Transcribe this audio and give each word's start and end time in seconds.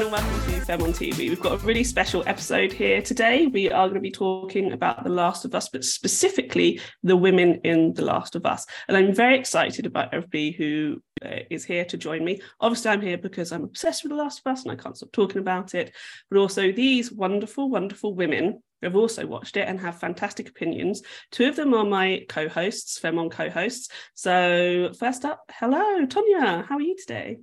everyone, 0.00 0.24
and 0.24 0.32
welcome 0.32 0.54
to 0.54 0.60
Femme 0.64 0.82
on 0.82 0.92
TV. 0.92 1.28
We've 1.28 1.40
got 1.40 1.62
a 1.62 1.66
really 1.66 1.84
special 1.84 2.22
episode 2.26 2.72
here 2.72 3.02
today. 3.02 3.48
We 3.48 3.70
are 3.70 3.86
going 3.86 3.96
to 3.96 4.00
be 4.00 4.10
talking 4.10 4.72
about 4.72 5.04
The 5.04 5.10
Last 5.10 5.44
of 5.44 5.54
Us, 5.54 5.68
but 5.68 5.84
specifically 5.84 6.80
the 7.02 7.16
women 7.16 7.60
in 7.64 7.92
The 7.92 8.04
Last 8.04 8.34
of 8.34 8.46
Us. 8.46 8.64
And 8.88 8.96
I'm 8.96 9.14
very 9.14 9.38
excited 9.38 9.84
about 9.84 10.14
everybody 10.14 10.52
who 10.52 11.02
uh, 11.22 11.40
is 11.50 11.64
here 11.64 11.84
to 11.84 11.98
join 11.98 12.24
me. 12.24 12.40
Obviously, 12.60 12.90
I'm 12.90 13.02
here 13.02 13.18
because 13.18 13.52
I'm 13.52 13.64
obsessed 13.64 14.02
with 14.02 14.10
The 14.10 14.16
Last 14.16 14.40
of 14.40 14.50
Us 14.50 14.62
and 14.62 14.72
I 14.72 14.76
can't 14.76 14.96
stop 14.96 15.12
talking 15.12 15.40
about 15.40 15.74
it. 15.74 15.94
But 16.30 16.38
also, 16.38 16.72
these 16.72 17.12
wonderful, 17.12 17.68
wonderful 17.68 18.14
women 18.14 18.62
have 18.82 18.96
also 18.96 19.26
watched 19.26 19.58
it 19.58 19.68
and 19.68 19.78
have 19.80 20.00
fantastic 20.00 20.48
opinions. 20.48 21.02
Two 21.30 21.46
of 21.46 21.56
them 21.56 21.74
are 21.74 21.84
my 21.84 22.24
co-hosts, 22.26 22.98
Femme 22.98 23.18
on 23.18 23.28
co-hosts. 23.28 23.88
So 24.14 24.92
first 24.98 25.26
up, 25.26 25.42
hello, 25.50 26.06
Tonya. 26.06 26.64
How 26.64 26.76
are 26.76 26.80
you 26.80 26.96
today? 26.96 27.36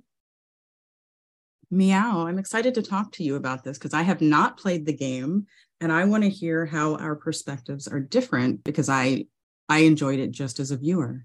Meow. 1.70 2.26
I'm 2.26 2.38
excited 2.38 2.74
to 2.74 2.82
talk 2.82 3.12
to 3.12 3.24
you 3.24 3.36
about 3.36 3.62
this 3.62 3.78
because 3.78 3.94
I 3.94 4.02
have 4.02 4.20
not 4.20 4.58
played 4.58 4.86
the 4.86 4.92
game 4.92 5.46
and 5.80 5.92
I 5.92 6.04
want 6.04 6.24
to 6.24 6.30
hear 6.30 6.66
how 6.66 6.96
our 6.96 7.14
perspectives 7.14 7.86
are 7.86 8.00
different 8.00 8.64
because 8.64 8.88
I 8.88 9.26
I 9.68 9.80
enjoyed 9.80 10.18
it 10.18 10.30
just 10.30 10.60
as 10.60 10.70
a 10.70 10.78
viewer. 10.78 11.24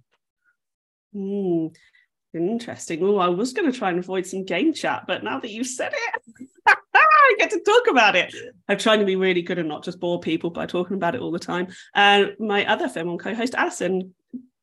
Mm, 1.15 1.73
interesting. 2.33 3.03
Oh, 3.03 3.17
I 3.17 3.29
was 3.29 3.53
going 3.53 3.71
to 3.71 3.77
try 3.77 3.89
and 3.89 3.99
avoid 3.99 4.25
some 4.25 4.43
game 4.43 4.73
chat, 4.73 5.05
but 5.07 5.23
now 5.23 5.39
that 5.39 5.51
you've 5.51 5.67
said 5.67 5.93
it, 5.93 6.47
I 6.67 7.35
get 7.37 7.51
to 7.51 7.59
talk 7.59 7.87
about 7.89 8.17
it. 8.17 8.35
I'm 8.67 8.77
trying 8.77 8.99
to 8.99 9.05
be 9.05 9.15
really 9.15 9.41
good 9.41 9.59
and 9.59 9.69
not 9.69 9.83
just 9.83 9.99
bore 9.99 10.19
people 10.19 10.49
by 10.49 10.65
talking 10.65 10.97
about 10.97 11.15
it 11.15 11.21
all 11.21 11.31
the 11.31 11.39
time. 11.39 11.67
And 11.95 12.25
uh, 12.25 12.29
my 12.39 12.65
other 12.65 12.89
Femme 12.89 13.09
on 13.09 13.17
co-host, 13.17 13.53
Alyson, 13.53 14.11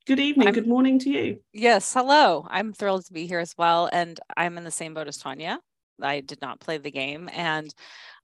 good 0.06 0.20
evening, 0.20 0.48
I'm, 0.48 0.54
good 0.54 0.66
morning 0.66 0.98
to 1.00 1.10
you. 1.10 1.40
Yes, 1.54 1.90
hello. 1.94 2.46
I'm 2.50 2.74
thrilled 2.74 3.06
to 3.06 3.12
be 3.14 3.26
here 3.26 3.38
as 3.38 3.54
well. 3.56 3.88
And 3.90 4.20
I'm 4.36 4.58
in 4.58 4.64
the 4.64 4.70
same 4.70 4.92
boat 4.92 5.08
as 5.08 5.16
Tonya. 5.16 5.58
I 6.04 6.20
did 6.20 6.40
not 6.40 6.60
play 6.60 6.78
the 6.78 6.90
game. 6.90 7.28
And 7.32 7.72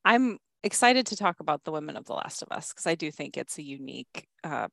I'm 0.05 0.39
excited 0.63 1.07
to 1.07 1.17
talk 1.17 1.41
about 1.41 1.65
the 1.65 1.73
women 1.73 1.97
of 1.97 2.05
The 2.05 2.15
Last 2.15 2.43
of 2.43 2.49
Us 2.51 2.73
because 2.73 2.87
I 2.87 2.95
do 2.95 3.11
think 3.11 3.37
it's 3.37 3.59
a 3.59 3.63
unique, 3.63 4.27
uh, 4.45 4.69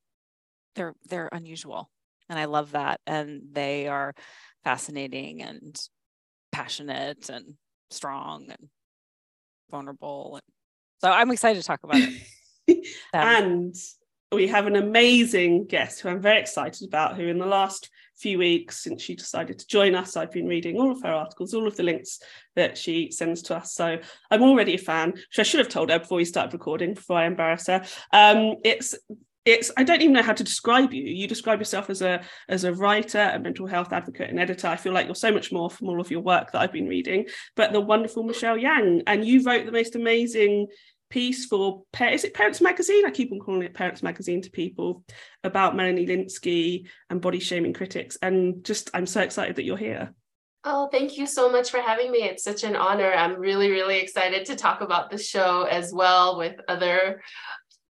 they're 0.76 0.94
they're 1.10 1.30
unusual. 1.32 1.90
And 2.30 2.40
I 2.40 2.46
love 2.46 2.72
that. 2.72 3.00
And 3.06 3.42
they 3.52 3.88
are 3.88 4.14
fascinating 4.64 5.42
and 5.42 5.80
passionate 6.52 7.30
and 7.30 7.56
strong 7.90 8.46
and 8.50 8.70
vulnerable. 9.70 10.36
And 10.36 10.44
so 11.00 11.12
I'm 11.12 11.32
excited 11.32 11.62
to 11.62 11.68
talk 11.68 11.84
about 11.84 12.00
it. 12.00 12.88
and 13.14 13.76
we 14.36 14.48
have 14.48 14.68
an 14.68 14.76
amazing 14.76 15.66
guest 15.66 16.02
who 16.02 16.10
I'm 16.10 16.22
very 16.22 16.40
excited 16.40 16.88
about, 16.88 17.16
who 17.16 17.28
in 17.28 17.38
the 17.38 17.46
last 17.46 17.90
few 18.18 18.38
weeks 18.38 18.84
since 18.84 19.02
she 19.02 19.16
decided 19.16 19.60
to 19.60 19.68
join 19.68 19.96
us, 19.96 20.16
I've 20.16 20.32
been 20.32 20.48
reading 20.48 20.78
all 20.78 20.92
of 20.92 21.02
her 21.02 21.12
articles, 21.12 21.54
all 21.54 21.68
of 21.68 21.76
the 21.76 21.84
links 21.84 22.20
that 22.56 22.78
she 22.78 23.12
sends 23.12 23.42
to 23.44 23.58
us. 23.58 23.74
So 23.74 23.98
I'm 24.32 24.44
already 24.44 24.76
a 24.76 24.78
fan. 24.78 25.12
Which 25.12 25.40
I 25.40 25.44
should 25.44 25.60
have 25.60 25.70
told 25.70 25.90
her 25.90 26.00
before 26.00 26.18
we 26.18 26.26
started 26.26 26.54
recording, 26.54 26.94
before 26.94 27.18
I 27.18 27.26
embarrass 27.26 27.68
her. 27.68 27.84
Um, 28.12 28.56
it's 28.64 28.96
it's 29.46 29.72
I 29.76 29.84
don't 29.84 30.02
even 30.02 30.14
know 30.14 30.22
how 30.22 30.34
to 30.34 30.44
describe 30.44 30.94
you. 30.94 31.04
You 31.04 31.28
describe 31.28 31.60
yourself 31.60 31.90
as 31.90 32.02
a 32.02 32.24
as 32.48 32.64
a 32.64 32.74
writer, 32.74 33.32
a 33.34 33.40
mental 33.40 33.68
health 33.68 33.92
advocate, 33.92 34.30
and 34.30 34.40
editor. 34.40 34.68
I 34.68 34.78
feel 34.78 34.94
like 34.94 35.08
you're 35.08 35.16
so 35.16 35.32
much 35.32 35.52
more 35.52 35.70
from 35.70 35.90
all 35.90 36.00
of 36.00 36.12
your 36.12 36.22
work 36.22 36.52
that 36.52 36.62
I've 36.62 36.72
been 36.72 36.88
reading. 36.88 37.26
But 37.56 37.74
the 37.74 37.82
wonderful 37.82 38.24
Michelle 38.24 38.58
Yang, 38.58 39.04
and 39.08 39.26
you 39.26 39.44
wrote 39.44 39.66
the 39.66 39.72
most 39.72 39.96
amazing 39.96 40.68
piece 41.14 41.46
for 41.46 41.84
is 42.02 42.24
it 42.24 42.34
Parents 42.34 42.60
Magazine? 42.60 43.06
I 43.06 43.12
keep 43.12 43.32
on 43.32 43.40
calling 43.40 43.62
it 43.62 43.76
Parents 43.76 44.02
Magazine 44.02 44.42
to 44.42 44.50
people 44.50 45.04
about 45.44 45.76
Melanie 45.76 46.08
Lynskey 46.08 46.88
and 47.08 47.22
body 47.22 47.40
shaming 47.40 47.74
critics. 47.74 48.18
And 48.24 48.66
just 48.66 48.90
I'm 48.96 49.06
so 49.06 49.22
excited 49.22 49.58
that 49.58 49.64
you're 49.64 49.78
here. 49.78 50.12
Oh, 50.64 50.88
thank 50.92 51.18
you 51.18 51.28
so 51.28 51.52
much 51.52 51.70
for 51.70 51.82
having 51.82 52.10
me. 52.12 52.24
It's 52.24 52.44
such 52.44 52.64
an 52.64 52.76
honor. 52.76 53.12
I'm 53.14 53.40
really, 53.40 53.70
really 53.70 54.00
excited 54.00 54.46
to 54.48 54.56
talk 54.56 54.82
about 54.82 55.12
the 55.12 55.20
show 55.20 55.64
as 55.64 55.94
well 55.94 56.40
with 56.40 56.56
other, 56.68 57.22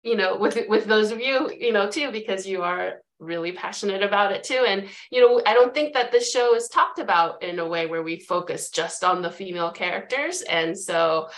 you 0.02 0.16
know, 0.16 0.36
with 0.36 0.58
with 0.68 0.86
those 0.86 1.12
of 1.12 1.20
you, 1.20 1.52
you 1.56 1.72
know, 1.72 1.88
too, 1.88 2.10
because 2.10 2.44
you 2.44 2.62
are 2.62 3.02
really 3.20 3.52
passionate 3.52 4.02
about 4.02 4.32
it 4.32 4.42
too. 4.42 4.64
And, 4.66 4.88
you 5.12 5.20
know, 5.20 5.41
I 5.47 5.54
don't 5.54 5.72
think 5.72 5.94
that 5.94 6.10
the 6.10 6.20
show 6.20 6.56
is 6.56 6.66
talked 6.66 6.98
about 6.98 7.42
in 7.44 7.60
a 7.60 7.68
way 7.68 7.86
where 7.86 8.02
we 8.02 8.18
focus 8.18 8.70
just 8.70 9.04
on 9.04 9.22
the 9.22 9.30
female 9.30 9.70
characters. 9.70 10.42
And 10.42 10.76
so 10.76 11.28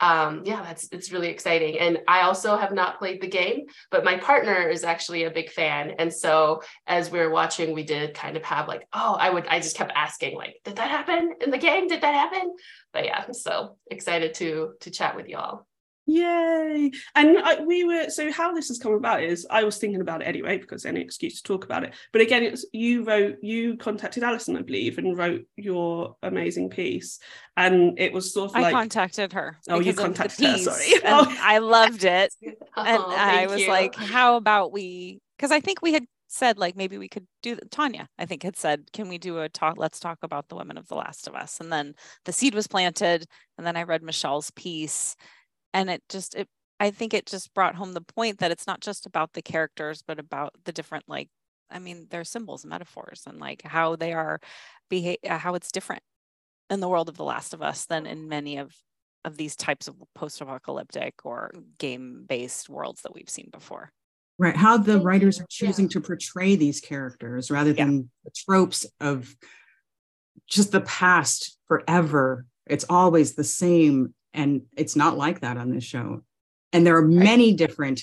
um, 0.00 0.42
yeah, 0.44 0.62
that's 0.62 0.88
it's 0.92 1.12
really 1.12 1.28
exciting. 1.28 1.78
And 1.78 2.00
I 2.08 2.22
also 2.22 2.56
have 2.56 2.72
not 2.72 2.98
played 2.98 3.20
the 3.20 3.28
game, 3.28 3.66
but 3.90 4.04
my 4.04 4.16
partner 4.16 4.68
is 4.68 4.84
actually 4.84 5.24
a 5.24 5.30
big 5.30 5.50
fan. 5.50 5.92
And 5.98 6.12
so 6.12 6.62
as 6.86 7.10
we 7.10 7.18
were 7.18 7.30
watching, 7.30 7.74
we 7.74 7.84
did 7.84 8.14
kind 8.14 8.36
of 8.36 8.42
have 8.44 8.68
like, 8.68 8.86
oh, 8.92 9.16
I 9.18 9.30
would 9.30 9.46
I 9.46 9.60
just 9.60 9.76
kept 9.76 9.92
asking, 9.94 10.36
like, 10.36 10.56
did 10.64 10.76
that 10.76 10.90
happen 10.90 11.34
in 11.40 11.50
the 11.50 11.58
game? 11.58 11.88
Did 11.88 12.02
that 12.02 12.14
happen? 12.14 12.54
But 12.92 13.04
yeah, 13.04 13.24
I'm 13.26 13.34
so 13.34 13.76
excited 13.90 14.34
to 14.34 14.74
to 14.80 14.90
chat 14.90 15.16
with 15.16 15.28
y'all. 15.28 15.66
Yay! 16.06 16.90
And 17.14 17.38
I, 17.38 17.60
we 17.60 17.84
were 17.84 18.10
so 18.10 18.30
how 18.30 18.52
this 18.52 18.68
has 18.68 18.78
come 18.78 18.92
about 18.92 19.22
is 19.22 19.46
I 19.48 19.64
was 19.64 19.78
thinking 19.78 20.02
about 20.02 20.20
it 20.20 20.26
anyway 20.26 20.58
because 20.58 20.84
any 20.84 21.00
excuse 21.00 21.40
to 21.40 21.42
talk 21.42 21.64
about 21.64 21.84
it. 21.84 21.94
But 22.12 22.20
again, 22.20 22.42
it's 22.42 22.66
you 22.72 23.04
wrote 23.04 23.36
you 23.40 23.78
contacted 23.78 24.22
Alyson, 24.22 24.58
I 24.58 24.62
believe, 24.62 24.98
and 24.98 25.16
wrote 25.16 25.46
your 25.56 26.16
amazing 26.22 26.68
piece, 26.68 27.20
and 27.56 27.98
it 27.98 28.12
was 28.12 28.34
sort 28.34 28.50
of 28.50 28.54
like 28.56 28.66
I 28.66 28.72
contacted 28.72 29.32
her. 29.32 29.56
Oh, 29.68 29.80
you 29.80 29.94
contacted 29.94 30.46
her. 30.46 30.58
Sorry, 30.58 31.00
oh. 31.04 31.34
I 31.40 31.58
loved 31.58 32.04
it, 32.04 32.34
uh-huh, 32.44 32.84
and 32.86 33.02
oh, 33.02 33.16
I 33.16 33.46
was 33.46 33.62
you. 33.62 33.68
like, 33.68 33.94
"How 33.94 34.36
about 34.36 34.72
we?" 34.72 35.20
Because 35.38 35.52
I 35.52 35.60
think 35.60 35.80
we 35.80 35.94
had 35.94 36.04
said 36.28 36.58
like 36.58 36.76
maybe 36.76 36.98
we 36.98 37.08
could 37.08 37.26
do 37.42 37.54
Tonya 37.70 38.08
I 38.18 38.26
think 38.26 38.42
had 38.42 38.56
said 38.56 38.90
can 38.92 39.08
we 39.08 39.18
do 39.18 39.38
a 39.38 39.48
talk 39.48 39.76
let's 39.78 40.00
talk 40.00 40.18
about 40.22 40.48
the 40.48 40.56
women 40.56 40.76
of 40.76 40.88
the 40.88 40.96
last 40.96 41.28
of 41.28 41.34
us 41.36 41.60
and 41.60 41.70
then 41.70 41.94
the 42.24 42.32
seed 42.32 42.56
was 42.56 42.66
planted 42.66 43.24
and 43.56 43.64
then 43.64 43.76
I 43.76 43.84
read 43.84 44.02
Michelle's 44.02 44.50
piece 44.50 45.14
and 45.74 45.90
it 45.90 46.02
just 46.08 46.34
it 46.34 46.48
i 46.80 46.90
think 46.90 47.12
it 47.12 47.26
just 47.26 47.52
brought 47.52 47.74
home 47.74 47.92
the 47.92 48.00
point 48.00 48.38
that 48.38 48.50
it's 48.50 48.66
not 48.66 48.80
just 48.80 49.04
about 49.04 49.34
the 49.34 49.42
characters 49.42 50.02
but 50.06 50.18
about 50.18 50.54
the 50.64 50.72
different 50.72 51.04
like 51.08 51.28
i 51.70 51.78
mean 51.78 52.06
they're 52.08 52.24
symbols 52.24 52.64
and 52.64 52.70
metaphors 52.70 53.24
and 53.26 53.38
like 53.38 53.60
how 53.62 53.96
they 53.96 54.14
are 54.14 54.40
behave 54.88 55.18
uh, 55.28 55.36
how 55.36 55.54
it's 55.54 55.72
different 55.72 56.02
in 56.70 56.80
the 56.80 56.88
world 56.88 57.10
of 57.10 57.16
the 57.16 57.24
last 57.24 57.52
of 57.52 57.60
us 57.60 57.84
than 57.84 58.06
in 58.06 58.28
many 58.28 58.56
of 58.56 58.72
of 59.24 59.36
these 59.36 59.56
types 59.56 59.88
of 59.88 59.96
post-apocalyptic 60.14 61.14
or 61.24 61.50
game-based 61.78 62.68
worlds 62.68 63.02
that 63.02 63.14
we've 63.14 63.28
seen 63.28 63.48
before 63.52 63.90
right 64.38 64.56
how 64.56 64.76
the 64.76 65.00
writers 65.00 65.40
are 65.40 65.46
choosing 65.50 65.86
yeah. 65.86 65.90
to 65.90 66.00
portray 66.00 66.56
these 66.56 66.80
characters 66.80 67.50
rather 67.50 67.72
than 67.72 67.96
yeah. 67.96 68.02
the 68.24 68.30
tropes 68.30 68.86
of 69.00 69.34
just 70.46 70.72
the 70.72 70.82
past 70.82 71.58
forever 71.66 72.46
it's 72.66 72.84
always 72.88 73.34
the 73.34 73.44
same 73.44 74.14
and 74.34 74.62
it's 74.76 74.96
not 74.96 75.16
like 75.16 75.40
that 75.40 75.56
on 75.56 75.70
this 75.70 75.84
show. 75.84 76.22
And 76.72 76.86
there 76.86 76.96
are 76.96 77.06
many 77.06 77.52
different 77.52 78.02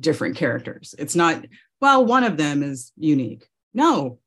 different 0.00 0.36
characters. 0.36 0.94
It's 0.98 1.14
not 1.14 1.44
well 1.80 2.04
one 2.04 2.24
of 2.24 2.36
them 2.36 2.62
is 2.62 2.92
unique. 2.96 3.46
No 3.74 4.18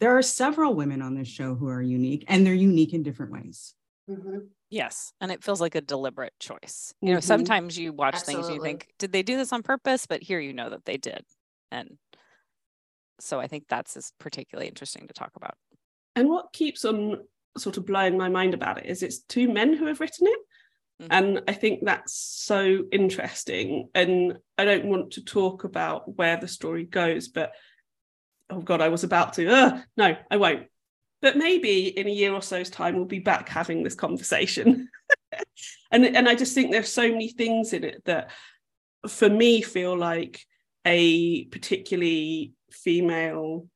there 0.00 0.18
are 0.18 0.22
several 0.22 0.74
women 0.74 1.00
on 1.00 1.14
this 1.14 1.28
show 1.28 1.54
who 1.54 1.68
are 1.68 1.80
unique 1.80 2.24
and 2.26 2.44
they're 2.44 2.54
unique 2.54 2.92
in 2.92 3.04
different 3.04 3.32
ways. 3.32 3.74
Mm-hmm. 4.10 4.38
yes 4.68 5.12
and 5.20 5.30
it 5.30 5.44
feels 5.44 5.60
like 5.60 5.76
a 5.76 5.80
deliberate 5.80 6.32
choice. 6.40 6.92
You 7.00 7.12
know 7.12 7.18
mm-hmm. 7.18 7.24
sometimes 7.24 7.78
you 7.78 7.92
watch 7.92 8.16
Absolutely. 8.16 8.34
things 8.34 8.46
and 8.48 8.56
you 8.56 8.62
think 8.62 8.88
did 8.98 9.12
they 9.12 9.22
do 9.22 9.36
this 9.36 9.52
on 9.52 9.62
purpose? 9.62 10.06
But 10.06 10.22
here 10.22 10.40
you 10.40 10.52
know 10.52 10.70
that 10.70 10.84
they 10.84 10.96
did. 10.96 11.24
And 11.70 11.98
so 13.20 13.38
i 13.38 13.46
think 13.46 13.64
that's 13.68 13.96
is 13.96 14.12
particularly 14.18 14.68
interesting 14.68 15.06
to 15.06 15.14
talk 15.14 15.32
about. 15.36 15.54
And 16.16 16.28
what 16.28 16.52
keeps 16.52 16.84
on 16.84 17.18
sort 17.56 17.76
of 17.76 17.86
blowing 17.86 18.16
my 18.16 18.28
mind 18.28 18.54
about 18.54 18.78
it 18.78 18.86
is 18.86 19.02
it's 19.02 19.20
two 19.20 19.48
men 19.48 19.74
who 19.74 19.86
have 19.86 20.00
written 20.00 20.26
it 20.26 20.38
Mm-hmm. 21.02 21.12
And 21.12 21.42
I 21.48 21.52
think 21.52 21.80
that's 21.82 22.14
so 22.14 22.84
interesting. 22.92 23.88
And 23.94 24.38
I 24.56 24.64
don't 24.64 24.86
want 24.86 25.12
to 25.12 25.24
talk 25.24 25.64
about 25.64 26.16
where 26.16 26.36
the 26.36 26.48
story 26.48 26.84
goes, 26.84 27.28
but 27.28 27.52
oh 28.50 28.60
God, 28.60 28.80
I 28.80 28.88
was 28.88 29.04
about 29.04 29.32
to. 29.34 29.82
No, 29.96 30.16
I 30.30 30.36
won't. 30.36 30.66
But 31.20 31.36
maybe 31.36 31.86
in 31.86 32.06
a 32.06 32.12
year 32.12 32.32
or 32.32 32.42
so's 32.42 32.70
time, 32.70 32.96
we'll 32.96 33.04
be 33.04 33.20
back 33.20 33.48
having 33.48 33.82
this 33.82 33.94
conversation. 33.94 34.88
and, 35.92 36.04
and 36.04 36.28
I 36.28 36.34
just 36.34 36.54
think 36.54 36.70
there's 36.70 36.92
so 36.92 37.08
many 37.08 37.28
things 37.28 37.72
in 37.72 37.84
it 37.84 38.04
that 38.04 38.30
for 39.08 39.28
me 39.28 39.62
feel 39.62 39.96
like 39.96 40.44
a 40.84 41.44
particularly 41.46 42.52
female 42.70 43.66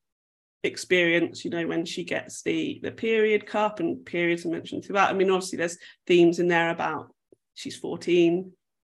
experience 0.63 1.45
you 1.45 1.51
know 1.51 1.65
when 1.67 1.85
she 1.85 2.03
gets 2.03 2.41
the 2.41 2.79
the 2.83 2.91
period 2.91 3.45
cup 3.45 3.79
and 3.79 4.05
periods 4.05 4.45
are 4.45 4.49
mentioned 4.49 4.83
throughout 4.83 5.09
i 5.09 5.13
mean 5.13 5.29
obviously 5.29 5.57
there's 5.57 5.77
themes 6.07 6.39
in 6.39 6.47
there 6.47 6.71
about 6.71 7.13
she's 7.57 7.75
14 7.75 8.51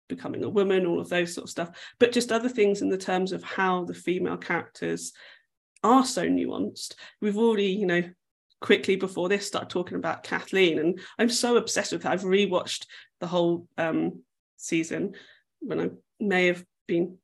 becoming 0.08 0.44
a 0.44 0.49
woman 0.49 0.84
all 0.84 1.00
of 1.00 1.08
those 1.08 1.34
sort 1.34 1.44
of 1.44 1.50
stuff. 1.50 1.70
But 1.99 2.12
just 2.12 2.32
other 2.32 2.49
things 2.49 2.82
in 2.82 2.88
the 2.88 2.99
terms 2.99 3.32
of 3.32 3.43
how 3.43 3.84
the 3.84 3.94
female 3.94 4.37
characters 4.37 5.12
are 5.82 6.05
so 6.05 6.26
nuanced. 6.26 6.94
We've 7.20 7.38
already 7.38 7.69
you 7.69 7.87
know 7.87 8.02
quickly 8.61 8.96
before 8.96 9.28
this 9.28 9.46
started 9.46 9.69
talking 9.69 9.99
about 9.99 10.22
kathleen 10.22 10.78
and 10.78 10.99
i'm 11.19 11.28
so 11.28 11.58
obsessed 11.58 11.93
with 11.93 12.02
her. 12.02 12.08
I've 12.08 12.22
rewatched 12.22 12.87
the 13.20 13.26
whole 13.26 13.69
um, 13.76 14.22
season 14.56 15.14
when 15.60 15.81
i 15.81 15.90
may 16.19 16.46
have 16.46 16.64
been 16.87 17.19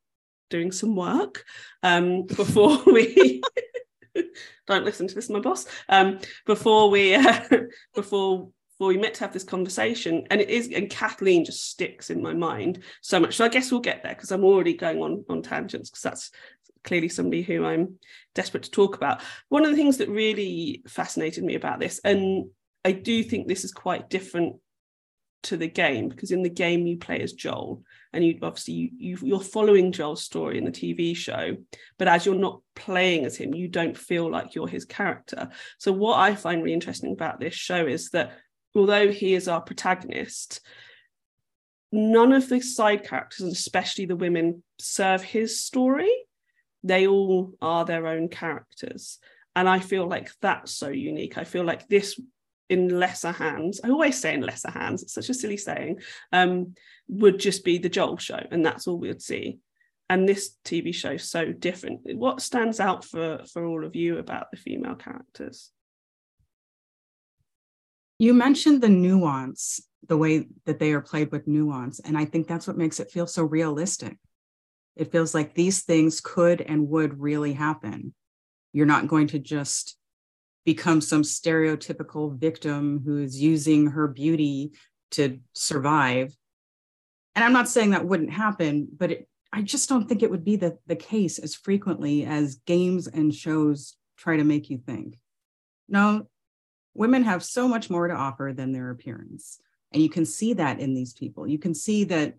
doing 0.50 0.70
some 0.70 0.96
work 0.96 1.44
um, 1.82 2.22
before 2.26 2.82
we 2.84 3.40
don't 4.66 4.84
listen 4.84 5.06
to 5.08 5.14
this 5.14 5.30
my 5.30 5.40
boss. 5.40 5.66
Um, 5.88 6.18
before 6.46 6.90
we 6.90 7.14
uh, 7.14 7.40
before 7.94 8.50
well, 8.80 8.88
we 8.88 8.96
meant 8.96 9.12
to 9.14 9.20
have 9.20 9.34
this 9.34 9.44
conversation. 9.44 10.26
And 10.30 10.40
it 10.40 10.48
is, 10.48 10.70
and 10.74 10.88
Kathleen 10.88 11.44
just 11.44 11.68
sticks 11.68 12.08
in 12.08 12.22
my 12.22 12.32
mind 12.32 12.82
so 13.02 13.20
much. 13.20 13.36
So 13.36 13.44
I 13.44 13.48
guess 13.48 13.70
we'll 13.70 13.82
get 13.82 14.02
there 14.02 14.14
because 14.14 14.32
I'm 14.32 14.42
already 14.42 14.72
going 14.72 15.02
on 15.02 15.22
on 15.28 15.42
tangents 15.42 15.90
because 15.90 16.02
that's 16.02 16.30
clearly 16.82 17.10
somebody 17.10 17.42
who 17.42 17.64
I'm 17.64 17.96
desperate 18.34 18.62
to 18.64 18.70
talk 18.70 18.96
about. 18.96 19.20
One 19.50 19.64
of 19.64 19.70
the 19.70 19.76
things 19.76 19.98
that 19.98 20.08
really 20.08 20.82
fascinated 20.88 21.44
me 21.44 21.56
about 21.56 21.78
this, 21.78 22.00
and 22.02 22.46
I 22.82 22.92
do 22.92 23.22
think 23.22 23.46
this 23.46 23.64
is 23.64 23.72
quite 23.72 24.08
different 24.08 24.56
to 25.42 25.56
the 25.56 25.68
game 25.68 26.08
because 26.08 26.32
in 26.32 26.42
the 26.42 26.50
game 26.50 26.86
you 26.86 26.98
play 26.98 27.20
as 27.20 27.32
Joel 27.32 27.82
and 28.12 28.22
you 28.22 28.38
obviously 28.42 28.92
you, 28.98 29.16
you 29.22 29.36
are 29.36 29.42
following 29.42 29.90
Joel's 29.90 30.22
story 30.22 30.58
in 30.58 30.64
the 30.64 30.70
TV 30.70 31.16
show 31.16 31.56
but 31.96 32.08
as 32.08 32.26
you're 32.26 32.34
not 32.34 32.60
playing 32.76 33.24
as 33.24 33.36
him 33.36 33.54
you 33.54 33.66
don't 33.66 33.96
feel 33.96 34.30
like 34.30 34.54
you're 34.54 34.68
his 34.68 34.84
character 34.84 35.48
so 35.78 35.92
what 35.92 36.18
I 36.18 36.34
find 36.34 36.62
really 36.62 36.74
interesting 36.74 37.14
about 37.14 37.40
this 37.40 37.54
show 37.54 37.86
is 37.86 38.10
that 38.10 38.32
although 38.74 39.10
he 39.10 39.34
is 39.34 39.48
our 39.48 39.60
protagonist 39.60 40.60
none 41.92 42.32
of 42.32 42.48
the 42.48 42.60
side 42.60 43.04
characters 43.04 43.46
especially 43.46 44.06
the 44.06 44.16
women 44.16 44.62
serve 44.78 45.22
his 45.22 45.60
story 45.60 46.10
they 46.82 47.06
all 47.06 47.52
are 47.60 47.84
their 47.84 48.06
own 48.06 48.28
characters 48.28 49.18
and 49.56 49.68
I 49.68 49.80
feel 49.80 50.06
like 50.06 50.30
that's 50.40 50.72
so 50.72 50.88
unique 50.88 51.36
I 51.36 51.44
feel 51.44 51.64
like 51.64 51.88
this 51.88 52.18
in 52.70 53.00
lesser 53.00 53.32
hands, 53.32 53.80
I 53.82 53.90
always 53.90 54.18
say 54.18 54.32
in 54.32 54.42
lesser 54.42 54.70
hands, 54.70 55.02
it's 55.02 55.12
such 55.12 55.28
a 55.28 55.34
silly 55.34 55.56
saying, 55.56 56.00
um, 56.32 56.74
would 57.08 57.40
just 57.40 57.64
be 57.64 57.78
the 57.78 57.88
Joel 57.88 58.16
show, 58.16 58.40
and 58.50 58.64
that's 58.64 58.86
all 58.86 58.96
we 58.96 59.08
would 59.08 59.20
see. 59.20 59.58
And 60.08 60.28
this 60.28 60.56
TV 60.64 60.94
show 60.94 61.10
is 61.10 61.28
so 61.28 61.52
different. 61.52 62.00
What 62.04 62.40
stands 62.40 62.80
out 62.80 63.04
for 63.04 63.42
for 63.52 63.64
all 63.66 63.84
of 63.84 63.96
you 63.96 64.18
about 64.18 64.50
the 64.50 64.56
female 64.56 64.94
characters? 64.94 65.72
You 68.20 68.34
mentioned 68.34 68.82
the 68.82 68.88
nuance, 68.90 69.80
the 70.06 70.18
way 70.18 70.46
that 70.66 70.78
they 70.78 70.92
are 70.92 71.00
played 71.00 71.32
with 71.32 71.48
nuance, 71.48 72.00
and 72.00 72.18
I 72.18 72.26
think 72.26 72.46
that's 72.46 72.66
what 72.66 72.76
makes 72.76 73.00
it 73.00 73.10
feel 73.10 73.26
so 73.26 73.44
realistic. 73.44 74.18
It 74.94 75.10
feels 75.10 75.34
like 75.34 75.54
these 75.54 75.84
things 75.84 76.20
could 76.20 76.60
and 76.60 76.90
would 76.90 77.18
really 77.18 77.54
happen. 77.54 78.12
You're 78.74 78.84
not 78.84 79.08
going 79.08 79.28
to 79.28 79.38
just 79.38 79.96
become 80.66 81.00
some 81.00 81.22
stereotypical 81.22 82.38
victim 82.38 83.00
who's 83.02 83.40
using 83.40 83.86
her 83.86 84.06
beauty 84.06 84.72
to 85.12 85.40
survive. 85.54 86.36
And 87.34 87.42
I'm 87.42 87.54
not 87.54 87.70
saying 87.70 87.92
that 87.92 88.04
wouldn't 88.04 88.34
happen, 88.34 88.86
but 88.94 89.12
it, 89.12 89.28
I 89.50 89.62
just 89.62 89.88
don't 89.88 90.06
think 90.06 90.22
it 90.22 90.30
would 90.30 90.44
be 90.44 90.56
the, 90.56 90.76
the 90.86 90.94
case 90.94 91.38
as 91.38 91.54
frequently 91.54 92.26
as 92.26 92.56
games 92.66 93.06
and 93.06 93.34
shows 93.34 93.96
try 94.18 94.36
to 94.36 94.44
make 94.44 94.68
you 94.68 94.76
think. 94.76 95.18
No, 95.88 96.26
women 96.94 97.22
have 97.24 97.42
so 97.44 97.68
much 97.68 97.90
more 97.90 98.08
to 98.08 98.14
offer 98.14 98.52
than 98.54 98.72
their 98.72 98.90
appearance. 98.90 99.58
And 99.92 100.02
you 100.02 100.08
can 100.08 100.24
see 100.24 100.54
that 100.54 100.80
in 100.80 100.94
these 100.94 101.12
people. 101.12 101.46
You 101.46 101.58
can 101.58 101.74
see 101.74 102.04
that 102.04 102.34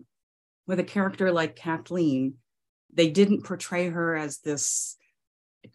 with 0.66 0.78
a 0.78 0.84
character 0.84 1.30
like 1.32 1.56
Kathleen, 1.56 2.34
they 2.92 3.10
didn't 3.10 3.44
portray 3.44 3.88
her 3.88 4.16
as 4.16 4.38
this 4.38 4.96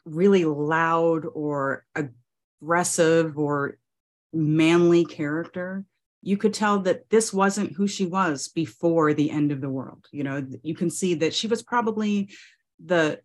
really 0.06 0.45
loud 0.45 1.25
or 1.33 1.85
aggressive 1.95 3.38
or 3.38 3.77
manly 4.33 5.06
character 5.06 5.85
you 6.21 6.35
could 6.35 6.53
tell 6.53 6.80
that 6.80 7.09
this 7.09 7.31
wasn't 7.31 7.71
who 7.73 7.88
she 7.88 8.06
was 8.06 8.50
before 8.50 9.13
the 9.13 9.31
end 9.31 9.51
of 9.51 9.62
the 9.62 9.69
world 9.69 10.06
you 10.12 10.23
know 10.23 10.45
you 10.62 10.75
can 10.75 10.89
see 10.89 11.15
that 11.15 11.33
she 11.33 11.47
was 11.47 11.63
probably 11.63 12.30
the 12.83 13.19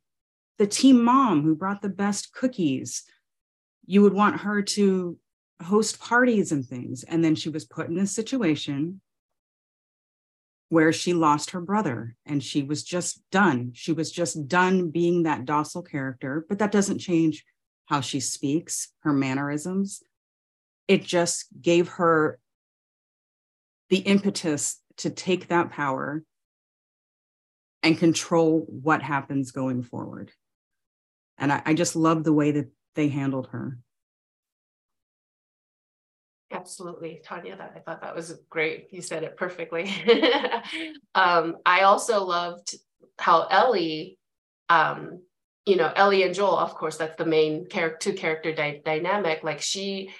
the 0.58 0.66
team 0.66 1.02
mom 1.02 1.42
who 1.42 1.56
brought 1.56 1.82
the 1.82 1.88
best 1.88 2.32
cookies 2.32 3.04
you 3.84 4.02
would 4.02 4.12
want 4.12 4.40
her 4.40 4.62
to 4.62 5.18
host 5.62 6.00
parties 6.00 6.52
and 6.52 6.66
things 6.66 7.04
and 7.04 7.24
then 7.24 7.34
she 7.34 7.48
was 7.48 7.64
put 7.64 7.88
in 7.88 7.98
a 7.98 8.06
situation 8.06 9.00
where 10.68 10.92
she 10.92 11.12
lost 11.12 11.50
her 11.50 11.60
brother 11.60 12.16
and 12.24 12.42
she 12.42 12.62
was 12.62 12.82
just 12.82 13.22
done 13.30 13.70
she 13.74 13.92
was 13.92 14.10
just 14.10 14.48
done 14.48 14.90
being 14.90 15.22
that 15.22 15.44
docile 15.44 15.82
character 15.82 16.44
but 16.48 16.58
that 16.58 16.72
doesn't 16.72 16.98
change 16.98 17.44
how 17.92 18.00
she 18.00 18.20
speaks, 18.20 18.88
her 19.00 19.12
mannerisms. 19.12 20.02
It 20.88 21.04
just 21.04 21.46
gave 21.60 21.88
her 21.88 22.38
the 23.90 23.98
impetus 23.98 24.80
to 24.98 25.10
take 25.10 25.48
that 25.48 25.70
power 25.70 26.24
and 27.82 27.98
control 27.98 28.64
what 28.66 29.02
happens 29.02 29.50
going 29.50 29.82
forward. 29.82 30.30
And 31.36 31.52
I, 31.52 31.62
I 31.66 31.74
just 31.74 31.96
love 31.96 32.24
the 32.24 32.32
way 32.32 32.52
that 32.52 32.70
they 32.94 33.08
handled 33.08 33.48
her. 33.48 33.78
Absolutely, 36.52 37.22
Tonya. 37.26 37.58
That 37.58 37.72
I 37.76 37.80
thought 37.80 38.02
that 38.02 38.14
was 38.14 38.38
great. 38.50 38.88
You 38.90 39.02
said 39.02 39.22
it 39.22 39.36
perfectly. 39.36 39.90
um, 41.14 41.56
I 41.64 41.82
also 41.82 42.24
loved 42.24 42.74
how 43.18 43.46
Ellie 43.46 44.18
um, 44.68 45.20
you 45.66 45.76
know 45.76 45.92
ellie 45.94 46.22
and 46.22 46.34
joel 46.34 46.58
of 46.58 46.74
course 46.74 46.96
that's 46.96 47.16
the 47.16 47.26
main 47.26 47.66
character 47.66 48.10
two 48.10 48.16
character 48.16 48.52
di- 48.52 48.82
dynamic 48.84 49.42
like 49.44 49.60
she 49.60 50.10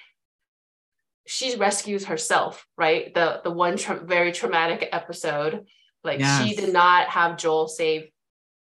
she 1.25 1.55
rescues 1.55 2.05
herself 2.05 2.65
right 2.77 3.13
the 3.13 3.41
the 3.43 3.51
one 3.51 3.77
tra- 3.77 3.99
very 3.99 4.31
traumatic 4.31 4.87
episode 4.91 5.65
like 6.03 6.19
yes. 6.19 6.41
she 6.41 6.55
did 6.55 6.71
not 6.71 7.07
have 7.09 7.37
joel 7.37 7.67
save 7.67 8.07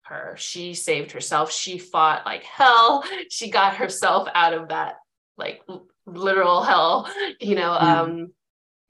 her 0.03 0.35
she 0.37 0.73
saved 0.73 1.11
herself 1.11 1.51
she 1.51 1.77
fought 1.77 2.25
like 2.25 2.43
hell 2.43 3.03
she 3.29 3.49
got 3.49 3.77
herself 3.77 4.27
out 4.33 4.53
of 4.53 4.69
that 4.69 4.95
like 5.37 5.61
literal 6.05 6.61
hell 6.63 7.09
you 7.39 7.55
know 7.55 7.73
yeah. 7.73 8.01
um 8.01 8.27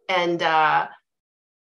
and 0.10 0.44
uh 0.44 0.88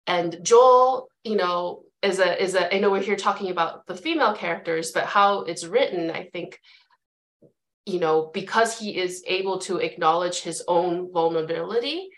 and 0.07 0.37
joel 0.41 1.07
you 1.23 1.35
know 1.35 1.83
is 2.01 2.19
a 2.19 2.41
is 2.41 2.55
a 2.55 2.73
I 2.73 2.79
know 2.79 2.89
we're 2.89 3.01
here 3.01 3.15
talking 3.15 3.51
about 3.51 3.85
the 3.85 3.95
female 3.95 4.33
characters, 4.33 4.91
but 4.91 5.05
how 5.05 5.41
it's 5.41 5.65
written, 5.65 6.09
I 6.09 6.29
think, 6.33 6.59
you 7.85 7.99
know, 7.99 8.31
because 8.33 8.77
he 8.77 8.97
is 8.97 9.23
able 9.27 9.59
to 9.59 9.77
acknowledge 9.77 10.41
his 10.41 10.63
own 10.67 11.11
vulnerability, 11.11 12.09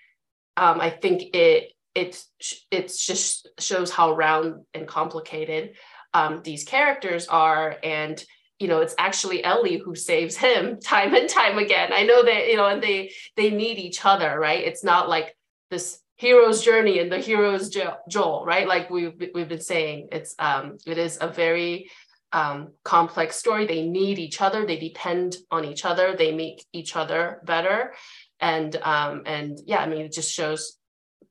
um, 0.55 0.79
I 0.79 0.89
think 0.89 1.35
it 1.35 1.73
it 1.95 2.23
it 2.71 2.93
just 2.97 3.49
shows 3.59 3.91
how 3.91 4.15
round 4.15 4.63
and 4.73 4.87
complicated 4.87 5.75
um, 6.13 6.41
these 6.43 6.63
characters 6.63 7.27
are, 7.27 7.77
and 7.83 8.23
you 8.63 8.69
know, 8.69 8.79
it's 8.79 8.95
actually 8.97 9.43
Ellie 9.43 9.77
who 9.77 9.93
saves 9.93 10.37
him 10.37 10.79
time 10.93 11.13
and 11.13 11.27
time 11.27 11.57
again. 11.57 11.91
I 11.91 12.03
know 12.03 12.23
that 12.23 12.47
you 12.47 12.55
know, 12.55 12.67
and 12.67 12.81
they 12.81 13.11
they 13.35 13.49
need 13.49 13.77
each 13.77 14.05
other, 14.05 14.39
right? 14.39 14.63
It's 14.63 14.85
not 14.85 15.09
like 15.09 15.35
this 15.69 15.99
hero's 16.15 16.63
journey 16.63 16.99
and 16.99 17.11
the 17.11 17.19
hero's 17.19 17.69
Joel, 18.09 18.45
right? 18.45 18.65
Like 18.65 18.89
we've 18.89 19.21
we've 19.35 19.49
been 19.49 19.59
saying, 19.59 20.07
it's 20.13 20.33
um, 20.39 20.77
it 20.87 20.97
is 20.97 21.17
a 21.19 21.27
very 21.27 21.91
um, 22.31 22.69
complex 22.85 23.35
story. 23.35 23.67
They 23.67 23.85
need 23.85 24.17
each 24.17 24.39
other. 24.39 24.65
They 24.65 24.77
depend 24.77 25.35
on 25.51 25.65
each 25.65 25.83
other. 25.83 26.15
They 26.17 26.31
make 26.33 26.65
each 26.71 26.95
other 26.95 27.41
better, 27.43 27.93
and 28.39 28.73
um, 28.77 29.23
and 29.25 29.59
yeah, 29.65 29.79
I 29.79 29.89
mean, 29.89 30.05
it 30.05 30.13
just 30.13 30.31
shows 30.31 30.77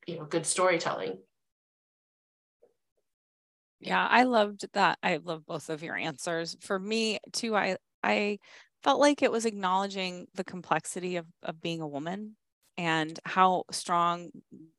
you 0.05 0.17
know 0.17 0.25
good 0.25 0.45
storytelling. 0.45 1.17
Yeah, 3.83 4.07
I 4.09 4.23
loved 4.23 4.65
that. 4.73 4.97
I 5.03 5.17
love 5.17 5.45
both 5.45 5.69
of 5.69 5.83
your 5.83 5.95
answers. 5.95 6.55
For 6.61 6.79
me 6.79 7.19
too, 7.33 7.55
I 7.55 7.77
I 8.03 8.39
felt 8.83 8.99
like 8.99 9.21
it 9.21 9.31
was 9.31 9.45
acknowledging 9.45 10.27
the 10.35 10.43
complexity 10.43 11.17
of 11.17 11.25
of 11.43 11.61
being 11.61 11.81
a 11.81 11.87
woman 11.87 12.35
and 12.77 13.19
how 13.25 13.65
strong 13.71 14.29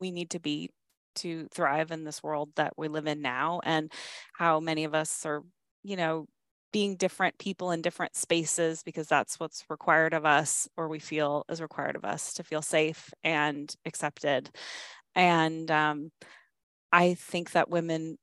we 0.01 0.11
need 0.11 0.31
to 0.31 0.41
be 0.41 0.71
to 1.17 1.47
thrive 1.55 1.91
in 1.93 2.05
this 2.05 2.23
world 2.23 2.51
that 2.57 2.73
we 2.77 2.89
live 2.89 3.07
in 3.07 3.23
now 3.23 3.61
and 3.65 3.93
how 4.35 4.59
many 4.61 4.85
of 4.85 4.95
us 4.95 5.25
are 5.27 5.43
you 5.83 5.97
know 5.97 6.27
being 6.73 6.97
different 6.97 7.39
people 7.39 7.71
in 7.71 7.83
different 7.83 8.17
spaces 8.17 8.83
because 8.83 9.07
that's 9.07 9.39
what's 9.39 9.65
required 9.71 10.13
of 10.13 10.25
us 10.27 10.67
or 10.77 10.89
we 10.89 10.99
feel 10.99 11.45
is 11.49 11.63
required 11.63 11.95
of 11.95 12.05
us 12.05 12.33
to 12.35 12.43
feel 12.43 12.63
safe 12.63 13.11
and 13.23 13.77
accepted 13.87 14.51
and 15.15 15.71
um, 15.71 16.11
i 16.93 17.15
think 17.15 17.53
that 17.53 17.71
women 17.71 18.17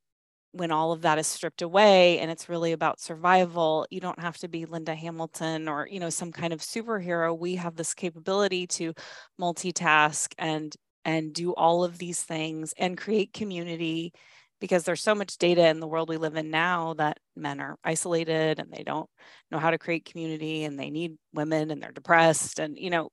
when 0.53 0.71
all 0.71 0.91
of 0.91 1.01
that 1.01 1.17
is 1.17 1.27
stripped 1.27 1.61
away 1.61 2.19
and 2.19 2.29
it's 2.29 2.49
really 2.49 2.73
about 2.73 2.99
survival 2.99 3.87
you 3.89 4.01
don't 4.01 4.19
have 4.19 4.37
to 4.37 4.47
be 4.47 4.65
linda 4.65 4.93
hamilton 4.93 5.67
or 5.67 5.87
you 5.89 5.99
know 5.99 6.09
some 6.09 6.31
kind 6.31 6.53
of 6.53 6.59
superhero. 6.59 7.37
We 7.37 7.55
have 7.55 7.75
this 7.75 7.93
capability 7.93 8.67
to 8.67 8.93
multitask 9.39 10.33
and 10.37 10.75
and 11.05 11.33
do 11.33 11.53
all 11.53 11.83
of 11.83 11.97
these 11.97 12.21
things 12.23 12.73
and 12.77 12.97
create 12.97 13.33
community 13.33 14.13
because 14.59 14.83
there's 14.83 15.01
so 15.01 15.15
much 15.15 15.37
data 15.37 15.67
in 15.67 15.79
the 15.79 15.87
world 15.87 16.07
we 16.09 16.17
live 16.17 16.35
in 16.35 16.51
now 16.51 16.93
that 16.95 17.17
men 17.35 17.59
are 17.59 17.77
isolated 17.83 18.59
and 18.59 18.71
they 18.71 18.83
don't 18.83 19.09
know 19.49 19.57
how 19.57 19.71
to 19.71 19.79
create 19.79 20.05
community 20.05 20.63
and 20.63 20.79
they 20.79 20.91
need 20.91 21.17
women 21.33 21.71
and 21.71 21.81
they're 21.81 21.91
depressed 21.91 22.59
and 22.59 22.77
you 22.77 22.89
know 22.89 23.09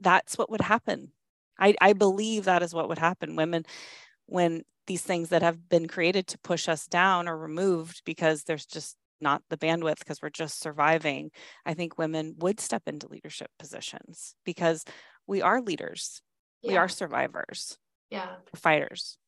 that's 0.00 0.38
what 0.38 0.50
would 0.50 0.60
happen. 0.60 1.12
I 1.58 1.74
i 1.80 1.92
believe 1.92 2.44
that 2.44 2.62
is 2.62 2.74
what 2.74 2.88
would 2.88 2.98
happen. 2.98 3.36
Women 3.36 3.64
when 4.26 4.62
these 4.88 5.02
things 5.02 5.28
that 5.28 5.42
have 5.42 5.68
been 5.68 5.86
created 5.86 6.26
to 6.28 6.38
push 6.38 6.68
us 6.68 6.88
down 6.88 7.28
are 7.28 7.38
removed 7.38 8.02
because 8.04 8.42
there's 8.42 8.66
just 8.66 8.96
not 9.20 9.42
the 9.50 9.56
bandwidth 9.56 10.00
because 10.00 10.20
we're 10.20 10.30
just 10.30 10.60
surviving, 10.60 11.30
I 11.64 11.74
think 11.74 11.98
women 11.98 12.34
would 12.38 12.58
step 12.58 12.82
into 12.86 13.08
leadership 13.08 13.50
positions 13.58 14.34
because 14.44 14.84
we 15.26 15.42
are 15.42 15.60
leaders. 15.60 16.22
yeah. 16.62 16.70
we 16.70 16.76
are 16.76 16.88
survivors 16.88 17.78
yeah 18.10 18.36
fighters 18.54 19.18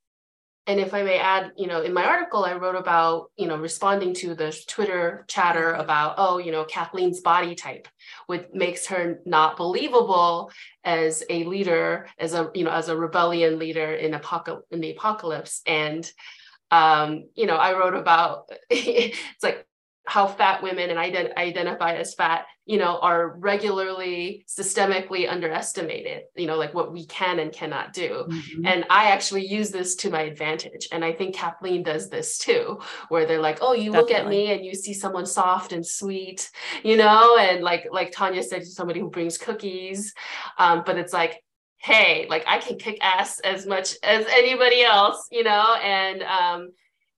and 0.67 0.79
if 0.79 0.95
i 0.95 1.03
may 1.03 1.19
add 1.19 1.53
you 1.57 1.67
know 1.67 1.83
in 1.83 1.93
my 1.93 2.05
article 2.05 2.45
i 2.45 2.55
wrote 2.55 2.77
about 2.77 3.31
you 3.37 3.47
know 3.47 3.57
responding 3.57 4.15
to 4.15 4.35
the 4.35 4.57
twitter 4.67 5.25
chatter 5.29 5.73
about 5.75 6.15
oh 6.19 6.39
you 6.39 6.53
know 6.53 6.65
kathleen's 6.65 7.21
body 7.21 7.55
type 7.55 7.89
which 8.27 8.47
makes 8.53 8.87
her 8.87 9.21
not 9.25 9.57
believable 9.57 10.51
as 10.85 11.23
a 11.31 11.45
leader 11.45 12.07
as 12.19 12.35
a 12.35 12.51
you 12.55 12.65
know 12.65 12.71
as 12.71 12.89
a 12.89 12.97
rebellion 12.97 13.59
leader 13.59 13.95
in 13.95 14.13
apocal- 14.13 14.63
in 14.71 14.81
the 14.81 14.91
apocalypse. 14.91 15.61
And 15.67 16.11
um 16.71 17.25
you 17.35 17.47
know 17.47 17.57
i 17.57 17.77
wrote 17.77 17.95
about 17.95 18.49
it's 18.71 19.43
like 19.43 19.67
how 20.07 20.27
fat 20.27 20.63
women 20.63 20.91
and 20.91 20.99
ident- 20.99 21.37
identify 21.37 21.95
as 21.95 22.15
fat 22.15 22.47
you 22.65 22.79
know 22.79 22.99
are 23.01 23.37
regularly 23.39 24.45
systemically 24.49 25.31
underestimated 25.31 26.23
you 26.37 26.47
know 26.47 26.57
like 26.57 26.73
what 26.73 26.93
we 26.93 27.05
can 27.07 27.39
and 27.39 27.53
cannot 27.53 27.93
do 27.93 28.25
mm-hmm. 28.29 28.67
and 28.67 28.87
i 28.91 29.11
actually 29.11 29.47
use 29.47 29.71
this 29.71 29.95
to 29.95 30.11
my 30.11 30.23
advantage 30.23 30.89
and 30.93 31.05
i 31.05 31.13
think 31.13 31.35
kathleen 31.35 31.83
does 31.83 32.09
this 32.09 32.39
too 32.39 32.81
where 33.09 33.27
they're 33.27 33.41
like 33.41 33.59
oh 33.61 33.73
you 33.73 33.93
Definitely. 33.93 34.15
look 34.15 34.21
at 34.21 34.29
me 34.29 34.53
and 34.53 34.65
you 34.65 34.75
see 34.75 34.95
someone 34.95 35.27
soft 35.27 35.73
and 35.73 35.87
sweet 35.87 36.51
you 36.83 36.97
know 36.97 37.37
and 37.39 37.63
like 37.63 37.87
like 37.91 38.11
tanya 38.11 38.43
said 38.43 38.67
somebody 38.67 39.01
who 39.01 39.11
brings 39.11 39.37
cookies 39.37 40.15
um, 40.59 40.83
but 40.87 40.97
it's 40.97 41.13
like 41.13 41.43
hey 41.79 42.27
like 42.29 42.45
i 42.47 42.59
can 42.59 42.79
kick 42.79 42.99
ass 43.01 43.39
as 43.41 43.67
much 43.67 43.95
as 44.03 44.25
anybody 44.31 44.83
else 44.83 45.27
you 45.31 45.45
know 45.45 45.77
and 45.83 46.23
um 46.23 46.71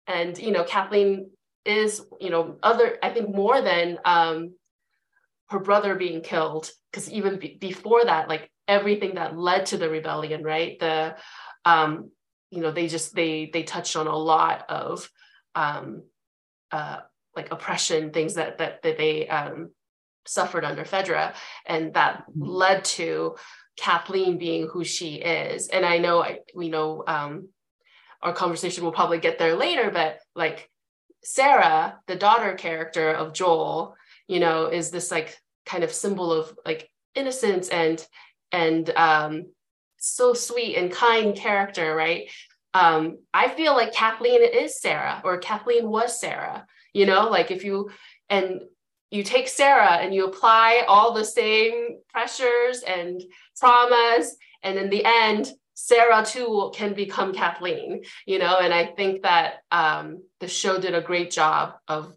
and 0.07 0.39
you 0.39 0.51
know 0.51 0.65
kathleen 0.65 1.31
is 1.65 2.05
you 2.21 2.31
know 2.31 2.57
other 2.63 2.99
i 3.03 3.11
think 3.11 3.35
more 3.35 3.61
than 3.61 3.99
um 4.05 4.53
her 5.49 5.61
brother 5.61 5.95
being 5.95 6.21
killed 6.21 6.71
because 6.91 7.11
even 7.11 7.39
be- 7.39 7.57
before 7.61 8.05
that 8.05 8.29
like 8.29 8.51
everything 8.67 9.15
that 9.15 9.37
led 9.37 9.67
to 9.67 9.77
the 9.77 9.89
rebellion 9.89 10.43
right 10.43 10.79
the 10.81 11.15
um 11.65 12.11
you 12.51 12.61
know 12.61 12.73
they 12.73 12.89
just 12.89 13.15
they 13.15 13.51
they 13.53 13.63
touched 13.63 13.97
on 13.97 14.07
a 14.07 14.17
lot 14.17 14.65
of 14.69 15.09
um 15.55 16.03
uh 16.71 17.01
like 17.37 17.51
oppression 17.53 18.11
things 18.11 18.35
that 18.35 18.59
that, 18.59 18.83
that 18.83 18.99
they 18.99 19.29
um 19.29 19.71
suffered 20.27 20.65
under 20.65 20.85
fedra 20.85 21.35
and 21.67 21.95
that 21.95 22.25
mm-hmm. 22.29 22.43
led 22.43 22.85
to 22.85 23.37
kathleen 23.77 24.39
being 24.39 24.69
who 24.69 24.85
she 24.85 25.17
is 25.17 25.69
and 25.69 25.85
i 25.85 25.99
know 25.99 26.23
i 26.23 26.39
we 26.55 26.69
know 26.69 27.05
um 27.07 27.49
our 28.21 28.33
conversation 28.33 28.85
will 28.85 28.93
probably 28.93 29.19
get 29.19 29.39
there 29.39 29.57
later 29.57 29.91
but 29.91 30.19
like 30.37 30.69
Sarah, 31.25 31.99
the 32.07 32.17
daughter 32.17 32.55
character 32.55 33.11
of 33.11 33.33
Joel, 33.33 33.97
you 34.27 34.41
know, 34.41 34.67
is 34.67 34.91
this 34.91 35.11
like 35.11 35.37
kind 35.67 35.85
of 35.85 35.93
symbol 35.93 36.33
of 36.33 36.57
like 36.65 36.91
innocence 37.15 37.69
and 37.69 38.05
and 38.51 38.91
um, 38.91 39.47
so 39.99 40.35
sweet 40.35 40.77
and 40.77 40.93
kind 40.93 41.35
character, 41.35 41.95
right? 41.95 42.31
Um, 42.75 43.19
I 43.33 43.49
feel 43.49 43.75
like 43.75 43.93
Kathleen 43.93 44.43
is 44.43 44.81
Sarah, 44.81 45.21
or 45.25 45.39
Kathleen 45.39 45.89
was 45.89 46.19
Sarah. 46.19 46.67
You 46.93 47.07
know, 47.07 47.29
like 47.29 47.51
if 47.51 47.65
you 47.65 47.91
and 48.29 48.63
you 49.11 49.23
take 49.23 49.49
Sarah 49.49 49.97
and 49.97 50.15
you 50.15 50.27
apply 50.27 50.85
all 50.89 51.13
the 51.13 51.25
same 51.25 51.99
pressures 52.09 52.83
and 52.83 53.23
traumas, 53.63 54.29
and 54.63 54.79
in 54.79 54.91
the 54.91 55.05
end, 55.05 55.53
Sarah 55.75 56.25
too 56.25 56.71
can 56.75 56.95
become 56.95 57.33
Kathleen, 57.33 58.03
you 58.27 58.39
know, 58.39 58.59
and 58.59 58.73
I 58.75 58.87
think 58.87 59.23
that 59.23 59.61
um, 59.71 60.23
the 60.41 60.49
show 60.49 60.79
did 60.79 60.95
a 60.95 61.01
great 61.01 61.31
job 61.31 61.75
of 61.89 62.15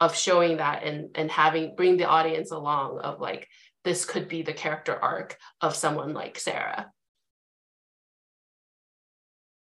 of 0.00 0.14
showing 0.14 0.58
that 0.58 0.84
and 0.84 1.10
and 1.16 1.30
having 1.30 1.74
bring 1.74 1.96
the 1.96 2.04
audience 2.04 2.52
along 2.52 3.00
of 3.00 3.20
like 3.20 3.48
this 3.84 4.04
could 4.04 4.28
be 4.28 4.42
the 4.42 4.52
character 4.52 4.96
arc 4.96 5.36
of 5.60 5.74
someone 5.74 6.12
like 6.12 6.38
Sarah. 6.38 6.92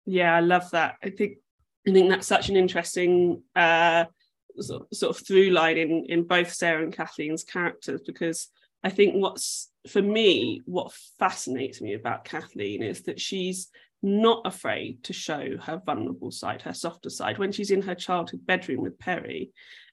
Yeah, 0.05 0.35
I 0.35 0.41
love 0.41 0.71
that. 0.73 0.97
I 1.03 1.11
think 1.11 1.39
I 1.87 1.93
think 1.93 2.11
that's 2.11 2.27
such 2.27 2.49
an 2.49 2.57
interesting 2.57 3.43
uh, 3.55 4.07
sort, 4.59 4.95
sort 4.95 5.17
of 5.17 5.27
through 5.27 5.51
line 5.51 5.79
in 5.79 6.07
in 6.09 6.25
both 6.25 6.53
Sarah 6.53 6.83
and 6.83 6.93
Kathleen's 6.93 7.45
characters 7.45 8.03
because 8.05 8.49
I 8.87 8.91
think 8.91 9.17
what's 9.17 9.69
for 9.89 10.01
me, 10.01 10.63
what 10.65 10.93
fascinates 11.19 11.81
me 11.81 11.95
about 11.95 12.25
Kathleen 12.25 12.85
is 12.85 13.03
that 13.03 13.21
she's 13.21 13.69
not 14.01 14.43
afraid 14.47 15.03
to 15.05 15.13
show 15.13 15.57
her 15.61 15.83
vulnerable 15.85 16.31
side, 16.31 16.63
her 16.63 16.73
softer 16.73 17.11
side. 17.11 17.37
When 17.37 17.51
she's 17.51 17.73
in 17.73 17.83
her 17.83 17.97
childhood 17.97 18.47
bedroom 18.47 18.83
with 18.83 18.97
Perry 18.97 19.51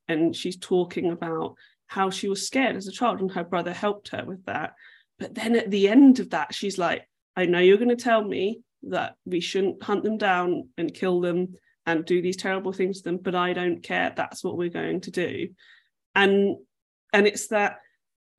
and 0.08 0.36
she's 0.36 0.58
talking 0.58 1.10
about 1.10 1.56
how 1.88 2.12
she 2.12 2.30
was 2.30 2.46
scared 2.46 2.76
as 2.76 2.88
a 2.88 2.92
child 2.92 3.20
and 3.20 3.32
her 3.32 3.44
brother 3.44 3.74
helped 3.74 4.10
her 4.10 4.24
with 4.24 4.46
that. 4.46 4.74
But 5.18 5.34
then 5.34 5.56
at 5.56 5.72
the 5.72 5.88
end 5.88 6.20
of 6.20 6.30
that, 6.30 6.54
she's 6.54 6.78
like, 6.78 7.08
I 7.36 7.48
know 7.48 7.58
you're 7.58 7.78
going 7.78 7.90
to 7.90 7.96
tell 7.96 8.24
me 8.24 8.62
that 8.84 9.16
we 9.26 9.40
shouldn't 9.40 9.82
hunt 9.82 10.04
them 10.04 10.20
down 10.20 10.70
and 10.78 10.94
kill 10.94 11.20
them 11.20 11.56
and 11.88 12.06
do 12.06 12.22
these 12.22 12.38
terrible 12.38 12.74
things 12.74 13.00
to 13.00 13.06
them, 13.06 13.18
but 13.18 13.34
I 13.34 13.54
don't 13.54 13.82
care. 13.82 14.14
That's 14.16 14.44
what 14.44 14.56
we're 14.56 14.70
going 14.70 15.02
to 15.02 15.12
do. 15.12 15.48
And 16.14 16.58
and 17.12 17.26
it's 17.26 17.48
that 17.48 17.78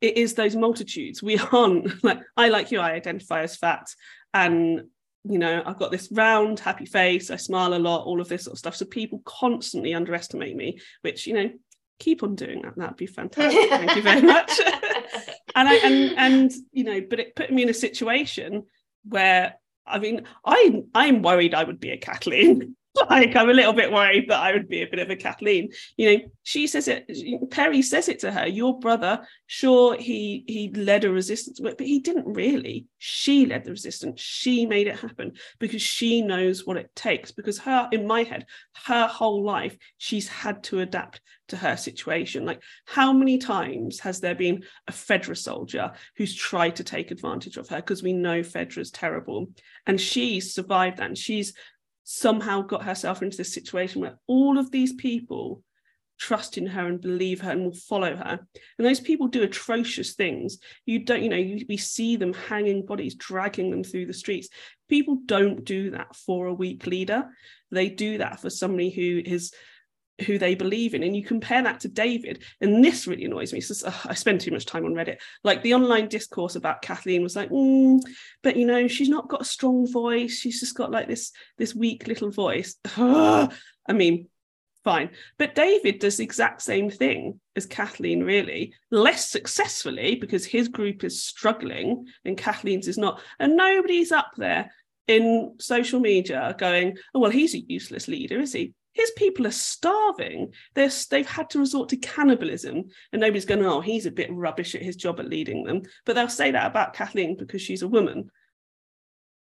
it 0.04 0.18
is 0.18 0.34
those 0.34 0.54
multitudes. 0.54 1.22
We 1.22 1.38
aren't 1.38 2.04
like 2.04 2.20
I 2.36 2.48
like 2.48 2.70
you, 2.70 2.80
I 2.80 2.92
identify 2.92 3.42
as 3.42 3.56
fat. 3.56 3.86
And 4.32 4.82
you 5.26 5.38
know, 5.38 5.62
I've 5.64 5.78
got 5.78 5.90
this 5.90 6.10
round, 6.12 6.60
happy 6.60 6.84
face, 6.84 7.30
I 7.30 7.36
smile 7.36 7.72
a 7.72 7.78
lot, 7.78 8.04
all 8.04 8.20
of 8.20 8.28
this 8.28 8.44
sort 8.44 8.52
of 8.52 8.58
stuff. 8.58 8.76
So 8.76 8.84
people 8.84 9.22
constantly 9.24 9.94
underestimate 9.94 10.54
me, 10.54 10.80
which, 11.00 11.26
you 11.26 11.32
know, 11.32 11.50
keep 11.98 12.22
on 12.22 12.34
doing 12.34 12.60
that. 12.60 12.76
That'd 12.76 12.96
be 12.96 13.06
fantastic. 13.06 13.70
Thank 13.70 13.96
you 13.96 14.02
very 14.02 14.20
much. 14.20 14.52
and 15.54 15.68
I 15.68 15.74
and 15.76 16.18
and 16.18 16.52
you 16.72 16.84
know, 16.84 17.00
but 17.08 17.20
it 17.20 17.36
put 17.36 17.50
me 17.50 17.62
in 17.62 17.70
a 17.70 17.74
situation 17.74 18.64
where 19.08 19.54
I 19.86 19.98
mean, 19.98 20.26
I 20.44 20.82
I'm 20.94 21.22
worried 21.22 21.54
I 21.54 21.64
would 21.64 21.80
be 21.80 21.90
a 21.90 21.96
Kathleen. 21.96 22.76
like 23.10 23.34
I'm 23.34 23.50
a 23.50 23.54
little 23.54 23.72
bit 23.72 23.90
worried 23.90 24.28
that 24.28 24.40
I 24.40 24.52
would 24.52 24.68
be 24.68 24.82
a 24.82 24.86
bit 24.86 25.00
of 25.00 25.10
a 25.10 25.16
Kathleen. 25.16 25.70
You 25.96 26.12
know, 26.12 26.24
she 26.44 26.66
says 26.66 26.86
it. 26.86 27.10
Perry 27.50 27.82
says 27.82 28.08
it 28.08 28.20
to 28.20 28.30
her. 28.30 28.46
Your 28.46 28.78
brother, 28.78 29.26
sure, 29.46 29.96
he 29.96 30.44
he 30.46 30.70
led 30.70 31.04
a 31.04 31.10
resistance, 31.10 31.58
but 31.58 31.80
he 31.80 31.98
didn't 31.98 32.26
really. 32.26 32.86
She 32.98 33.46
led 33.46 33.64
the 33.64 33.72
resistance. 33.72 34.20
She 34.20 34.64
made 34.64 34.86
it 34.86 34.98
happen 34.98 35.32
because 35.58 35.82
she 35.82 36.22
knows 36.22 36.66
what 36.66 36.76
it 36.76 36.94
takes. 36.94 37.32
Because 37.32 37.58
her, 37.58 37.88
in 37.90 38.06
my 38.06 38.22
head, 38.22 38.46
her 38.86 39.08
whole 39.08 39.42
life, 39.42 39.76
she's 39.98 40.28
had 40.28 40.62
to 40.64 40.80
adapt 40.80 41.20
to 41.48 41.56
her 41.56 41.76
situation. 41.76 42.46
Like, 42.46 42.62
how 42.86 43.12
many 43.12 43.38
times 43.38 43.98
has 44.00 44.20
there 44.20 44.34
been 44.34 44.64
a 44.88 44.92
Fedra 44.92 45.36
soldier 45.36 45.92
who's 46.16 46.34
tried 46.34 46.76
to 46.76 46.84
take 46.84 47.10
advantage 47.10 47.56
of 47.56 47.68
her? 47.68 47.76
Because 47.76 48.02
we 48.02 48.12
know 48.12 48.40
Fedra's 48.40 48.90
terrible, 48.90 49.48
and 49.86 50.00
she's 50.00 50.54
survived 50.54 50.98
that. 50.98 51.08
And 51.08 51.18
she's 51.18 51.54
somehow 52.04 52.62
got 52.62 52.84
herself 52.84 53.22
into 53.22 53.36
this 53.36 53.52
situation 53.52 54.00
where 54.00 54.18
all 54.26 54.58
of 54.58 54.70
these 54.70 54.92
people 54.92 55.62
trust 56.18 56.56
in 56.56 56.66
her 56.66 56.86
and 56.86 57.00
believe 57.00 57.40
her 57.40 57.50
and 57.50 57.64
will 57.64 57.74
follow 57.74 58.14
her. 58.14 58.38
And 58.78 58.86
those 58.86 59.00
people 59.00 59.26
do 59.26 59.42
atrocious 59.42 60.14
things. 60.14 60.58
You 60.86 61.00
don't 61.00 61.22
you 61.22 61.28
know 61.28 61.36
you, 61.36 61.64
we 61.68 61.76
see 61.76 62.16
them 62.16 62.32
hanging 62.32 62.86
bodies 62.86 63.14
dragging 63.14 63.70
them 63.70 63.82
through 63.82 64.06
the 64.06 64.14
streets. 64.14 64.48
People 64.88 65.18
don't 65.26 65.64
do 65.64 65.90
that 65.90 66.14
for 66.14 66.46
a 66.46 66.54
weak 66.54 66.86
leader. 66.86 67.24
They 67.70 67.88
do 67.88 68.18
that 68.18 68.40
for 68.40 68.50
somebody 68.50 68.90
who 68.90 69.22
is 69.24 69.52
who 70.26 70.38
they 70.38 70.54
believe 70.54 70.94
in 70.94 71.02
and 71.02 71.16
you 71.16 71.24
compare 71.24 71.62
that 71.62 71.80
to 71.80 71.88
david 71.88 72.42
and 72.60 72.84
this 72.84 73.06
really 73.06 73.24
annoys 73.24 73.52
me. 73.52 73.60
So, 73.60 73.86
uh, 73.86 73.92
i 74.06 74.14
spend 74.14 74.40
too 74.40 74.52
much 74.52 74.66
time 74.66 74.84
on 74.84 74.94
reddit. 74.94 75.16
Like 75.42 75.62
the 75.62 75.74
online 75.74 76.08
discourse 76.08 76.54
about 76.56 76.82
kathleen 76.82 77.22
was 77.22 77.36
like 77.36 77.50
mm, 77.50 78.00
but 78.42 78.56
you 78.56 78.66
know 78.66 78.86
she's 78.86 79.08
not 79.08 79.28
got 79.28 79.42
a 79.42 79.46
strong 79.46 79.90
voice. 79.90 80.38
She's 80.38 80.60
just 80.60 80.76
got 80.76 80.90
like 80.90 81.08
this 81.08 81.32
this 81.58 81.74
weak 81.74 82.06
little 82.06 82.30
voice. 82.30 82.76
I 82.96 83.48
mean 83.92 84.28
fine. 84.84 85.10
But 85.36 85.54
david 85.54 85.98
does 85.98 86.18
the 86.18 86.24
exact 86.24 86.62
same 86.62 86.90
thing 86.90 87.40
as 87.56 87.66
kathleen 87.66 88.22
really 88.22 88.74
less 88.90 89.30
successfully 89.30 90.14
because 90.14 90.44
his 90.44 90.68
group 90.68 91.02
is 91.02 91.22
struggling 91.22 92.06
and 92.24 92.38
kathleen's 92.38 92.86
is 92.86 92.98
not. 92.98 93.20
And 93.40 93.56
nobody's 93.56 94.12
up 94.12 94.30
there 94.36 94.70
in 95.06 95.54
social 95.58 96.00
media 96.00 96.54
going 96.58 96.96
oh 97.14 97.20
well 97.20 97.30
he's 97.30 97.54
a 97.54 97.60
useless 97.68 98.08
leader 98.08 98.40
is 98.40 98.54
he 98.54 98.72
his 98.94 99.10
people 99.16 99.46
are 99.46 99.52
starving. 99.52 100.52
They're, 100.74 100.90
they've 101.10 101.28
had 101.28 101.50
to 101.50 101.58
resort 101.58 101.90
to 101.90 101.96
cannibalism, 101.96 102.84
and 103.12 103.20
nobody's 103.20 103.44
going, 103.44 103.64
oh, 103.64 103.80
he's 103.80 104.06
a 104.06 104.10
bit 104.10 104.32
rubbish 104.32 104.74
at 104.74 104.82
his 104.82 104.96
job 104.96 105.20
at 105.20 105.28
leading 105.28 105.64
them. 105.64 105.82
But 106.06 106.14
they'll 106.14 106.28
say 106.28 106.52
that 106.52 106.66
about 106.66 106.94
Kathleen 106.94 107.36
because 107.36 107.60
she's 107.60 107.82
a 107.82 107.88
woman. 107.88 108.30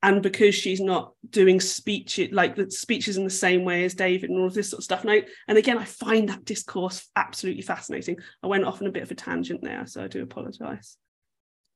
And 0.01 0.21
because 0.21 0.53
she's 0.53 0.81
not 0.81 1.13
doing 1.29 1.61
speech, 1.61 2.19
like 2.33 2.57
the 2.57 2.69
speeches 2.69 3.15
in 3.15 3.23
the 3.23 3.29
same 3.29 3.63
way 3.63 3.85
as 3.85 3.93
David 3.93 4.29
and 4.29 4.39
all 4.39 4.47
of 4.47 4.53
this 4.53 4.69
sort 4.69 4.79
of 4.79 4.83
stuff. 4.83 5.01
And, 5.03 5.11
I, 5.11 5.23
and 5.47 5.57
again, 5.57 5.77
I 5.77 5.85
find 5.85 6.27
that 6.27 6.43
discourse 6.43 7.09
absolutely 7.15 7.61
fascinating. 7.61 8.17
I 8.41 8.47
went 8.47 8.65
off 8.65 8.81
on 8.81 8.87
a 8.87 8.91
bit 8.91 9.03
of 9.03 9.11
a 9.11 9.15
tangent 9.15 9.61
there, 9.63 9.85
so 9.85 10.03
I 10.03 10.07
do 10.07 10.21
apologize. 10.21 10.97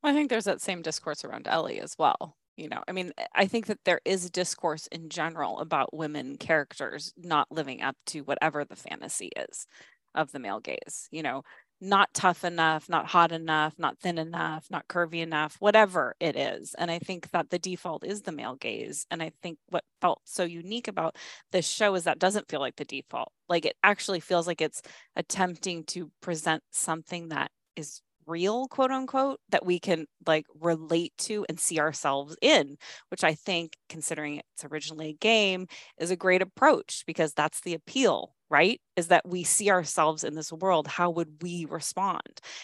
Well, 0.04 0.12
I 0.12 0.16
think 0.16 0.30
there's 0.30 0.44
that 0.44 0.60
same 0.62 0.82
discourse 0.82 1.24
around 1.24 1.48
Ellie 1.48 1.80
as 1.80 1.96
well 1.98 2.36
you 2.58 2.68
know 2.68 2.84
i 2.88 2.92
mean 2.92 3.12
i 3.36 3.46
think 3.46 3.68
that 3.68 3.80
there 3.86 4.02
is 4.04 4.30
discourse 4.30 4.88
in 4.88 5.10
general 5.10 5.60
about 5.60 5.96
women 5.96 6.38
characters 6.38 7.14
not 7.18 7.48
living 7.52 7.82
up 7.82 7.96
to 8.06 8.22
whatever 8.22 8.66
the 8.66 8.76
fantasy 8.76 9.30
is 9.38 9.68
of 10.16 10.32
the 10.32 10.40
male 10.40 10.60
gaze 10.60 11.08
you 11.12 11.24
know 11.24 11.44
not 11.80 12.12
tough 12.14 12.44
enough, 12.44 12.90
not 12.90 13.06
hot 13.06 13.32
enough, 13.32 13.78
not 13.78 14.00
thin 14.00 14.18
enough, 14.18 14.66
not 14.72 14.88
curvy 14.88 15.22
enough, 15.22 15.58
whatever 15.60 16.16
it 16.20 16.36
is. 16.36 16.74
And 16.78 16.90
I 16.90 16.98
think 17.00 17.30
that 17.32 17.50
the 17.52 17.60
default 17.60 18.04
is 18.04 18.22
the 18.24 18.32
male 18.32 18.56
gaze. 18.56 19.06
And 19.12 19.22
I 19.22 19.32
think 19.44 19.60
what 19.70 19.84
felt 20.02 20.22
so 20.26 20.44
unique 20.44 20.88
about 20.88 21.16
this 21.52 21.68
show 21.68 21.94
is 21.94 22.06
that 22.06 22.20
doesn't 22.20 22.50
feel 22.50 22.60
like 22.60 22.78
the 22.78 22.86
default. 22.86 23.32
Like 23.48 23.66
it 23.66 23.76
actually 23.84 24.20
feels 24.22 24.48
like 24.48 24.62
it's 24.62 24.82
attempting 25.16 25.84
to 25.86 26.10
present 26.22 26.64
something 26.72 27.30
that 27.30 27.52
is 27.76 28.02
real 28.28 28.68
quote 28.68 28.92
unquote 28.92 29.40
that 29.50 29.66
we 29.66 29.80
can 29.80 30.06
like 30.26 30.46
relate 30.60 31.14
to 31.18 31.46
and 31.50 31.60
see 31.60 31.80
ourselves 31.80 32.36
in 32.42 32.78
which 33.10 33.24
i 33.24 33.34
think 33.34 33.74
considering 33.90 34.42
it's 34.54 34.66
originally 34.66 35.10
a 35.10 35.14
game 35.14 35.68
is 36.00 36.12
a 36.12 36.16
great 36.16 36.42
approach 36.42 37.04
because 37.08 37.34
that's 37.34 37.62
the 37.62 37.74
appeal 37.74 38.34
right? 38.50 38.80
Is 38.96 39.10
that 39.10 39.28
we 39.28 39.44
see 39.44 39.70
ourselves 39.70 40.24
in 40.24 40.34
this 40.36 40.54
world 40.54 40.88
how 40.88 41.10
would 41.10 41.42
we 41.42 41.66
respond? 41.66 42.22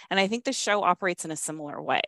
And 0.10 0.20
i 0.20 0.28
think 0.28 0.46
the 0.46 0.54
show 0.54 0.82
operates 0.84 1.26
in 1.26 1.32
a 1.32 1.36
similar 1.36 1.82
way 1.82 2.02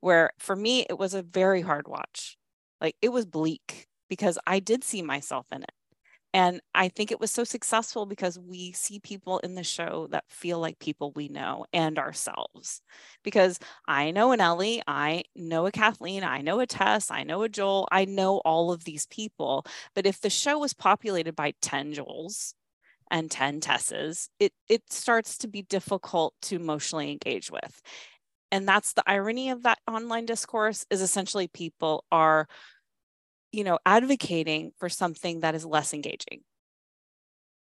where 0.00 0.30
for 0.38 0.56
me 0.56 0.86
it 0.88 0.98
was 0.98 1.14
a 1.14 1.22
very 1.22 1.60
hard 1.62 1.88
watch. 1.88 2.36
Like 2.80 2.96
it 3.02 3.10
was 3.10 3.26
bleak 3.26 3.86
because 4.08 4.38
i 4.46 4.60
did 4.60 4.84
see 4.84 5.02
myself 5.02 5.46
in 5.52 5.62
it 5.62 5.72
and 6.34 6.60
I 6.74 6.88
think 6.88 7.10
it 7.10 7.20
was 7.20 7.30
so 7.30 7.42
successful 7.44 8.04
because 8.04 8.38
we 8.38 8.72
see 8.72 9.00
people 9.00 9.38
in 9.38 9.54
the 9.54 9.62
show 9.62 10.08
that 10.10 10.24
feel 10.28 10.58
like 10.58 10.78
people 10.78 11.12
we 11.16 11.28
know 11.28 11.64
and 11.72 11.98
ourselves. 11.98 12.82
Because 13.24 13.58
I 13.86 14.10
know 14.10 14.32
an 14.32 14.40
Ellie, 14.40 14.82
I 14.86 15.24
know 15.34 15.66
a 15.66 15.72
Kathleen, 15.72 16.24
I 16.24 16.42
know 16.42 16.60
a 16.60 16.66
Tess, 16.66 17.10
I 17.10 17.24
know 17.24 17.42
a 17.42 17.48
Joel, 17.48 17.88
I 17.90 18.04
know 18.04 18.38
all 18.38 18.72
of 18.72 18.84
these 18.84 19.06
people. 19.06 19.64
But 19.94 20.06
if 20.06 20.20
the 20.20 20.30
show 20.30 20.58
was 20.58 20.74
populated 20.74 21.34
by 21.34 21.54
10 21.62 21.94
Joels 21.94 22.52
and 23.10 23.30
10 23.30 23.60
Tesses, 23.62 24.28
it, 24.38 24.52
it 24.68 24.92
starts 24.92 25.38
to 25.38 25.48
be 25.48 25.62
difficult 25.62 26.34
to 26.42 26.56
emotionally 26.56 27.10
engage 27.10 27.50
with. 27.50 27.80
And 28.52 28.68
that's 28.68 28.92
the 28.92 29.02
irony 29.06 29.50
of 29.50 29.62
that 29.62 29.78
online 29.90 30.26
discourse 30.26 30.86
is 30.90 31.00
essentially 31.00 31.48
people 31.48 32.04
are 32.10 32.48
you 33.52 33.64
know 33.64 33.78
advocating 33.86 34.72
for 34.78 34.88
something 34.88 35.40
that 35.40 35.54
is 35.54 35.64
less 35.64 35.94
engaging. 35.94 36.40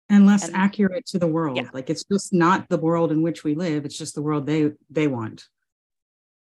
And 0.09 0.27
less 0.27 0.47
and, 0.47 0.57
accurate 0.57 1.07
to 1.07 1.19
the 1.19 1.29
world. 1.29 1.57
Yeah. 1.57 1.69
like 1.73 1.89
it's 1.89 2.05
just 2.05 2.33
not 2.33 2.69
the 2.69 2.79
world 2.79 3.13
in 3.13 3.23
which 3.23 3.45
we 3.45 3.55
live 3.55 3.85
it's 3.85 3.99
just 3.99 4.15
the 4.15 4.23
world 4.23 4.47
they 4.47 4.73
they 4.89 5.07
want. 5.07 5.49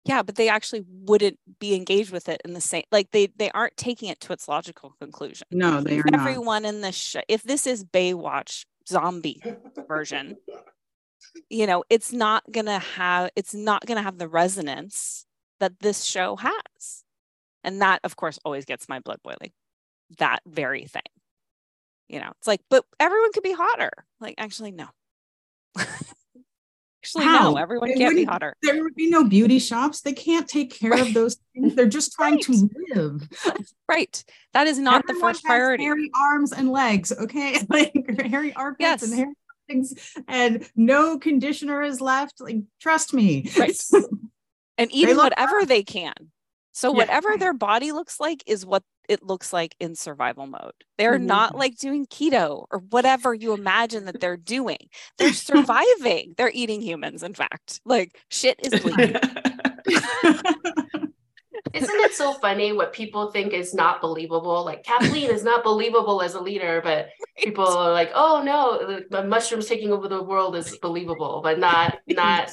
Yeah 0.05 0.23
but 0.23 0.37
they 0.37 0.49
actually 0.49 0.85
wouldn't 0.89 1.39
be 1.61 1.75
engaged 1.75 2.11
with 2.11 2.29
it 2.29 2.41
in 2.45 2.55
the 2.55 2.61
same 2.61 2.85
like 2.91 3.11
they 3.11 3.29
they 3.37 3.51
aren't 3.51 3.77
taking 3.77 4.09
it 4.09 4.21
to 4.21 4.33
its 4.33 4.49
logical 4.49 4.95
conclusion. 5.01 5.47
No 5.51 5.81
they 5.81 5.99
are 5.99 6.05
everyone 6.15 6.63
not. 6.63 6.75
in 6.75 6.81
the 6.81 6.93
show 6.93 7.21
if 7.29 7.43
this 7.43 7.67
is 7.67 7.85
baywatch 7.85 8.65
zombie 8.89 9.41
version 9.87 10.37
you 11.49 11.67
know 11.67 11.85
it's 11.89 12.13
not 12.13 12.43
gonna 12.51 12.79
have 12.79 13.31
it's 13.37 13.55
not 13.55 13.87
gonna 13.87 14.03
have 14.03 14.19
the 14.19 14.29
resonance 14.29 15.27
that 15.61 15.79
this 15.81 16.05
show 16.05 16.37
has 16.37 17.05
and 17.65 17.83
that, 17.83 18.01
of 18.05 18.17
course, 18.17 18.39
always 18.45 18.65
gets 18.65 18.89
my 18.89 19.01
blood 19.01 19.19
boiling. 19.23 19.53
That 20.19 20.41
very 20.47 20.85
thing. 20.85 21.03
You 22.09 22.21
know, 22.21 22.33
it's 22.39 22.47
like, 22.47 22.61
but 22.69 22.85
everyone 23.01 23.33
could 23.33 23.43
be 23.43 23.53
hotter. 23.53 23.91
Like, 24.21 24.35
actually, 24.37 24.71
no. 24.71 24.87
actually, 27.03 27.25
How? 27.25 27.53
no, 27.53 27.57
everyone 27.57 27.89
there 27.89 27.97
can't 27.97 28.17
be 28.17 28.25
hotter. 28.25 28.55
There 28.63 28.83
would 28.83 28.95
be 28.95 29.09
no 29.09 29.25
beauty 29.25 29.59
shops. 29.59 30.03
They 30.03 30.13
can't 30.13 30.47
take 30.47 30.73
care 30.73 30.91
right. 30.91 31.01
of 31.07 31.15
those 31.15 31.39
things. 31.55 31.75
They're 31.75 31.87
just 31.87 32.13
trying 32.17 32.35
right. 32.35 32.43
to 32.43 32.71
live. 32.95 33.29
right. 33.89 34.25
That 34.53 34.67
is 34.67 34.79
not 34.79 35.05
everyone 35.05 35.15
the 35.15 35.21
first 35.21 35.45
priority. 35.45 35.85
hairy 35.85 36.11
arms 36.15 36.53
and 36.53 36.71
legs. 36.71 37.13
Okay. 37.13 37.59
Like 37.69 37.93
hairy 38.27 38.53
armpits 38.55 38.81
yes. 38.81 39.03
and 39.03 39.15
hairy 39.15 39.35
things 39.69 39.95
and 40.29 40.69
no 40.77 41.19
conditioner 41.19 41.83
is 41.83 42.01
left. 42.01 42.41
Like, 42.41 42.59
trust 42.81 43.15
me. 43.15 43.51
Right. 43.59 43.81
and 44.77 44.93
eating 44.93 45.17
whatever 45.17 45.65
they 45.65 45.83
can. 45.83 46.13
So 46.73 46.91
yeah. 46.91 46.97
whatever 46.97 47.37
their 47.37 47.55
body 47.55 47.93
looks 47.93 48.19
like 48.19 48.43
is 48.47 48.67
what 48.67 48.83
it 49.09 49.23
looks 49.23 49.53
like 49.53 49.75
in 49.79 49.95
survival 49.95 50.47
mode. 50.47 50.73
They're 50.97 51.17
mm-hmm. 51.17 51.27
not 51.27 51.55
like 51.55 51.77
doing 51.77 52.07
keto 52.07 52.67
or 52.71 52.79
whatever 52.91 53.35
you 53.35 53.53
imagine 53.53 54.07
that 54.07 54.21
they're 54.21 54.37
doing. 54.37 54.89
They're 55.19 55.33
surviving. 55.33 56.35
they're 56.37 56.53
eating 56.53 56.81
humans, 56.81 57.23
in 57.23 57.35
fact. 57.35 57.81
Like 57.85 58.19
shit 58.29 58.59
is 58.63 58.81
bleeding. 58.83 59.17
Isn't 61.75 62.01
it 62.01 62.13
so 62.13 62.35
funny 62.35 62.73
what 62.73 62.93
people 62.93 63.31
think 63.31 63.53
is 63.53 63.73
not 63.73 64.01
believable? 64.01 64.65
Like 64.65 64.85
Kathleen 64.85 65.31
is 65.31 65.43
not 65.43 65.65
believable 65.65 66.21
as 66.21 66.35
a 66.35 66.41
leader, 66.41 66.81
but 66.83 67.09
people 67.39 67.67
are 67.67 67.93
like, 67.93 68.11
"Oh 68.15 68.43
no, 68.45 69.01
the 69.11 69.25
mushrooms 69.25 69.67
taking 69.67 69.91
over 69.91 70.09
the 70.09 70.23
world 70.23 70.55
is 70.55 70.77
believable," 70.79 71.41
but 71.43 71.59
not 71.59 71.99
not 72.09 72.51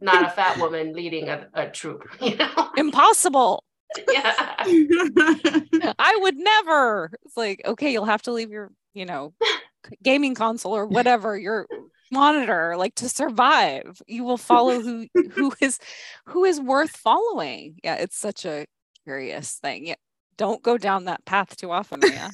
not 0.00 0.24
a 0.26 0.30
fat 0.30 0.58
woman 0.58 0.92
leading 0.92 1.28
a, 1.28 1.48
a 1.54 1.68
troop. 1.68 2.08
You 2.20 2.36
know? 2.36 2.70
Impossible. 2.76 3.64
Yeah. 4.10 4.34
I 5.98 6.18
would 6.20 6.36
never. 6.36 7.10
It's 7.24 7.36
like, 7.36 7.62
okay, 7.64 7.92
you'll 7.92 8.04
have 8.04 8.22
to 8.22 8.32
leave 8.32 8.50
your, 8.50 8.70
you 8.92 9.06
know, 9.06 9.34
gaming 10.02 10.34
console 10.34 10.74
or 10.74 10.86
whatever 10.86 11.36
your 11.38 11.66
monitor 12.10 12.76
like 12.76 12.94
to 12.94 13.08
survive 13.08 14.00
you 14.06 14.24
will 14.24 14.36
follow 14.36 14.80
who 14.80 15.06
who 15.32 15.52
is 15.60 15.78
who 16.26 16.44
is 16.44 16.60
worth 16.60 16.96
following 16.96 17.76
yeah 17.82 17.96
it's 17.96 18.16
such 18.16 18.44
a 18.44 18.66
curious 19.04 19.54
thing 19.54 19.86
yeah 19.86 19.94
don't 20.36 20.62
go 20.62 20.78
down 20.78 21.04
that 21.04 21.24
path 21.24 21.56
too 21.56 21.70
often 21.70 22.00
yeah 22.02 22.30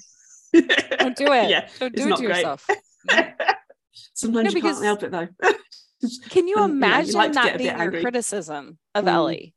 don't 0.98 1.16
do 1.16 1.32
it 1.32 1.48
yeah 1.48 1.66
don't 1.78 1.94
do 1.94 2.08
it 2.08 2.16
to 2.16 2.26
great. 2.26 2.36
yourself 2.36 2.66
sometimes 4.14 4.52
no, 4.52 4.58
you 4.58 4.62
can't 4.62 4.84
help 4.84 5.02
it 5.02 5.10
though 5.10 5.28
can 6.28 6.48
you 6.48 6.62
imagine 6.62 7.14
like 7.14 7.32
that 7.32 7.58
being 7.58 7.78
your 7.78 8.00
criticism 8.00 8.78
of 8.94 9.04
mm. 9.04 9.08
Ellie? 9.08 9.54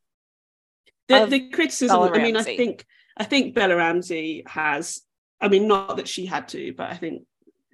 The, 1.08 1.24
of 1.24 1.30
the 1.30 1.50
criticism, 1.50 2.00
I 2.00 2.18
mean, 2.18 2.36
I 2.36 2.42
think 2.42 2.86
I 3.16 3.24
think 3.24 3.54
Bella 3.54 3.76
Ramsey 3.76 4.42
has, 4.46 5.02
I 5.40 5.48
mean, 5.48 5.68
not 5.68 5.98
that 5.98 6.08
she 6.08 6.26
had 6.26 6.48
to, 6.48 6.72
but 6.74 6.90
I 6.90 6.94
think 6.94 7.22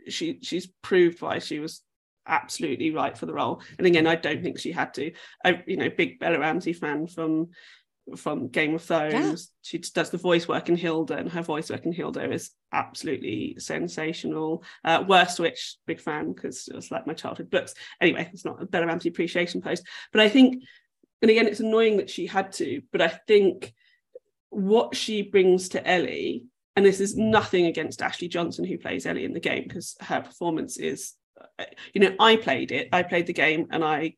she 0.09 0.41
she's 0.43 0.69
proved 0.83 1.23
why 1.23 1.39
she 1.39 1.61
was 1.61 1.83
absolutely 2.27 2.91
right 2.91 3.17
for 3.17 3.27
the 3.27 3.33
role. 3.33 3.63
And 3.79 3.87
again, 3.87 4.07
I 4.07 4.17
don't 4.17 4.43
think 4.43 4.59
she 4.59 4.73
had 4.73 4.95
to. 4.95 5.13
I, 5.45 5.63
you 5.67 5.77
know, 5.77 5.91
big 5.91 6.19
Bella 6.19 6.39
Ramsey 6.39 6.73
fan 6.73 7.07
from 7.07 7.51
from 8.17 8.49
Game 8.49 8.75
of 8.75 8.83
Thrones. 8.83 9.15
Yeah. 9.15 9.37
She 9.63 9.79
does 9.79 10.11
the 10.11 10.19
voice 10.19 10.49
work 10.49 10.69
in 10.69 10.77
Hilda, 10.77 11.17
and 11.17 11.31
her 11.31 11.43
voice 11.43 11.71
work 11.71 11.85
in 11.85 11.93
Hilda 11.93 12.33
is 12.33 12.51
absolutely 12.73 13.57
sensational. 13.59 14.65
Uh, 14.85 15.05
Worst 15.07 15.39
Witch, 15.41 15.77
big 15.87 16.01
fan 16.01 16.33
because 16.33 16.69
it 16.69 16.75
was 16.75 16.91
like 16.91 17.07
my 17.07 17.15
childhood 17.15 17.51
books. 17.51 17.75
Anyway, 18.01 18.29
it's 18.33 18.45
not 18.45 18.63
a 18.63 18.67
Bella 18.67 18.87
Ramsey 18.87 19.09
appreciation 19.09 19.61
post, 19.61 19.87
but 20.13 20.21
I 20.21 20.29
think, 20.29 20.63
and 21.23 21.31
again, 21.31 21.47
it's 21.47 21.61
annoying 21.61 21.99
that 21.99 22.11
she 22.11 22.27
had 22.27 22.53
to, 22.55 22.83
but 22.93 23.01
I 23.01 23.09
think 23.09 23.73
what 24.51 24.97
she 24.97 25.23
brings 25.23 25.71
to 25.71 25.87
Ellie, 25.87 26.45
and 26.77 26.85
this 26.85 27.01
is 27.01 27.17
nothing 27.17 27.67
against 27.67 28.03
Ashley 28.03 28.29
Johnson 28.29 28.65
who 28.65 28.79
plays 28.79 29.07
Ellie 29.07 29.25
in 29.25 29.33
the 29.33 29.41
game 29.41 29.65
because 29.67 29.97
her 30.01 30.21
performance 30.21 30.77
is, 30.77 31.15
uh, 31.59 31.65
you 31.93 32.01
know, 32.01 32.15
I 32.19 32.37
played 32.37 32.73
it, 32.73 32.89
I 32.93 33.03
played 33.03 33.27
the 33.27 33.33
game, 33.33 33.69
and 33.71 33.85
I 33.85 34.15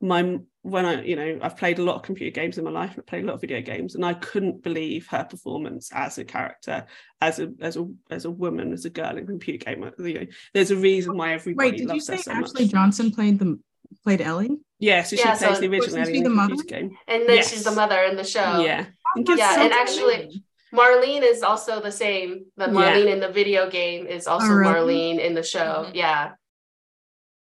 my 0.00 0.38
when 0.62 0.84
I, 0.84 1.02
you 1.02 1.16
know, 1.16 1.38
I've 1.42 1.56
played 1.56 1.78
a 1.78 1.82
lot 1.82 1.96
of 1.96 2.02
computer 2.02 2.32
games 2.32 2.58
in 2.58 2.64
my 2.64 2.70
life, 2.70 2.94
I've 2.96 3.06
played 3.06 3.24
a 3.24 3.26
lot 3.26 3.34
of 3.34 3.40
video 3.40 3.60
games, 3.60 3.94
and 3.94 4.04
I 4.04 4.14
couldn't 4.14 4.62
believe 4.62 5.06
her 5.08 5.24
performance 5.24 5.90
as 5.92 6.18
a 6.18 6.24
character, 6.24 6.86
as 7.20 7.38
a 7.38 7.52
as 7.60 7.76
a 7.76 7.86
as 8.10 8.24
a 8.24 8.30
woman, 8.30 8.72
as 8.72 8.84
a 8.84 8.90
girl 8.90 9.16
in 9.16 9.24
a 9.24 9.26
computer 9.26 9.64
game. 9.64 9.90
You 9.98 10.14
know, 10.14 10.26
there's 10.54 10.70
a 10.70 10.76
reason 10.76 11.16
why 11.16 11.32
everybody 11.32 11.70
Wait, 11.70 11.78
did 11.78 11.90
you 11.90 12.00
say 12.00 12.18
so 12.18 12.32
Ashley 12.32 12.64
much. 12.64 12.72
Johnson 12.72 13.10
played 13.10 13.38
the 13.38 13.58
played 14.04 14.20
Ellie? 14.20 14.58
Yeah, 14.78 15.02
so 15.02 15.16
yeah, 15.16 15.34
she 15.34 15.44
plays 15.44 15.56
so 15.56 15.60
the 15.60 15.68
original 15.68 15.98
Ellie 15.98 16.18
in 16.18 16.24
the, 16.24 16.54
the 16.56 16.64
game. 16.64 16.96
And 17.08 17.28
then 17.28 17.36
yes. 17.36 17.50
she's 17.50 17.64
the 17.64 17.72
mother 17.72 18.00
in 18.02 18.16
the 18.16 18.24
show. 18.24 18.60
Yeah. 18.60 18.86
And 19.16 19.28
yeah, 19.36 19.54
so 19.54 19.62
and 19.62 19.72
actually 19.72 20.44
Marlene 20.72 21.22
is 21.22 21.42
also 21.42 21.80
the 21.80 21.90
same. 21.90 22.46
The 22.56 22.66
Marlene 22.66 23.06
yeah. 23.06 23.14
in 23.14 23.20
the 23.20 23.32
video 23.32 23.70
game 23.70 24.06
is 24.06 24.26
also 24.26 24.48
oh, 24.48 24.54
really? 24.54 24.94
Marlene 24.94 25.18
in 25.18 25.34
the 25.34 25.42
show. 25.42 25.84
Mm-hmm. 25.86 25.96
Yeah. 25.96 26.32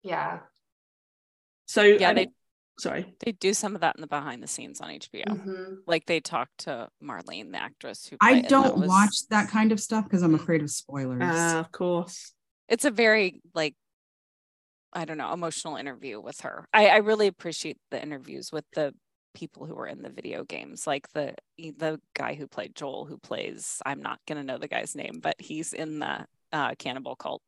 Yeah. 0.01 0.39
So 1.67 1.83
yeah, 1.83 2.13
they 2.13 2.29
sorry. 2.79 3.13
They 3.25 3.31
do 3.31 3.53
some 3.53 3.75
of 3.75 3.81
that 3.81 3.95
in 3.95 4.01
the 4.01 4.07
behind 4.07 4.41
the 4.41 4.47
scenes 4.47 4.81
on 4.81 4.89
hbo 4.89 5.25
mm-hmm. 5.25 5.73
like 5.85 6.05
they 6.05 6.19
talk 6.19 6.49
to 6.59 6.87
marlene 7.03 7.51
the 7.51 7.61
actress 7.61 8.07
who 8.07 8.17
i 8.21 8.41
don't 8.41 8.77
was... 8.77 8.87
watch 8.87 9.27
that 9.29 9.49
kind 9.49 9.71
of 9.71 9.79
stuff 9.79 10.03
because 10.03 10.23
i'm 10.23 10.35
afraid 10.35 10.61
of 10.61 10.69
spoilers. 10.69 11.21
Uh, 11.21 11.59
of 11.59 11.71
course. 11.71 12.33
It's 12.69 12.85
a 12.85 12.91
very 12.91 13.41
like 13.53 13.75
i 14.93 15.05
don't 15.05 15.17
know 15.17 15.31
emotional 15.33 15.77
interview 15.77 16.19
with 16.19 16.41
her. 16.41 16.67
I, 16.73 16.87
I 16.87 16.97
really 16.97 17.27
appreciate 17.27 17.77
the 17.91 18.01
interviews 18.01 18.51
with 18.51 18.65
the 18.73 18.93
people 19.33 19.65
who 19.65 19.75
were 19.75 19.87
in 19.87 20.01
the 20.01 20.09
video 20.09 20.43
games 20.43 20.87
like 20.87 21.07
the 21.13 21.35
the 21.59 21.99
guy 22.15 22.33
who 22.33 22.47
played 22.47 22.73
joel 22.73 23.05
who 23.05 23.19
plays 23.19 23.83
i'm 23.85 24.01
not 24.01 24.17
going 24.27 24.39
to 24.39 24.43
know 24.43 24.57
the 24.57 24.67
guy's 24.67 24.95
name 24.95 25.19
but 25.21 25.35
he's 25.37 25.73
in 25.73 25.99
the 25.99 26.25
uh, 26.51 26.75
cannibal 26.77 27.15
cult. 27.15 27.41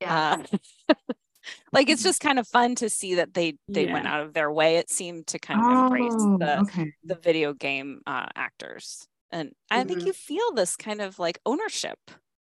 Yeah. 0.00 0.42
Uh, 0.88 0.94
like 1.72 1.88
it's 1.88 2.02
just 2.02 2.20
kind 2.20 2.38
of 2.38 2.46
fun 2.46 2.74
to 2.74 2.88
see 2.88 3.14
that 3.16 3.34
they 3.34 3.56
they 3.68 3.86
yeah. 3.86 3.92
went 3.92 4.06
out 4.06 4.22
of 4.22 4.34
their 4.34 4.50
way 4.50 4.76
it 4.76 4.90
seemed 4.90 5.26
to 5.26 5.38
kind 5.38 5.60
of 5.60 5.66
oh, 5.66 5.84
embrace 5.84 6.14
the 6.38 6.60
okay. 6.60 6.92
the 7.04 7.16
video 7.16 7.52
game 7.52 8.00
uh, 8.06 8.26
actors 8.34 9.06
and 9.30 9.48
mm-hmm. 9.48 9.78
i 9.78 9.84
think 9.84 10.00
mm-hmm. 10.00 10.08
you 10.08 10.12
feel 10.12 10.52
this 10.54 10.76
kind 10.76 11.00
of 11.00 11.18
like 11.18 11.38
ownership 11.46 11.98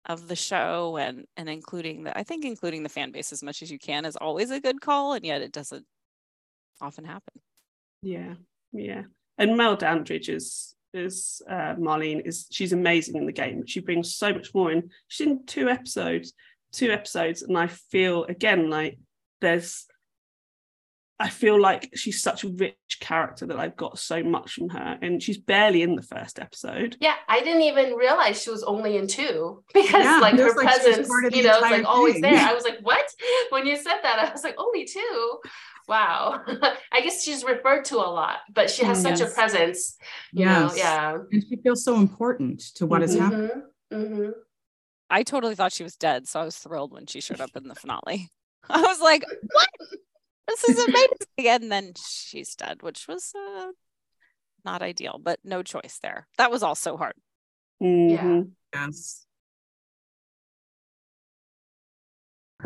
of 0.06 0.28
the 0.28 0.36
show 0.36 0.96
and 0.96 1.26
and 1.36 1.48
including 1.48 2.04
the 2.04 2.16
i 2.16 2.22
think 2.22 2.44
including 2.44 2.82
the 2.82 2.88
fan 2.88 3.10
base 3.10 3.32
as 3.32 3.42
much 3.42 3.62
as 3.62 3.70
you 3.70 3.78
can 3.78 4.04
is 4.04 4.16
always 4.16 4.50
a 4.50 4.60
good 4.60 4.80
call 4.80 5.12
and 5.12 5.24
yet 5.24 5.42
it 5.42 5.52
doesn't 5.52 5.84
often 6.80 7.04
happen. 7.04 7.40
Yeah, 8.02 8.34
yeah. 8.72 9.02
And 9.36 9.56
Merle 9.56 9.76
Dandridge 9.76 10.28
is 10.28 10.74
is 10.94 11.42
uh, 11.48 11.74
Marlene 11.74 12.26
is 12.26 12.46
she's 12.50 12.72
amazing 12.72 13.16
in 13.16 13.26
the 13.26 13.32
game. 13.32 13.66
She 13.66 13.80
brings 13.80 14.14
so 14.14 14.32
much 14.32 14.54
more 14.54 14.72
in. 14.72 14.90
She's 15.08 15.26
in 15.26 15.46
two 15.46 15.68
episodes, 15.68 16.32
two 16.72 16.90
episodes, 16.90 17.42
and 17.42 17.56
I 17.56 17.66
feel 17.66 18.24
again 18.24 18.70
like 18.70 18.98
there's 19.40 19.86
I 21.20 21.30
feel 21.30 21.60
like 21.60 21.90
she's 21.96 22.22
such 22.22 22.44
a 22.44 22.48
rich 22.48 22.76
character 23.00 23.44
that 23.46 23.58
I've 23.58 23.76
got 23.76 23.98
so 23.98 24.22
much 24.22 24.52
from 24.52 24.68
her, 24.68 24.98
and 25.02 25.20
she's 25.20 25.36
barely 25.36 25.82
in 25.82 25.96
the 25.96 26.02
first 26.02 26.38
episode. 26.38 26.96
Yeah, 27.00 27.14
I 27.26 27.40
didn't 27.40 27.62
even 27.62 27.94
realize 27.94 28.40
she 28.40 28.50
was 28.50 28.62
only 28.62 28.96
in 28.96 29.08
two 29.08 29.64
because 29.74 30.04
yeah, 30.04 30.20
like 30.20 30.38
her 30.38 30.54
like 30.54 30.66
presence, 30.66 31.08
you 31.32 31.42
know, 31.42 31.58
like 31.60 31.72
thing. 31.72 31.84
always 31.86 32.20
there. 32.20 32.36
I 32.36 32.54
was 32.54 32.64
like, 32.64 32.78
what? 32.82 33.04
When 33.50 33.66
you 33.66 33.76
said 33.76 33.98
that, 34.02 34.18
I 34.18 34.30
was 34.30 34.44
like, 34.44 34.54
only 34.58 34.84
two. 34.84 35.38
Wow. 35.88 36.42
I 36.92 37.00
guess 37.00 37.24
she's 37.24 37.44
referred 37.44 37.86
to 37.86 37.96
a 37.96 38.06
lot, 38.06 38.38
but 38.52 38.68
she 38.70 38.84
has 38.84 39.02
yes. 39.02 39.18
such 39.18 39.28
a 39.28 39.32
presence. 39.32 39.96
You 40.32 40.44
yes. 40.44 40.70
know, 40.70 40.76
yeah. 40.76 41.18
And 41.32 41.42
she 41.48 41.56
feels 41.56 41.82
so 41.82 41.96
important 41.96 42.60
to 42.76 42.86
what 42.86 43.00
mm-hmm. 43.00 43.10
is 43.10 43.18
happening. 43.18 43.62
Mm-hmm. 43.92 44.30
I 45.10 45.22
totally 45.22 45.54
thought 45.54 45.72
she 45.72 45.82
was 45.82 45.96
dead, 45.96 46.28
so 46.28 46.40
I 46.40 46.44
was 46.44 46.56
thrilled 46.56 46.92
when 46.92 47.06
she 47.06 47.20
showed 47.20 47.40
up 47.40 47.56
in 47.56 47.68
the 47.68 47.74
finale. 47.74 48.28
I 48.70 48.80
was 48.82 49.00
like, 49.00 49.24
what? 49.52 49.68
this 50.48 50.64
is 50.64 50.78
amazing. 50.78 51.08
and 51.38 51.72
then 51.72 51.92
she's 51.96 52.54
dead, 52.54 52.82
which 52.82 53.08
was 53.08 53.32
uh, 53.34 53.68
not 54.64 54.82
ideal, 54.82 55.20
but 55.22 55.38
no 55.44 55.62
choice 55.62 55.98
there. 56.02 56.26
That 56.36 56.50
was 56.50 56.62
also 56.62 56.96
hard. 56.96 57.14
Mm-hmm. 57.82 58.42
Yeah. 58.74 58.86
Yes. 58.86 59.24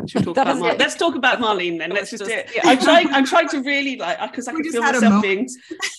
Talk 0.07 0.37
about 0.37 0.57
Mar- 0.57 0.75
Let's 0.75 0.95
talk 0.95 1.13
about 1.13 1.37
Marlene 1.37 1.77
then. 1.77 1.91
Let's 1.91 2.09
just, 2.09 2.25
do 2.25 2.31
it. 2.31 2.49
I'm 2.63 2.79
trying. 2.79 3.09
I'm 3.09 3.25
trying 3.25 3.47
to 3.49 3.61
really 3.61 3.95
like 3.95 4.19
because 4.31 4.47
I 4.47 4.53
can 4.53 4.63
feel 4.71 4.81
myself 4.81 5.21
being. 5.21 5.47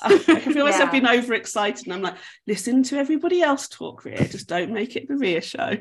I 0.03 0.19
can 0.19 0.41
feel 0.53 0.57
yeah. 0.57 0.63
myself 0.65 0.91
being 0.91 1.07
overexcited, 1.07 1.87
and 1.87 1.95
I'm 1.95 2.03
like, 2.03 2.17
listen 2.49 2.83
to 2.85 2.99
everybody 2.99 3.41
else 3.41 3.69
talk, 3.69 4.05
Ria. 4.05 4.27
Just 4.27 4.49
don't 4.49 4.73
make 4.73 4.97
it 4.97 5.07
the 5.07 5.17
Ria 5.17 5.41
show. 5.41 5.77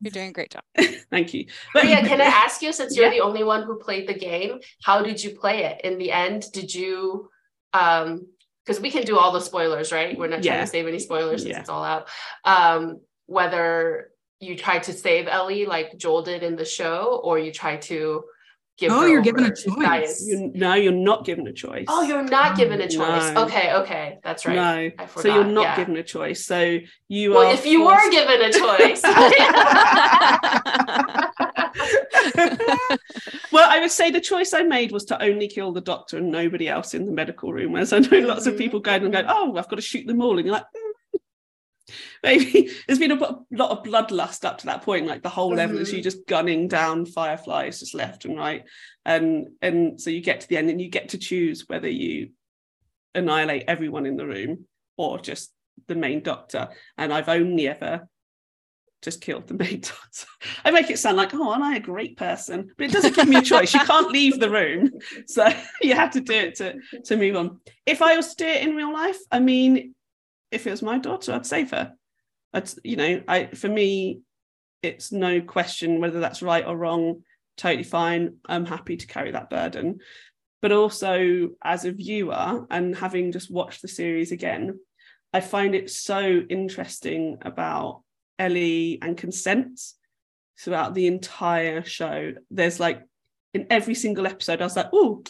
You're 0.00 0.10
doing 0.10 0.28
a 0.28 0.32
great 0.32 0.50
job. 0.50 0.62
Thank 1.10 1.34
you. 1.34 1.46
But 1.72 1.86
yeah, 1.86 2.06
can 2.06 2.20
I 2.20 2.24
ask 2.44 2.62
you, 2.62 2.72
since 2.72 2.96
you're 2.96 3.06
yeah. 3.06 3.12
the 3.12 3.20
only 3.20 3.44
one 3.44 3.62
who 3.62 3.78
played 3.78 4.08
the 4.08 4.14
game, 4.14 4.60
how 4.82 5.02
did 5.02 5.22
you 5.22 5.30
play 5.30 5.64
it? 5.64 5.80
In 5.84 5.98
the 5.98 6.12
end, 6.12 6.46
did 6.52 6.74
you 6.74 7.30
um 7.72 8.26
because 8.64 8.80
we 8.80 8.90
can 8.90 9.02
do 9.04 9.18
all 9.18 9.32
the 9.32 9.40
spoilers, 9.40 9.92
right? 9.92 10.18
We're 10.18 10.28
not 10.28 10.42
trying 10.42 10.56
yeah. 10.56 10.60
to 10.62 10.66
save 10.66 10.86
any 10.86 10.98
spoilers 10.98 11.42
since 11.42 11.52
yeah. 11.52 11.60
it's 11.60 11.68
all 11.68 11.84
out. 11.84 12.08
Um, 12.44 13.00
whether 13.26 14.10
you 14.40 14.56
tried 14.56 14.84
to 14.84 14.94
save 14.94 15.28
Ellie 15.28 15.66
like 15.66 15.98
Joel 15.98 16.22
did 16.22 16.42
in 16.42 16.56
the 16.56 16.64
show, 16.64 17.20
or 17.22 17.38
you 17.38 17.52
try 17.52 17.76
to 17.76 18.24
give 18.78 18.92
oh 18.92 19.06
you're 19.06 19.22
given 19.22 19.44
a 19.44 19.54
choice. 19.54 20.24
you, 20.26 20.50
no 20.54 20.74
you're 20.74 20.92
not 20.92 21.24
given 21.24 21.46
a 21.46 21.52
choice. 21.52 21.86
Oh 21.88 22.02
you're 22.02 22.22
not 22.22 22.56
given 22.56 22.80
a 22.80 22.88
choice. 22.88 23.32
No. 23.32 23.44
okay 23.44 23.72
okay. 23.74 24.18
That's 24.22 24.46
right. 24.46 24.94
No. 24.98 25.06
So 25.16 25.34
you're 25.34 25.44
not 25.44 25.62
yeah. 25.62 25.76
given 25.76 25.96
a 25.96 26.02
choice. 26.02 26.44
So 26.44 26.78
you 27.08 27.32
are 27.32 27.38
well, 27.38 27.50
are 27.50 27.54
if 27.54 27.66
you 27.66 27.84
forced... 27.84 28.04
were 28.04 28.10
given 28.10 28.42
a 28.42 28.52
choice. 28.52 29.02
Well 33.52 33.68
i 33.70 33.78
would 33.78 33.92
say 33.92 34.10
the 34.10 34.20
choice 34.20 34.52
i 34.52 34.62
made 34.62 34.90
was 34.90 35.04
to 35.04 35.22
only 35.22 35.46
kill 35.46 35.70
the 35.70 35.80
doctor 35.80 36.18
and 36.18 36.32
nobody 36.32 36.68
else 36.68 36.92
in 36.92 37.04
the 37.04 37.12
medical 37.12 37.52
room 37.52 37.70
whereas 37.70 37.92
i 37.92 38.00
know 38.00 38.08
mm-hmm. 38.08 38.26
lots 38.26 38.48
of 38.48 38.58
people 38.58 38.80
going 38.80 39.04
and 39.04 39.12
going 39.12 39.26
oh 39.28 39.56
i've 39.56 39.68
got 39.68 39.76
to 39.76 39.82
shoot 39.82 40.08
them 40.08 40.20
all 40.20 40.38
and 40.38 40.46
you're 40.46 40.54
like 40.54 40.64
mm 40.64 40.83
maybe 42.22 42.70
there's 42.86 42.98
been 42.98 43.12
a 43.12 43.38
lot 43.50 43.70
of 43.70 43.82
bloodlust 43.82 44.44
up 44.44 44.58
to 44.58 44.66
that 44.66 44.82
point 44.82 45.06
like 45.06 45.22
the 45.22 45.28
whole 45.28 45.50
mm-hmm. 45.50 45.58
level 45.58 45.78
is 45.78 45.92
you 45.92 46.02
just 46.02 46.26
gunning 46.26 46.68
down 46.68 47.04
fireflies 47.06 47.80
just 47.80 47.94
left 47.94 48.24
and 48.24 48.38
right. 48.38 48.64
And 49.04 49.48
and 49.60 50.00
so 50.00 50.10
you 50.10 50.20
get 50.20 50.40
to 50.40 50.48
the 50.48 50.56
end 50.56 50.70
and 50.70 50.80
you 50.80 50.88
get 50.88 51.10
to 51.10 51.18
choose 51.18 51.64
whether 51.66 51.88
you 51.88 52.30
annihilate 53.14 53.64
everyone 53.68 54.06
in 54.06 54.16
the 54.16 54.26
room 54.26 54.66
or 54.96 55.18
just 55.18 55.52
the 55.88 55.94
main 55.94 56.22
doctor. 56.22 56.68
And 56.96 57.12
i've 57.12 57.28
only 57.28 57.68
ever 57.68 58.08
just 59.02 59.20
killed 59.20 59.46
the 59.46 59.54
main 59.54 59.80
doctor. 59.82 60.26
I 60.64 60.70
make 60.70 60.88
it 60.88 60.98
sound 60.98 61.18
like 61.18 61.34
oh 61.34 61.52
am 61.52 61.62
i 61.62 61.76
a 61.76 61.80
great 61.80 62.16
person? 62.16 62.70
But 62.78 62.86
it 62.86 62.92
doesn't 62.92 63.14
give 63.14 63.28
me 63.28 63.36
a 63.36 63.42
choice. 63.42 63.74
You 63.74 63.80
can't 63.80 64.10
leave 64.18 64.40
the 64.40 64.50
room. 64.50 64.90
So 65.26 65.46
you 65.82 65.94
have 65.94 66.12
to 66.12 66.20
do 66.20 66.32
it 66.32 66.54
to 66.56 66.76
to 67.04 67.16
move 67.16 67.36
on. 67.36 67.60
If 67.84 68.00
i 68.00 68.16
was 68.16 68.34
to 68.34 68.44
do 68.44 68.50
it 68.50 68.62
in 68.62 68.74
real 68.74 68.92
life 68.92 69.18
i 69.30 69.38
mean 69.38 69.94
if 70.54 70.66
it 70.66 70.70
was 70.70 70.82
my 70.82 70.98
daughter, 70.98 71.32
I'd 71.32 71.46
save 71.46 71.70
her. 71.72 71.92
I'd, 72.52 72.70
you 72.82 72.96
know, 72.96 73.22
I 73.28 73.46
for 73.46 73.68
me, 73.68 74.20
it's 74.82 75.12
no 75.12 75.40
question 75.40 76.00
whether 76.00 76.20
that's 76.20 76.42
right 76.42 76.66
or 76.66 76.76
wrong. 76.76 77.22
Totally 77.56 77.84
fine. 77.84 78.36
I'm 78.46 78.66
happy 78.66 78.96
to 78.96 79.06
carry 79.06 79.32
that 79.32 79.50
burden. 79.50 80.00
But 80.62 80.72
also, 80.72 81.50
as 81.62 81.84
a 81.84 81.92
viewer 81.92 82.66
and 82.70 82.96
having 82.96 83.32
just 83.32 83.50
watched 83.50 83.82
the 83.82 83.88
series 83.88 84.32
again, 84.32 84.80
I 85.32 85.40
find 85.40 85.74
it 85.74 85.90
so 85.90 86.42
interesting 86.48 87.38
about 87.42 88.02
Ellie 88.38 88.98
and 89.02 89.16
consent 89.16 89.80
throughout 90.58 90.94
the 90.94 91.06
entire 91.06 91.84
show. 91.84 92.32
There's 92.50 92.80
like 92.80 93.02
in 93.52 93.66
every 93.70 93.94
single 93.94 94.26
episode, 94.26 94.60
I 94.60 94.64
was 94.64 94.76
like, 94.76 94.90
oh, 94.92 95.22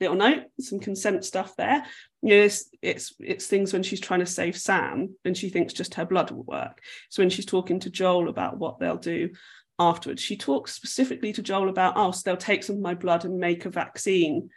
little 0.00 0.16
note, 0.16 0.44
some 0.58 0.80
consent 0.80 1.24
stuff 1.24 1.54
there. 1.56 1.84
You 2.22 2.28
know, 2.28 2.42
it's, 2.44 2.68
it's 2.82 3.14
it's 3.20 3.46
things 3.46 3.72
when 3.72 3.82
she's 3.82 4.00
trying 4.00 4.20
to 4.20 4.26
save 4.26 4.56
Sam 4.56 5.14
and 5.24 5.36
she 5.36 5.48
thinks 5.48 5.72
just 5.72 5.94
her 5.94 6.06
blood 6.06 6.30
will 6.30 6.44
work. 6.44 6.80
So 7.10 7.22
when 7.22 7.30
she's 7.30 7.46
talking 7.46 7.80
to 7.80 7.90
Joel 7.90 8.28
about 8.28 8.58
what 8.58 8.78
they'll 8.78 8.96
do 8.96 9.30
afterwards, 9.78 10.22
she 10.22 10.36
talks 10.36 10.74
specifically 10.74 11.32
to 11.34 11.42
Joel 11.42 11.68
about, 11.68 11.94
oh, 11.96 12.10
so 12.10 12.22
they'll 12.24 12.36
take 12.36 12.62
some 12.62 12.76
of 12.76 12.82
my 12.82 12.94
blood 12.94 13.24
and 13.24 13.38
make 13.38 13.64
a 13.64 13.70
vaccine 13.70 14.50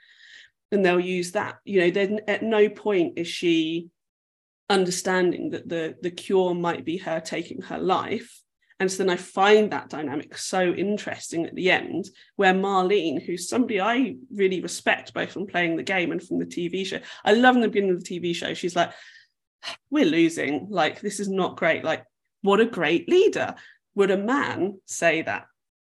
and 0.72 0.86
they'll 0.86 1.00
use 1.00 1.34
that. 1.34 1.56
You 1.66 1.82
know, 1.82 1.92
then 1.92 2.22
at 2.28 2.44
no 2.44 2.70
point 2.70 3.18
is 3.18 3.28
she 3.28 3.90
understanding 4.70 5.52
that 5.52 5.68
the 5.68 5.96
the 6.02 6.12
cure 6.12 6.54
might 6.54 6.86
be 6.86 6.98
her 6.98 7.20
taking 7.20 7.62
her 7.62 7.78
life 7.78 8.43
and 8.80 8.92
so 8.92 9.04
then 9.04 9.10
I 9.10 9.16
find 9.16 9.72
that 9.72 9.90
dynamic 9.90 10.38
so 10.38 10.74
interesting 10.74 11.46
at 11.46 11.56
the 11.56 11.72
end, 11.72 12.10
where 12.36 12.54
Marlene, 12.54 13.22
who's 13.22 13.50
somebody 13.50 13.80
I 13.80 14.16
really 14.34 14.62
respect 14.62 15.14
both 15.14 15.32
from 15.32 15.48
playing 15.48 15.76
the 15.76 15.84
game 15.84 16.12
and 16.12 16.22
from 16.22 16.40
the 16.40 16.46
TV 16.46 16.86
show, 16.86 17.00
I 17.24 17.34
love 17.34 17.56
in 17.56 17.62
the 17.62 17.68
beginning 17.68 17.96
of 17.96 18.04
the 18.04 18.20
TV 18.20 18.36
show. 18.36 18.54
She's 18.54 18.76
like, 18.76 18.92
We're 19.90 20.06
losing. 20.06 20.68
Like, 20.70 21.02
this 21.02 21.20
is 21.20 21.30
not 21.30 21.58
great. 21.58 21.84
Like, 21.84 22.04
what 22.42 22.60
a 22.60 22.66
great 22.66 23.10
leader. 23.10 23.56
Would 23.96 24.12
a 24.12 24.18
man 24.18 24.80
say 24.86 25.22
that? 25.22 25.46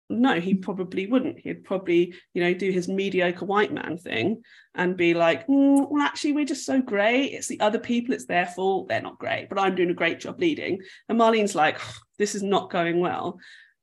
No 0.09 0.41
he 0.41 0.55
probably 0.55 1.07
wouldn't. 1.07 1.39
He'd 1.39 1.65
probably 1.65 2.15
you 2.35 2.43
know 2.43 2.55
do 2.55 2.71
his 2.71 2.89
mediocre 2.89 3.45
white 3.45 3.73
man 3.73 3.99
thing 3.99 4.43
and 4.75 4.97
be 4.97 5.15
like 5.15 5.47
mm, 5.47 5.89
well 5.91 6.03
actually 6.03 6.33
we're 6.33 6.45
just 6.45 6.67
so 6.67 6.81
great. 6.81 7.33
It's 7.33 7.49
the 7.49 7.61
other 7.61 7.79
people. 7.79 8.15
It's 8.15 8.27
their 8.27 8.47
fault. 8.47 8.89
They're 8.89 9.03
not 9.03 9.19
great 9.19 9.49
but 9.49 9.59
i'm 9.59 9.75
doing 9.75 9.91
a 9.91 9.95
great 9.95 10.21
job 10.21 10.41
leading. 10.41 10.81
And 11.09 11.19
marlene's 11.19 11.55
like 11.55 11.81
this 12.19 12.35
is 12.35 12.43
not 12.43 12.71
going 12.71 13.01
well. 13.01 13.39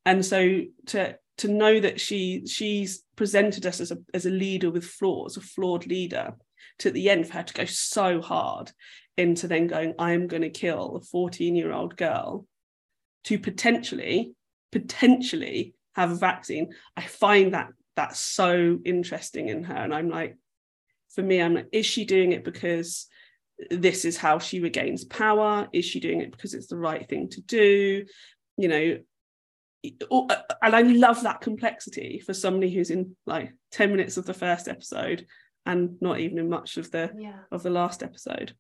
And 0.06 0.26
so 0.26 0.62
to 0.88 1.18
to 1.38 1.48
know 1.48 1.80
that 1.80 2.00
she 2.00 2.46
she's 2.46 3.04
presented 3.16 3.66
us 3.66 3.80
as 3.80 3.92
a 3.92 3.98
as 4.14 4.26
a 4.26 4.30
leader 4.30 4.70
with 4.70 4.86
flaws 4.86 5.38
a 5.38 5.42
flawed 5.42 5.86
leader 5.88 6.34
to 6.80 6.92
the 6.92 7.10
end 7.10 7.28
for 7.28 7.34
her 7.34 7.44
to 7.44 7.54
go 7.54 7.66
so 7.66 8.22
hard 8.22 8.72
into 9.18 9.48
then 9.48 9.68
going 9.68 9.94
i'm 10.00 10.28
going 10.28 10.42
to 10.42 10.50
kill 10.50 10.98
a 10.98 11.02
14 11.02 11.56
year 11.56 11.72
old 11.72 11.96
girl 11.98 12.46
to 13.24 13.40
potentially 13.40 14.34
potentially 14.72 15.74
have 15.96 16.12
a 16.12 16.16
vaccine 16.16 16.74
i 16.98 17.02
find 17.02 17.54
that 17.54 17.70
that's 17.96 18.20
so 18.20 18.80
interesting 18.86 19.50
in 19.50 19.64
her. 19.64 19.76
And 19.76 19.94
i'm 19.94 20.10
like 20.10 20.38
for 21.14 21.22
me 21.22 21.42
i'm 21.42 21.56
like 21.56 21.70
is 21.72 21.86
she 21.86 22.06
doing 22.06 22.32
it 22.32 22.44
because 22.44 23.08
this 23.70 24.04
is 24.04 24.18
how 24.18 24.40
she 24.40 24.60
regains 24.60 25.06
power? 25.06 25.70
Is 25.72 25.86
she 25.86 26.00
doing 26.00 26.22
it 26.22 26.32
because 26.32 26.56
it's 26.56 26.68
the 26.68 26.76
right 26.76 27.08
thing 27.08 27.30
to 27.30 27.42
do? 27.42 28.04
You 28.58 28.68
know 28.68 28.98
uh, 30.12 30.36
and 30.62 30.76
i 30.76 30.82
love 30.82 31.24
that 31.24 31.42
complexity 31.42 32.22
for 32.26 32.34
somebody 32.34 32.74
who's 32.74 32.90
in 32.90 33.16
like 33.26 33.54
10 33.72 33.92
minutes 33.92 34.16
of 34.16 34.26
the 34.26 34.34
first 34.34 34.70
episode 34.70 35.26
and 35.66 35.98
not 36.02 36.20
even 36.20 36.40
in 36.40 36.50
much 36.50 36.78
of 36.78 36.90
the 36.92 37.12
yeah. 37.18 37.40
of 37.52 37.64
the 37.64 37.70
last 37.70 38.04
episode. 38.04 38.54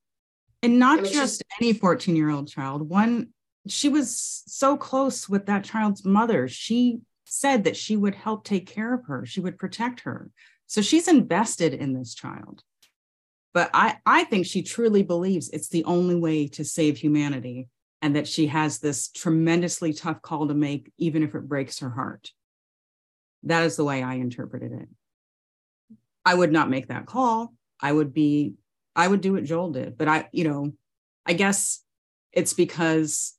And 0.61 0.79
not 0.79 0.99
just, 0.99 1.13
just 1.13 1.43
any 1.59 1.73
14 1.73 2.15
year 2.15 2.29
old 2.29 2.47
child. 2.47 2.87
One 2.87 3.29
she 3.67 3.87
was 3.89 4.43
so 4.47 4.75
close 4.75 5.29
with 5.29 5.45
that 5.45 5.63
child's 5.63 6.05
mother. 6.05 6.47
She 6.47 6.99
said 7.33 7.63
that 7.63 7.75
she 7.75 7.97
would 7.97 8.13
help 8.13 8.43
take 8.43 8.67
care 8.67 8.93
of 8.93 9.05
her, 9.05 9.25
she 9.25 9.39
would 9.39 9.57
protect 9.57 10.01
her. 10.01 10.29
So 10.67 10.81
she's 10.81 11.07
invested 11.07 11.73
in 11.73 11.93
this 11.93 12.13
child. 12.13 12.61
But 13.53 13.71
I, 13.73 13.97
I 14.05 14.23
think 14.23 14.45
she 14.45 14.61
truly 14.61 15.01
believes 15.01 15.49
it's 15.49 15.69
the 15.69 15.83
only 15.85 16.15
way 16.15 16.47
to 16.49 16.63
save 16.63 16.97
humanity 16.97 17.69
and 18.01 18.15
that 18.15 18.27
she 18.27 18.47
has 18.47 18.79
this 18.79 19.09
tremendously 19.09 19.93
tough 19.93 20.21
call 20.21 20.47
to 20.47 20.53
make, 20.53 20.91
even 20.97 21.23
if 21.23 21.33
it 21.33 21.47
breaks 21.47 21.79
her 21.79 21.89
heart. 21.89 22.29
That 23.43 23.63
is 23.63 23.77
the 23.77 23.83
way 23.83 24.03
I 24.03 24.15
interpreted 24.15 24.71
it. 24.71 24.87
I 26.25 26.35
would 26.35 26.51
not 26.51 26.69
make 26.69 26.87
that 26.87 27.07
call. 27.07 27.53
I 27.81 27.91
would 27.91 28.13
be, 28.13 28.53
I 28.95 29.07
would 29.07 29.21
do 29.21 29.33
what 29.33 29.43
Joel 29.43 29.71
did. 29.71 29.97
But 29.97 30.07
I, 30.07 30.29
you 30.31 30.43
know, 30.43 30.73
I 31.25 31.33
guess 31.33 31.83
it's 32.31 32.53
because 32.53 33.33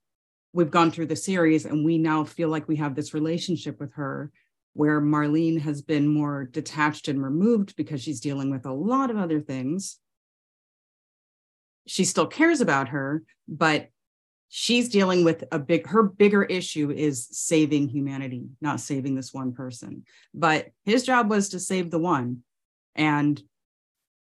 we've 0.55 0.71
gone 0.71 0.91
through 0.91 1.07
the 1.07 1.17
series 1.17 1.67
and 1.67 1.85
we 1.85 1.99
now 1.99 2.25
feel 2.25 2.49
like 2.49 2.69
we 2.69 2.77
have 2.77 2.95
this 2.95 3.13
relationship 3.13 3.79
with 3.81 3.93
her 3.95 4.31
where 4.73 5.01
Marlene 5.01 5.61
has 5.61 5.83
been 5.83 6.09
more 6.09 6.45
detached 6.45 7.09
and 7.09 7.23
removed 7.23 7.77
because 7.77 8.01
she's 8.01 8.21
dealing 8.21 8.51
with 8.51 8.65
a 8.65 8.73
lot 8.73 9.11
of 9.11 9.17
other 9.17 9.41
things. 9.41 9.99
She 11.87 12.05
still 12.05 12.27
cares 12.27 12.61
about 12.61 12.89
her, 12.89 13.25
but 13.49 13.89
she's 14.49 14.89
dealing 14.89 15.25
with 15.25 15.43
a 15.51 15.59
big 15.59 15.89
her 15.89 16.05
bigger 16.05 16.45
issue 16.45 16.91
is 16.91 17.27
saving 17.33 17.89
humanity 17.89 18.45
not 18.61 18.79
saving 18.79 19.17
this 19.17 19.35
one 19.35 19.53
person. 19.53 20.05
But 20.33 20.69
his 20.85 21.03
job 21.03 21.29
was 21.29 21.49
to 21.51 21.59
save 21.59 21.91
the 21.91 21.99
one. 21.99 22.45
And 22.95 23.43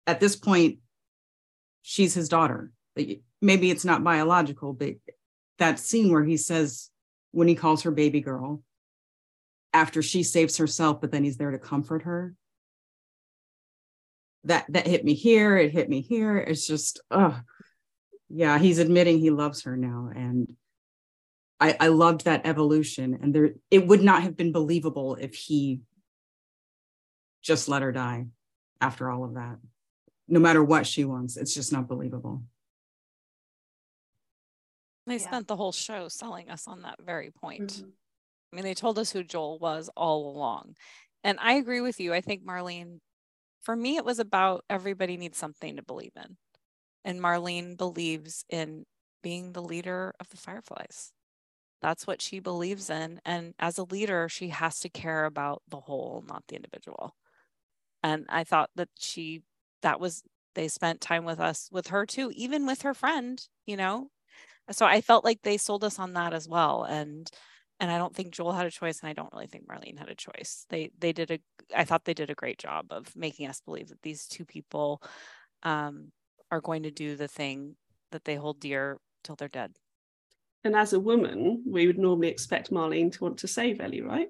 at 0.05 0.19
this 0.19 0.35
point 0.35 0.79
she's 1.81 2.13
his 2.13 2.27
daughter. 2.27 2.71
Maybe 3.41 3.71
it's 3.71 3.85
not 3.85 4.03
biological 4.03 4.73
but 4.73 4.95
that 5.59 5.79
scene 5.79 6.11
where 6.11 6.23
he 6.23 6.37
says 6.37 6.89
when 7.31 7.47
he 7.47 7.55
calls 7.55 7.83
her 7.83 7.91
baby 7.91 8.21
girl 8.21 8.63
after 9.73 10.01
she 10.01 10.23
saves 10.23 10.57
herself 10.57 10.99
but 10.99 11.11
then 11.11 11.23
he's 11.23 11.37
there 11.37 11.51
to 11.51 11.59
comfort 11.59 12.03
her. 12.03 12.35
That 14.45 14.65
that 14.69 14.87
hit 14.87 15.05
me 15.05 15.13
here 15.13 15.57
it 15.57 15.71
hit 15.71 15.89
me 15.89 16.01
here. 16.01 16.37
It's 16.37 16.65
just 16.65 17.01
oh 17.11 17.39
yeah 18.29 18.57
he's 18.59 18.79
admitting 18.79 19.19
he 19.19 19.31
loves 19.31 19.63
her 19.63 19.75
now 19.75 20.11
and 20.15 20.55
i 21.59 21.75
i 21.79 21.87
loved 21.87 22.25
that 22.25 22.45
evolution 22.45 23.17
and 23.21 23.33
there 23.33 23.49
it 23.71 23.87
would 23.87 24.03
not 24.03 24.21
have 24.21 24.37
been 24.37 24.51
believable 24.51 25.15
if 25.15 25.33
he 25.33 25.81
just 27.41 27.67
let 27.67 27.81
her 27.81 27.91
die 27.91 28.27
after 28.81 29.09
all 29.09 29.23
of 29.23 29.33
that. 29.33 29.57
No 30.27 30.39
matter 30.39 30.63
what 30.63 30.87
she 30.87 31.05
wants 31.05 31.37
it's 31.37 31.53
just 31.53 31.73
not 31.73 31.87
believable 31.87 32.43
they 35.09 35.17
yeah. 35.17 35.27
spent 35.27 35.47
the 35.47 35.55
whole 35.55 35.71
show 35.71 36.07
selling 36.07 36.49
us 36.49 36.67
on 36.67 36.81
that 36.81 36.95
very 37.03 37.31
point 37.31 37.73
mm-hmm. 37.73 37.89
i 38.51 38.55
mean 38.55 38.63
they 38.63 38.73
told 38.73 38.99
us 38.99 39.11
who 39.11 39.23
joel 39.23 39.59
was 39.59 39.89
all 39.95 40.31
along 40.31 40.75
and 41.23 41.37
i 41.41 41.53
agree 41.53 41.81
with 41.81 41.99
you 41.99 42.13
i 42.13 42.21
think 42.21 42.45
marlene 42.45 42.99
for 43.61 43.75
me 43.75 43.97
it 43.97 44.05
was 44.05 44.19
about 44.19 44.63
everybody 44.69 45.17
needs 45.17 45.37
something 45.37 45.75
to 45.75 45.83
believe 45.83 46.13
in 46.15 46.37
and 47.05 47.21
Marlene 47.21 47.77
believes 47.77 48.45
in 48.49 48.85
being 49.21 49.53
the 49.53 49.61
leader 49.61 50.13
of 50.19 50.29
the 50.29 50.37
Fireflies. 50.37 51.11
That's 51.81 52.05
what 52.05 52.21
she 52.21 52.39
believes 52.39 52.89
in. 52.89 53.21
And 53.25 53.53
as 53.57 53.77
a 53.77 53.83
leader, 53.83 54.27
she 54.27 54.49
has 54.49 54.79
to 54.79 54.89
care 54.89 55.25
about 55.25 55.61
the 55.67 55.79
whole, 55.79 56.23
not 56.27 56.43
the 56.47 56.55
individual. 56.55 57.15
And 58.03 58.25
I 58.29 58.43
thought 58.43 58.69
that 58.75 58.89
she, 58.97 59.43
that 59.81 59.99
was, 59.99 60.23
they 60.55 60.67
spent 60.67 60.99
time 60.99 61.23
with 61.23 61.39
us, 61.39 61.69
with 61.71 61.87
her 61.87 62.05
too, 62.05 62.31
even 62.35 62.65
with 62.65 62.81
her 62.81 62.93
friend, 62.93 63.41
you 63.65 63.77
know? 63.77 64.09
So 64.71 64.85
I 64.85 65.01
felt 65.01 65.25
like 65.25 65.41
they 65.41 65.57
sold 65.57 65.83
us 65.83 65.99
on 65.99 66.13
that 66.13 66.33
as 66.33 66.47
well. 66.47 66.83
And, 66.83 67.29
and 67.79 67.91
I 67.91 67.97
don't 67.97 68.15
think 68.15 68.33
Joel 68.33 68.53
had 68.53 68.65
a 68.65 68.71
choice, 68.71 68.99
and 69.01 69.09
I 69.09 69.13
don't 69.13 69.31
really 69.33 69.47
think 69.47 69.67
Marlene 69.67 69.97
had 69.97 70.09
a 70.09 70.15
choice. 70.15 70.65
They 70.69 70.91
they 70.99 71.13
did 71.13 71.31
a 71.31 71.39
I 71.75 71.85
thought 71.85 72.05
they 72.05 72.13
did 72.13 72.29
a 72.29 72.35
great 72.35 72.57
job 72.57 72.87
of 72.89 73.15
making 73.15 73.47
us 73.47 73.61
believe 73.61 73.87
that 73.87 74.01
these 74.01 74.27
two 74.27 74.45
people 74.45 75.01
um, 75.63 76.11
are 76.51 76.61
going 76.61 76.83
to 76.83 76.91
do 76.91 77.15
the 77.15 77.27
thing 77.27 77.75
that 78.11 78.25
they 78.25 78.35
hold 78.35 78.59
dear 78.59 78.99
till 79.23 79.35
they're 79.35 79.47
dead. 79.47 79.71
And 80.63 80.75
as 80.75 80.93
a 80.93 80.99
woman, 80.99 81.63
we 81.65 81.87
would 81.87 81.97
normally 81.97 82.27
expect 82.27 82.71
Marlene 82.71 83.11
to 83.13 83.23
want 83.23 83.37
to 83.39 83.47
save 83.47 83.79
Ellie, 83.79 84.01
right? 84.01 84.27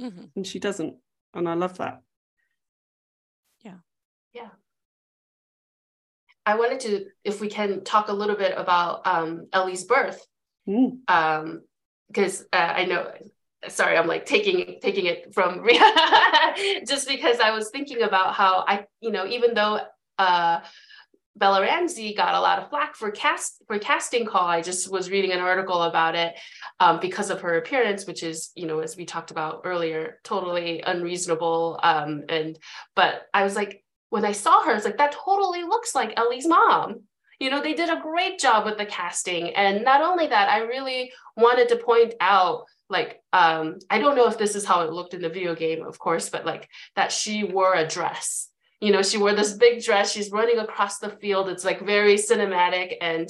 Mm-hmm. 0.00 0.24
And 0.34 0.46
she 0.46 0.58
doesn't. 0.58 0.96
And 1.34 1.48
I 1.48 1.54
love 1.54 1.78
that. 1.78 2.02
Yeah. 3.60 3.78
Yeah. 4.32 4.50
I 6.48 6.54
wanted 6.54 6.80
to, 6.80 7.04
if 7.24 7.42
we 7.42 7.48
can 7.48 7.84
talk 7.84 8.08
a 8.08 8.12
little 8.14 8.34
bit 8.34 8.54
about 8.56 9.06
um, 9.06 9.48
Ellie's 9.52 9.84
birth. 9.84 10.26
Mm. 10.66 10.98
Um, 11.06 11.62
because 12.08 12.46
uh, 12.54 12.56
I 12.56 12.86
know 12.86 13.12
sorry 13.66 13.96
i'm 13.98 14.06
like 14.06 14.24
taking 14.24 14.78
taking 14.80 15.06
it 15.06 15.34
from 15.34 15.66
just 16.86 17.08
because 17.08 17.40
i 17.40 17.50
was 17.50 17.70
thinking 17.70 18.02
about 18.02 18.32
how 18.32 18.64
i 18.68 18.86
you 19.00 19.10
know 19.10 19.26
even 19.26 19.52
though 19.52 19.80
uh 20.16 20.60
Bella 21.38 21.60
Ramsey 21.60 22.14
got 22.14 22.34
a 22.34 22.40
lot 22.40 22.58
of 22.58 22.68
flack 22.68 22.96
for 22.96 23.12
cast 23.12 23.62
for 23.68 23.78
casting 23.78 24.26
call. 24.26 24.46
I 24.46 24.60
just 24.60 24.90
was 24.90 25.08
reading 25.08 25.30
an 25.30 25.38
article 25.38 25.84
about 25.84 26.16
it 26.16 26.34
um, 26.80 26.98
because 26.98 27.30
of 27.30 27.42
her 27.42 27.56
appearance, 27.56 28.06
which 28.06 28.24
is, 28.24 28.50
you 28.56 28.66
know, 28.66 28.80
as 28.80 28.96
we 28.96 29.04
talked 29.04 29.30
about 29.30 29.60
earlier, 29.64 30.18
totally 30.24 30.82
unreasonable. 30.84 31.78
Um, 31.80 32.24
and 32.28 32.58
but 32.96 33.22
I 33.32 33.44
was 33.44 33.54
like, 33.54 33.84
when 34.10 34.24
I 34.24 34.32
saw 34.32 34.62
her, 34.64 34.74
it's 34.74 34.84
like 34.84 34.98
that 34.98 35.12
totally 35.12 35.62
looks 35.62 35.94
like 35.94 36.14
Ellie's 36.16 36.46
mom. 36.46 37.02
You 37.38 37.50
know, 37.50 37.62
they 37.62 37.74
did 37.74 37.88
a 37.88 38.00
great 38.00 38.38
job 38.38 38.64
with 38.64 38.78
the 38.78 38.86
casting. 38.86 39.54
And 39.54 39.84
not 39.84 40.00
only 40.00 40.26
that, 40.26 40.48
I 40.48 40.60
really 40.60 41.12
wanted 41.36 41.68
to 41.68 41.76
point 41.76 42.14
out 42.20 42.64
like 42.90 43.20
um 43.32 43.78
i 43.90 43.98
don't 43.98 44.16
know 44.16 44.28
if 44.28 44.38
this 44.38 44.54
is 44.54 44.64
how 44.64 44.80
it 44.82 44.92
looked 44.92 45.14
in 45.14 45.20
the 45.20 45.28
video 45.28 45.54
game 45.54 45.84
of 45.84 45.98
course 45.98 46.30
but 46.30 46.46
like 46.46 46.68
that 46.96 47.12
she 47.12 47.44
wore 47.44 47.74
a 47.74 47.86
dress 47.86 48.48
you 48.80 48.92
know 48.92 49.02
she 49.02 49.18
wore 49.18 49.34
this 49.34 49.54
big 49.54 49.82
dress 49.82 50.12
she's 50.12 50.30
running 50.30 50.58
across 50.58 50.98
the 50.98 51.10
field 51.10 51.48
it's 51.48 51.64
like 51.64 51.84
very 51.84 52.14
cinematic 52.14 52.94
and 53.00 53.28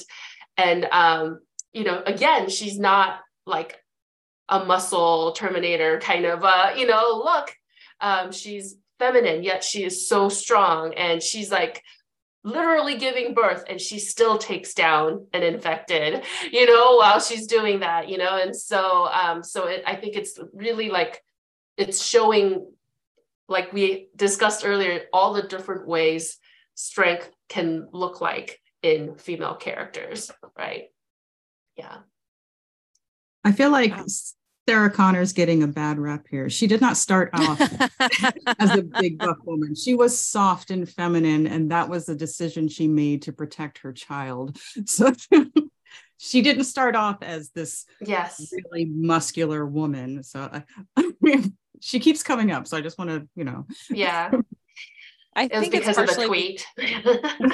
and 0.56 0.84
um 0.86 1.40
you 1.72 1.84
know 1.84 2.02
again 2.06 2.48
she's 2.48 2.78
not 2.78 3.20
like 3.46 3.76
a 4.48 4.64
muscle 4.64 5.32
terminator 5.32 5.98
kind 6.00 6.24
of 6.24 6.44
uh 6.44 6.72
you 6.76 6.86
know 6.86 7.22
look 7.24 7.54
um 8.00 8.32
she's 8.32 8.76
feminine 8.98 9.42
yet 9.42 9.62
she 9.62 9.84
is 9.84 10.08
so 10.08 10.28
strong 10.28 10.94
and 10.94 11.22
she's 11.22 11.50
like 11.50 11.82
literally 12.44 12.96
giving 12.96 13.34
birth 13.34 13.64
and 13.68 13.80
she 13.80 13.98
still 13.98 14.38
takes 14.38 14.72
down 14.72 15.26
an 15.32 15.42
infected 15.42 16.22
you 16.50 16.66
know 16.66 16.96
while 16.96 17.20
she's 17.20 17.46
doing 17.46 17.80
that 17.80 18.08
you 18.08 18.16
know 18.16 18.40
and 18.40 18.54
so 18.54 19.06
um 19.08 19.42
so 19.42 19.66
it, 19.66 19.82
i 19.87 19.94
think 19.94 20.16
it's 20.16 20.38
really 20.54 20.88
like 20.88 21.22
it's 21.76 22.04
showing 22.04 22.66
like 23.48 23.72
we 23.72 24.08
discussed 24.14 24.64
earlier, 24.64 25.02
all 25.12 25.32
the 25.32 25.42
different 25.42 25.87
ways 25.87 26.38
strength 26.74 27.30
can 27.48 27.88
look 27.92 28.20
like 28.20 28.61
in 28.82 29.16
female 29.16 29.54
characters, 29.56 30.30
right? 30.56 30.84
Yeah. 31.76 31.98
I 33.42 33.52
feel 33.52 33.70
like 33.70 33.94
Sarah 34.68 34.90
Connor's 34.90 35.33
getting 35.33 35.62
a 35.62 35.66
bad 35.66 35.98
rep 35.98 36.26
here. 36.28 36.50
She 36.50 36.66
did 36.66 36.83
not 36.83 36.98
start 36.98 37.31
off 37.33 37.59
as 38.59 38.76
a 38.76 38.83
big 38.83 39.16
buff 39.16 39.38
woman. 39.46 39.74
She 39.74 39.94
was 39.94 40.18
soft 40.18 40.70
and 40.70 40.87
feminine, 40.87 41.46
and 41.46 41.70
that 41.70 41.88
was 41.88 42.11
a 42.11 42.14
decision 42.14 42.68
she 42.68 42.87
made 42.87 43.22
to 43.22 43.33
protect 43.33 43.78
her 43.78 43.94
child. 43.94 44.59
So 44.85 45.12
she 46.18 46.42
didn't 46.42 46.64
start 46.64 46.96
off 46.96 47.22
as 47.22 47.48
this 47.50 47.87
yes 48.02 48.52
really 48.52 48.85
muscular 48.85 49.64
woman. 49.64 50.22
So 50.22 50.62
I 50.96 51.12
she 51.81 51.98
keeps 51.98 52.22
coming 52.22 52.50
up. 52.50 52.66
So 52.66 52.76
I 52.76 52.83
just 52.83 52.98
want 52.98 53.09
to, 53.09 53.26
you 53.35 53.44
know. 53.44 53.66
Yeah. 53.88 54.33
I 55.36 55.46
think 55.46 55.74
it's 55.74 55.94
partially, 55.94 56.26
tweet. 56.26 56.66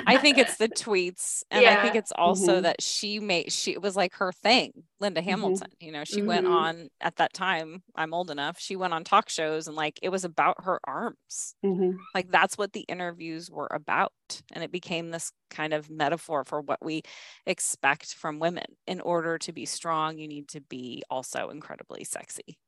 I 0.06 0.16
think 0.16 0.38
it's 0.38 0.56
the 0.56 0.68
tweets. 0.70 1.42
And 1.50 1.62
yeah. 1.62 1.78
I 1.78 1.82
think 1.82 1.96
it's 1.96 2.12
also 2.12 2.54
mm-hmm. 2.54 2.62
that 2.62 2.82
she 2.82 3.20
made 3.20 3.52
she 3.52 3.72
it 3.72 3.82
was 3.82 3.96
like 3.96 4.14
her 4.14 4.32
thing, 4.32 4.72
Linda 5.00 5.20
mm-hmm. 5.20 5.30
Hamilton. 5.30 5.68
Mm-hmm. 5.70 5.86
You 5.86 5.92
know, 5.92 6.04
she 6.04 6.18
mm-hmm. 6.18 6.28
went 6.28 6.46
on 6.46 6.88
at 7.00 7.16
that 7.16 7.34
time, 7.34 7.82
I'm 7.94 8.14
old 8.14 8.30
enough, 8.30 8.58
she 8.58 8.76
went 8.76 8.94
on 8.94 9.04
talk 9.04 9.28
shows 9.28 9.66
and 9.66 9.76
like 9.76 9.98
it 10.02 10.08
was 10.08 10.24
about 10.24 10.64
her 10.64 10.80
arms. 10.84 11.54
Mm-hmm. 11.64 11.96
Like 12.14 12.30
that's 12.30 12.56
what 12.56 12.72
the 12.72 12.86
interviews 12.88 13.50
were 13.50 13.68
about. 13.70 14.12
And 14.52 14.64
it 14.64 14.72
became 14.72 15.10
this 15.10 15.32
kind 15.50 15.74
of 15.74 15.90
metaphor 15.90 16.44
for 16.44 16.60
what 16.60 16.82
we 16.82 17.02
expect 17.46 18.14
from 18.14 18.38
women. 18.38 18.64
In 18.86 19.00
order 19.00 19.38
to 19.38 19.52
be 19.52 19.66
strong, 19.66 20.18
you 20.18 20.28
need 20.28 20.48
to 20.48 20.60
be 20.60 21.02
also 21.10 21.50
incredibly 21.50 22.04
sexy 22.04 22.58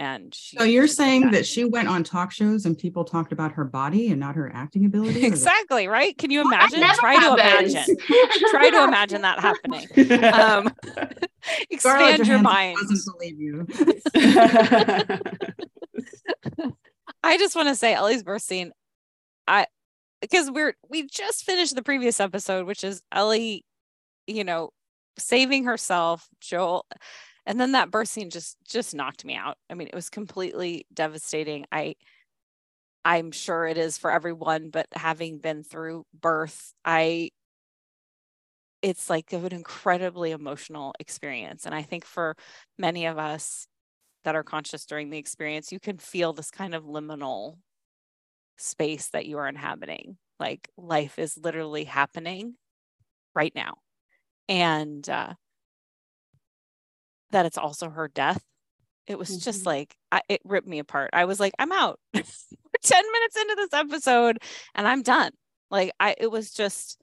and 0.00 0.34
so 0.34 0.64
you're 0.64 0.86
saying 0.86 1.20
that. 1.20 1.32
that. 1.32 1.46
she 1.46 1.62
went 1.62 1.86
on 1.86 2.02
talk 2.02 2.32
shows 2.32 2.64
and 2.64 2.76
people 2.76 3.04
talked 3.04 3.32
about 3.32 3.52
her 3.52 3.64
body 3.64 4.08
and 4.08 4.18
not 4.18 4.34
her 4.34 4.50
acting 4.54 4.86
ability 4.86 5.24
exactly 5.26 5.86
right 5.86 6.16
can 6.16 6.30
you 6.30 6.40
imagine 6.40 6.80
try 6.94 7.14
happens. 7.14 7.74
to 7.74 7.92
imagine 7.92 7.96
try 8.50 8.70
to 8.70 8.82
imagine 8.84 9.20
that 9.22 9.38
happening 9.38 9.86
um, 10.34 10.74
expand 11.68 12.26
your 12.26 12.40
mind 12.40 12.78
doesn't 12.88 13.12
believe 13.12 13.38
you 13.38 13.66
i 17.22 17.36
just 17.36 17.54
want 17.54 17.68
to 17.68 17.74
say 17.74 17.92
ellie's 17.92 18.22
birth 18.22 18.42
scene 18.42 18.72
i 19.46 19.66
because 20.22 20.50
we're 20.50 20.74
we 20.88 21.06
just 21.06 21.44
finished 21.44 21.74
the 21.74 21.82
previous 21.82 22.20
episode 22.20 22.66
which 22.66 22.82
is 22.84 23.02
ellie 23.12 23.66
you 24.26 24.44
know 24.44 24.70
saving 25.18 25.64
herself 25.64 26.26
joel 26.40 26.86
and 27.46 27.60
then 27.60 27.72
that 27.72 27.90
birth 27.90 28.08
scene 28.08 28.30
just 28.30 28.56
just 28.64 28.94
knocked 28.94 29.24
me 29.24 29.34
out. 29.34 29.58
I 29.70 29.74
mean 29.74 29.88
it 29.88 29.94
was 29.94 30.10
completely 30.10 30.86
devastating. 30.94 31.66
I 31.72 31.94
i'm 33.04 33.30
sure 33.32 33.66
it 33.66 33.78
is 33.78 33.96
for 33.98 34.10
everyone 34.10 34.70
but 34.70 34.86
having 34.94 35.38
been 35.38 35.62
through 35.62 36.04
birth 36.20 36.74
i 36.84 37.30
it's 38.82 39.10
like 39.10 39.32
an 39.32 39.52
incredibly 39.52 40.30
emotional 40.30 40.94
experience. 40.98 41.66
And 41.66 41.74
i 41.74 41.82
think 41.82 42.04
for 42.04 42.36
many 42.78 43.06
of 43.06 43.18
us 43.18 43.66
that 44.24 44.36
are 44.36 44.44
conscious 44.44 44.86
during 44.86 45.10
the 45.10 45.18
experience 45.18 45.72
you 45.72 45.80
can 45.80 45.98
feel 45.98 46.32
this 46.32 46.50
kind 46.50 46.74
of 46.74 46.84
liminal 46.84 47.56
space 48.58 49.08
that 49.08 49.26
you 49.26 49.38
are 49.38 49.48
inhabiting. 49.48 50.16
Like 50.38 50.68
life 50.76 51.18
is 51.18 51.36
literally 51.36 51.84
happening 51.84 52.54
right 53.34 53.54
now. 53.54 53.74
And 54.48 55.08
uh, 55.08 55.34
that 57.30 57.46
it's 57.46 57.58
also 57.58 57.90
her 57.90 58.08
death. 58.08 58.42
It 59.06 59.18
was 59.18 59.30
mm-hmm. 59.30 59.40
just 59.40 59.66
like 59.66 59.96
I, 60.12 60.22
it 60.28 60.40
ripped 60.44 60.68
me 60.68 60.78
apart. 60.78 61.10
I 61.12 61.24
was 61.24 61.40
like 61.40 61.52
i'm 61.58 61.72
out. 61.72 61.98
10 62.14 62.22
minutes 63.12 63.36
into 63.36 63.54
this 63.56 63.72
episode 63.72 64.38
and 64.74 64.86
i'm 64.86 65.02
done. 65.02 65.32
Like 65.70 65.92
i 65.98 66.14
it 66.18 66.30
was 66.30 66.52
just 66.52 67.00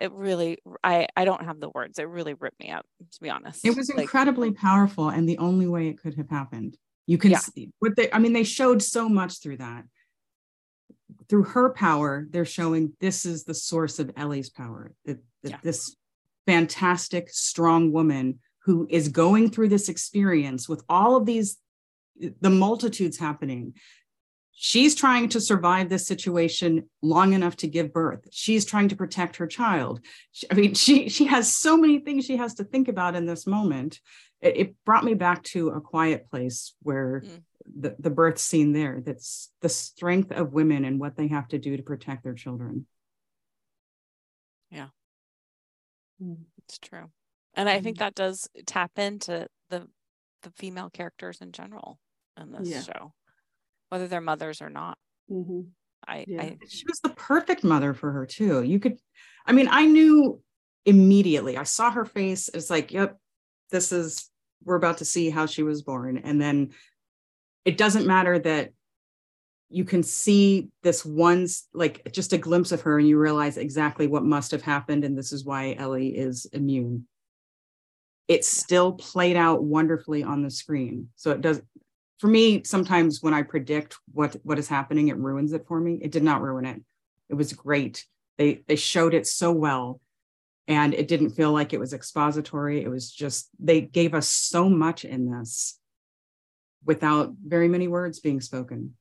it 0.00 0.12
really 0.12 0.58
i 0.82 1.06
i 1.16 1.24
don't 1.24 1.44
have 1.44 1.60
the 1.60 1.70
words. 1.70 1.98
It 1.98 2.08
really 2.08 2.34
ripped 2.34 2.60
me 2.60 2.70
up 2.70 2.86
to 3.12 3.20
be 3.20 3.30
honest. 3.30 3.64
It 3.64 3.76
was 3.76 3.90
like, 3.90 4.00
incredibly 4.00 4.52
powerful 4.52 5.08
and 5.08 5.28
the 5.28 5.38
only 5.38 5.66
way 5.66 5.88
it 5.88 5.98
could 6.00 6.14
have 6.14 6.30
happened. 6.30 6.76
You 7.06 7.18
can 7.18 7.32
yeah. 7.32 7.38
see 7.38 7.70
what 7.80 7.96
they 7.96 8.10
i 8.12 8.18
mean 8.18 8.32
they 8.32 8.44
showed 8.44 8.82
so 8.82 9.08
much 9.08 9.40
through 9.40 9.58
that. 9.58 9.84
Through 11.28 11.44
her 11.44 11.70
power 11.70 12.26
they're 12.30 12.44
showing 12.44 12.92
this 13.00 13.26
is 13.26 13.44
the 13.44 13.54
source 13.54 13.98
of 13.98 14.12
ellie's 14.16 14.50
power 14.50 14.92
that, 15.04 15.18
that 15.42 15.50
yeah. 15.50 15.58
this 15.62 15.96
fantastic 16.46 17.30
strong 17.30 17.92
woman 17.92 18.40
who 18.64 18.86
is 18.90 19.08
going 19.08 19.50
through 19.50 19.68
this 19.68 19.88
experience 19.88 20.68
with 20.68 20.82
all 20.88 21.16
of 21.16 21.26
these 21.26 21.58
the 22.40 22.50
multitudes 22.50 23.18
happening. 23.18 23.74
She's 24.54 24.94
trying 24.94 25.30
to 25.30 25.40
survive 25.40 25.88
this 25.88 26.06
situation 26.06 26.88
long 27.00 27.32
enough 27.32 27.56
to 27.56 27.66
give 27.66 27.92
birth. 27.92 28.28
She's 28.30 28.64
trying 28.64 28.88
to 28.88 28.96
protect 28.96 29.36
her 29.36 29.46
child. 29.46 30.00
I 30.50 30.54
mean 30.54 30.74
she 30.74 31.08
she 31.08 31.26
has 31.26 31.54
so 31.54 31.76
many 31.76 31.98
things 31.98 32.24
she 32.24 32.36
has 32.36 32.54
to 32.54 32.64
think 32.64 32.88
about 32.88 33.16
in 33.16 33.26
this 33.26 33.46
moment. 33.46 34.00
It, 34.40 34.56
it 34.56 34.84
brought 34.84 35.04
me 35.04 35.14
back 35.14 35.42
to 35.44 35.70
a 35.70 35.80
quiet 35.80 36.28
place 36.30 36.74
where 36.82 37.22
mm. 37.24 37.42
the, 37.80 37.96
the 37.98 38.10
birth 38.10 38.38
scene 38.38 38.72
there 38.72 39.02
that's 39.04 39.50
the 39.60 39.68
strength 39.68 40.32
of 40.32 40.52
women 40.52 40.84
and 40.84 41.00
what 41.00 41.16
they 41.16 41.28
have 41.28 41.48
to 41.48 41.58
do 41.58 41.76
to 41.76 41.82
protect 41.82 42.22
their 42.22 42.34
children. 42.34 42.86
Yeah 44.70 44.88
it's 46.58 46.78
true 46.78 47.10
and 47.54 47.68
i 47.68 47.80
think 47.80 47.96
mm-hmm. 47.96 48.04
that 48.04 48.14
does 48.14 48.48
tap 48.66 48.90
into 48.98 49.46
the 49.70 49.86
the 50.42 50.50
female 50.56 50.90
characters 50.90 51.38
in 51.40 51.52
general 51.52 51.98
in 52.40 52.52
this 52.52 52.68
yeah. 52.68 52.82
show 52.82 53.12
whether 53.90 54.08
they're 54.08 54.20
mothers 54.20 54.62
or 54.62 54.70
not 54.70 54.98
mm-hmm. 55.30 55.60
I, 56.06 56.24
yeah. 56.26 56.42
I 56.42 56.56
she 56.68 56.84
was 56.88 57.00
the 57.00 57.10
perfect 57.10 57.62
mother 57.62 57.94
for 57.94 58.10
her 58.10 58.26
too 58.26 58.62
you 58.62 58.80
could 58.80 58.98
i 59.46 59.52
mean 59.52 59.68
i 59.70 59.86
knew 59.86 60.40
immediately 60.84 61.56
i 61.56 61.62
saw 61.62 61.90
her 61.90 62.04
face 62.04 62.50
it's 62.52 62.70
like 62.70 62.92
yep 62.92 63.18
this 63.70 63.92
is 63.92 64.28
we're 64.64 64.76
about 64.76 64.98
to 64.98 65.04
see 65.04 65.30
how 65.30 65.46
she 65.46 65.62
was 65.62 65.82
born 65.82 66.18
and 66.18 66.40
then 66.40 66.70
it 67.64 67.76
doesn't 67.76 68.06
matter 68.06 68.38
that 68.38 68.70
you 69.74 69.84
can 69.84 70.02
see 70.02 70.68
this 70.82 71.04
once 71.04 71.68
like 71.72 72.12
just 72.12 72.32
a 72.32 72.38
glimpse 72.38 72.72
of 72.72 72.82
her 72.82 72.98
and 72.98 73.08
you 73.08 73.18
realize 73.18 73.56
exactly 73.56 74.06
what 74.06 74.24
must 74.24 74.50
have 74.50 74.62
happened 74.62 75.04
and 75.04 75.16
this 75.16 75.32
is 75.32 75.44
why 75.44 75.74
ellie 75.78 76.16
is 76.16 76.46
immune 76.52 77.06
it 78.28 78.44
still 78.44 78.92
played 78.92 79.36
out 79.36 79.62
wonderfully 79.62 80.22
on 80.22 80.42
the 80.42 80.50
screen. 80.50 81.08
So 81.16 81.32
it 81.32 81.40
does 81.40 81.60
for 82.18 82.28
me, 82.28 82.62
sometimes 82.64 83.20
when 83.20 83.34
I 83.34 83.42
predict 83.42 83.98
what 84.12 84.36
what 84.42 84.58
is 84.58 84.68
happening, 84.68 85.08
it 85.08 85.18
ruins 85.18 85.52
it 85.52 85.66
for 85.66 85.80
me. 85.80 85.98
It 86.00 86.12
did 86.12 86.22
not 86.22 86.40
ruin 86.40 86.64
it. 86.64 86.80
It 87.28 87.34
was 87.34 87.52
great. 87.52 88.06
They 88.38 88.62
they 88.66 88.76
showed 88.76 89.14
it 89.14 89.26
so 89.26 89.52
well 89.52 90.00
and 90.68 90.94
it 90.94 91.08
didn't 91.08 91.30
feel 91.30 91.52
like 91.52 91.72
it 91.72 91.80
was 91.80 91.92
expository. 91.92 92.82
It 92.82 92.88
was 92.88 93.10
just 93.10 93.50
they 93.58 93.80
gave 93.80 94.14
us 94.14 94.28
so 94.28 94.68
much 94.68 95.04
in 95.04 95.30
this 95.30 95.78
without 96.84 97.34
very 97.44 97.68
many 97.68 97.88
words 97.88 98.20
being 98.20 98.40
spoken. 98.40 98.96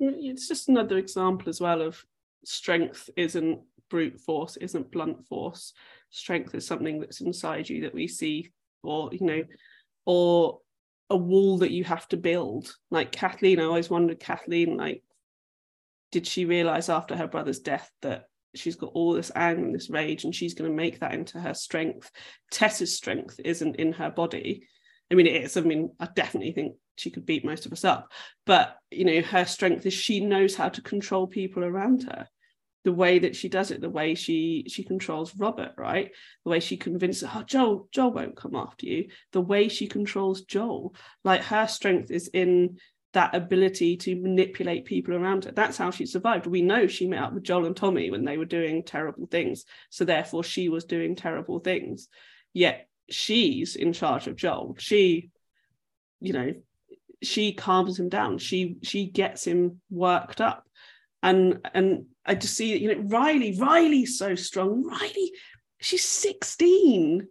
Mm, 0.00 0.14
it's 0.30 0.48
just 0.48 0.68
another 0.68 0.98
example 0.98 1.48
as 1.48 1.60
well 1.60 1.82
of 1.82 2.02
strength 2.44 3.10
isn't 3.16 3.60
brute 3.90 4.20
force, 4.20 4.56
isn't 4.56 4.90
blunt 4.90 5.26
force. 5.26 5.72
Strength 6.10 6.54
is 6.54 6.66
something 6.66 7.00
that's 7.00 7.20
inside 7.20 7.68
you 7.68 7.82
that 7.82 7.94
we 7.94 8.06
see 8.06 8.50
or 8.82 9.10
you 9.12 9.26
know 9.26 9.42
or 10.06 10.60
a 11.10 11.16
wall 11.16 11.58
that 11.58 11.72
you 11.72 11.84
have 11.84 12.08
to 12.08 12.16
build. 12.16 12.74
Like 12.90 13.12
kathleen 13.12 13.60
i 13.60 13.64
always 13.64 13.90
wondered 13.90 14.20
kathleen 14.20 14.76
like 14.76 15.02
did 16.12 16.26
she 16.26 16.44
realize 16.44 16.88
after 16.88 17.16
her 17.16 17.28
brother's 17.28 17.60
death 17.60 17.90
that 18.02 18.24
she's 18.54 18.74
got 18.74 18.90
all 18.94 19.12
this 19.12 19.30
anger 19.36 19.64
and 19.64 19.74
this 19.74 19.90
rage 19.90 20.24
and 20.24 20.34
she's 20.34 20.54
going 20.54 20.68
to 20.68 20.76
make 20.76 20.98
that 20.98 21.14
into 21.14 21.38
her 21.38 21.54
strength? 21.54 22.10
Tess's 22.50 22.96
strength 22.96 23.38
isn't 23.44 23.76
in 23.76 23.92
her 23.92 24.10
body. 24.10 24.66
I 25.10 25.14
mean 25.14 25.26
it 25.26 25.44
is. 25.44 25.56
I 25.56 25.60
mean 25.60 25.90
i 26.00 26.08
definitely 26.14 26.52
think 26.52 26.74
she 27.00 27.10
could 27.10 27.26
beat 27.26 27.44
most 27.44 27.66
of 27.66 27.72
us 27.72 27.84
up 27.84 28.10
but 28.46 28.76
you 28.90 29.04
know 29.04 29.20
her 29.20 29.44
strength 29.44 29.86
is 29.86 29.94
she 29.94 30.20
knows 30.20 30.54
how 30.54 30.68
to 30.68 30.82
control 30.82 31.26
people 31.26 31.64
around 31.64 32.02
her 32.04 32.28
the 32.84 32.92
way 32.92 33.18
that 33.18 33.36
she 33.36 33.48
does 33.48 33.70
it, 33.70 33.80
the 33.80 33.90
way 33.90 34.14
she 34.14 34.64
she 34.68 34.82
controls 34.82 35.36
Robert, 35.36 35.72
right? 35.76 36.10
The 36.44 36.50
way 36.50 36.60
she 36.60 36.76
convinces, 36.76 37.28
oh, 37.30 37.42
Joel, 37.42 37.88
Joel 37.92 38.12
won't 38.12 38.36
come 38.36 38.56
after 38.56 38.86
you. 38.86 39.08
The 39.32 39.40
way 39.40 39.68
she 39.68 39.86
controls 39.86 40.42
Joel, 40.42 40.94
like 41.22 41.42
her 41.42 41.66
strength 41.66 42.10
is 42.10 42.28
in 42.28 42.78
that 43.12 43.34
ability 43.34 43.96
to 43.96 44.20
manipulate 44.20 44.84
people 44.84 45.14
around 45.14 45.44
her. 45.44 45.52
That's 45.52 45.76
how 45.76 45.90
she 45.90 46.06
survived. 46.06 46.46
We 46.46 46.62
know 46.62 46.86
she 46.86 47.08
met 47.08 47.22
up 47.22 47.32
with 47.32 47.42
Joel 47.42 47.66
and 47.66 47.76
Tommy 47.76 48.10
when 48.10 48.24
they 48.24 48.38
were 48.38 48.44
doing 48.44 48.84
terrible 48.84 49.26
things. 49.26 49.64
So 49.90 50.04
therefore 50.04 50.44
she 50.44 50.68
was 50.68 50.84
doing 50.84 51.16
terrible 51.16 51.58
things. 51.58 52.08
Yet 52.54 52.88
she's 53.10 53.74
in 53.74 53.92
charge 53.92 54.28
of 54.28 54.36
Joel. 54.36 54.76
She, 54.78 55.30
you 56.20 56.32
know, 56.32 56.54
she 57.22 57.52
calms 57.52 57.98
him 57.98 58.08
down. 58.08 58.38
She 58.38 58.76
she 58.82 59.06
gets 59.06 59.46
him 59.46 59.80
worked 59.90 60.40
up. 60.40 60.66
And 61.22 61.66
and 61.74 62.06
I 62.24 62.34
just 62.34 62.56
see, 62.56 62.76
you 62.76 62.94
know, 62.94 63.02
Riley, 63.02 63.56
Riley's 63.58 64.18
so 64.18 64.34
strong. 64.34 64.84
Riley, 64.86 65.32
she's 65.80 66.04
16. 66.04 67.26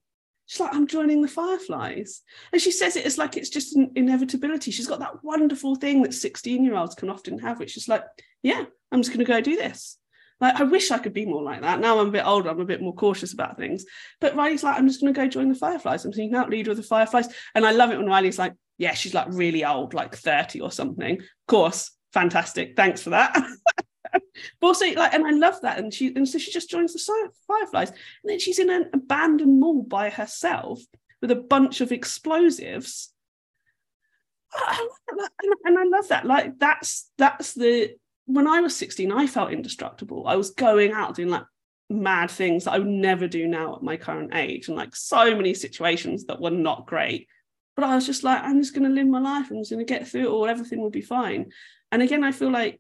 She's 0.45 0.60
like, 0.60 0.73
I'm 0.73 0.88
joining 0.88 1.21
the 1.21 1.28
Fireflies. 1.28 2.21
And 2.52 2.62
she 2.62 2.71
says 2.71 2.95
it 2.95 3.06
as 3.06 3.17
like 3.17 3.38
it's 3.38 3.49
just 3.49 3.75
an 3.75 3.91
inevitability. 3.95 4.71
She's 4.71 4.88
got 4.88 4.99
that 4.99 5.23
wonderful 5.23 5.75
thing 5.75 6.02
that 6.02 6.13
16 6.13 6.63
year 6.63 6.75
olds 6.75 6.95
can 6.95 7.10
often 7.10 7.38
have, 7.39 7.60
which 7.60 7.78
is 7.78 7.88
like, 7.88 8.04
yeah, 8.41 8.65
I'm 8.91 9.02
just 9.02 9.12
going 9.12 9.25
to 9.25 9.32
go 9.32 9.41
do 9.41 9.56
this. 9.56 9.97
Like, 10.41 10.56
I 10.56 10.63
wish 10.63 10.89
I 10.89 10.97
could 10.97 11.13
be 11.13 11.25
more 11.25 11.43
like 11.43 11.62
that. 11.62 11.80
Now 11.80 11.99
I'm 11.99 12.08
a 12.08 12.12
bit 12.12 12.25
older, 12.25 12.49
I'm 12.49 12.62
a 12.62 12.65
bit 12.65 12.82
more 12.82 12.95
cautious 12.95 13.34
about 13.34 13.58
things. 13.58 13.86
But 14.21 14.36
Riley's 14.36 14.63
like, 14.63 14.78
I'm 14.78 14.88
just 14.88 15.02
going 15.02 15.13
to 15.13 15.19
go 15.19 15.28
join 15.28 15.49
the 15.49 15.56
Fireflies. 15.56 16.06
I'm 16.06 16.13
thinking 16.13 16.36
out 16.36 16.49
leader 16.49 16.71
of 16.71 16.78
the 16.78 16.84
Fireflies. 16.84 17.28
And 17.54 17.65
I 17.65 17.71
love 17.71 17.91
it 17.91 17.97
when 17.97 18.08
Riley's 18.08 18.39
like, 18.39 18.54
yeah, 18.79 18.93
she's 18.93 19.13
like 19.13 19.27
really 19.29 19.63
old, 19.63 19.93
like 19.93 20.15
30 20.15 20.61
or 20.61 20.71
something. 20.71 21.19
Of 21.19 21.47
course, 21.47 21.91
fantastic. 22.13 22.75
Thanks 22.75 23.03
for 23.03 23.11
that. 23.11 23.35
but 24.13 24.67
also 24.67 24.85
like 24.93 25.13
and 25.13 25.27
i 25.27 25.31
love 25.31 25.61
that. 25.61 25.77
And 25.77 25.93
she 25.93 26.15
and 26.15 26.27
so 26.27 26.39
she 26.39 26.49
just 26.49 26.69
joins 26.69 26.93
the 26.93 27.29
fireflies. 27.45 27.89
And 27.89 27.97
then 28.23 28.39
she's 28.39 28.57
in 28.57 28.69
an 28.69 28.89
abandoned 28.93 29.59
mall 29.59 29.83
by 29.83 30.09
herself 30.09 30.79
with 31.21 31.29
a 31.29 31.35
bunch 31.35 31.81
of 31.81 31.91
explosives. 31.91 33.13
And 35.65 35.77
i 35.77 35.83
love 35.83 36.07
that. 36.07 36.25
Like 36.25 36.57
that's 36.57 37.11
that's 37.17 37.53
the 37.53 37.95
when 38.25 38.47
i 38.47 38.61
was 38.61 38.75
16 38.75 39.11
i 39.11 39.27
felt 39.27 39.51
indestructible. 39.51 40.25
I 40.25 40.37
was 40.37 40.51
going 40.51 40.93
out 40.93 41.15
doing 41.15 41.29
like 41.29 41.43
mad 41.89 42.29
things 42.29 42.63
that 42.63 42.73
i 42.73 42.77
would 42.79 42.87
never 42.87 43.27
do 43.27 43.47
now 43.47 43.75
at 43.75 43.83
my 43.83 43.97
current 43.97 44.33
age. 44.33 44.69
And 44.69 44.77
like 44.77 44.95
so 44.95 45.35
many 45.35 45.53
situations 45.53 46.25
that 46.25 46.39
were 46.39 46.51
not 46.51 46.87
great 46.87 47.27
but 47.79 47.89
i 47.89 47.95
was 47.95 48.05
just 48.05 48.23
like 48.23 48.41
i'm 48.43 48.61
just 48.61 48.73
going 48.73 48.87
to 48.87 48.93
live 48.93 49.07
my 49.07 49.19
life 49.19 49.49
i'm 49.49 49.59
just 49.59 49.71
going 49.71 49.85
to 49.85 49.93
get 49.93 50.07
through 50.07 50.23
it 50.23 50.29
all 50.29 50.47
everything 50.47 50.81
will 50.81 50.89
be 50.89 51.01
fine 51.01 51.51
and 51.91 52.01
again 52.01 52.23
i 52.23 52.31
feel 52.31 52.51
like 52.51 52.79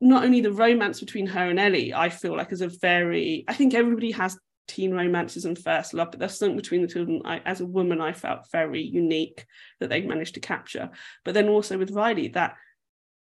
not 0.00 0.24
only 0.24 0.40
the 0.40 0.52
romance 0.52 1.00
between 1.00 1.26
her 1.26 1.48
and 1.48 1.58
Ellie, 1.58 1.94
I 1.94 2.10
feel 2.10 2.36
like 2.36 2.52
is 2.52 2.60
a 2.60 2.68
very, 2.68 3.44
I 3.48 3.54
think 3.54 3.74
everybody 3.74 4.10
has 4.12 4.38
teen 4.68 4.92
romances 4.92 5.44
and 5.44 5.58
first 5.58 5.94
love, 5.94 6.10
but 6.10 6.20
there's 6.20 6.38
something 6.38 6.56
between 6.56 6.82
the 6.82 6.88
two 6.88 7.02
of 7.02 7.06
them. 7.06 7.22
I, 7.24 7.38
as 7.44 7.60
a 7.60 7.66
woman, 7.66 8.00
I 8.00 8.12
felt 8.12 8.50
very 8.50 8.82
unique 8.82 9.46
that 9.80 9.88
they 9.88 10.02
managed 10.02 10.34
to 10.34 10.40
capture. 10.40 10.90
But 11.24 11.34
then 11.34 11.48
also 11.48 11.78
with 11.78 11.92
Riley, 11.92 12.28
that 12.28 12.56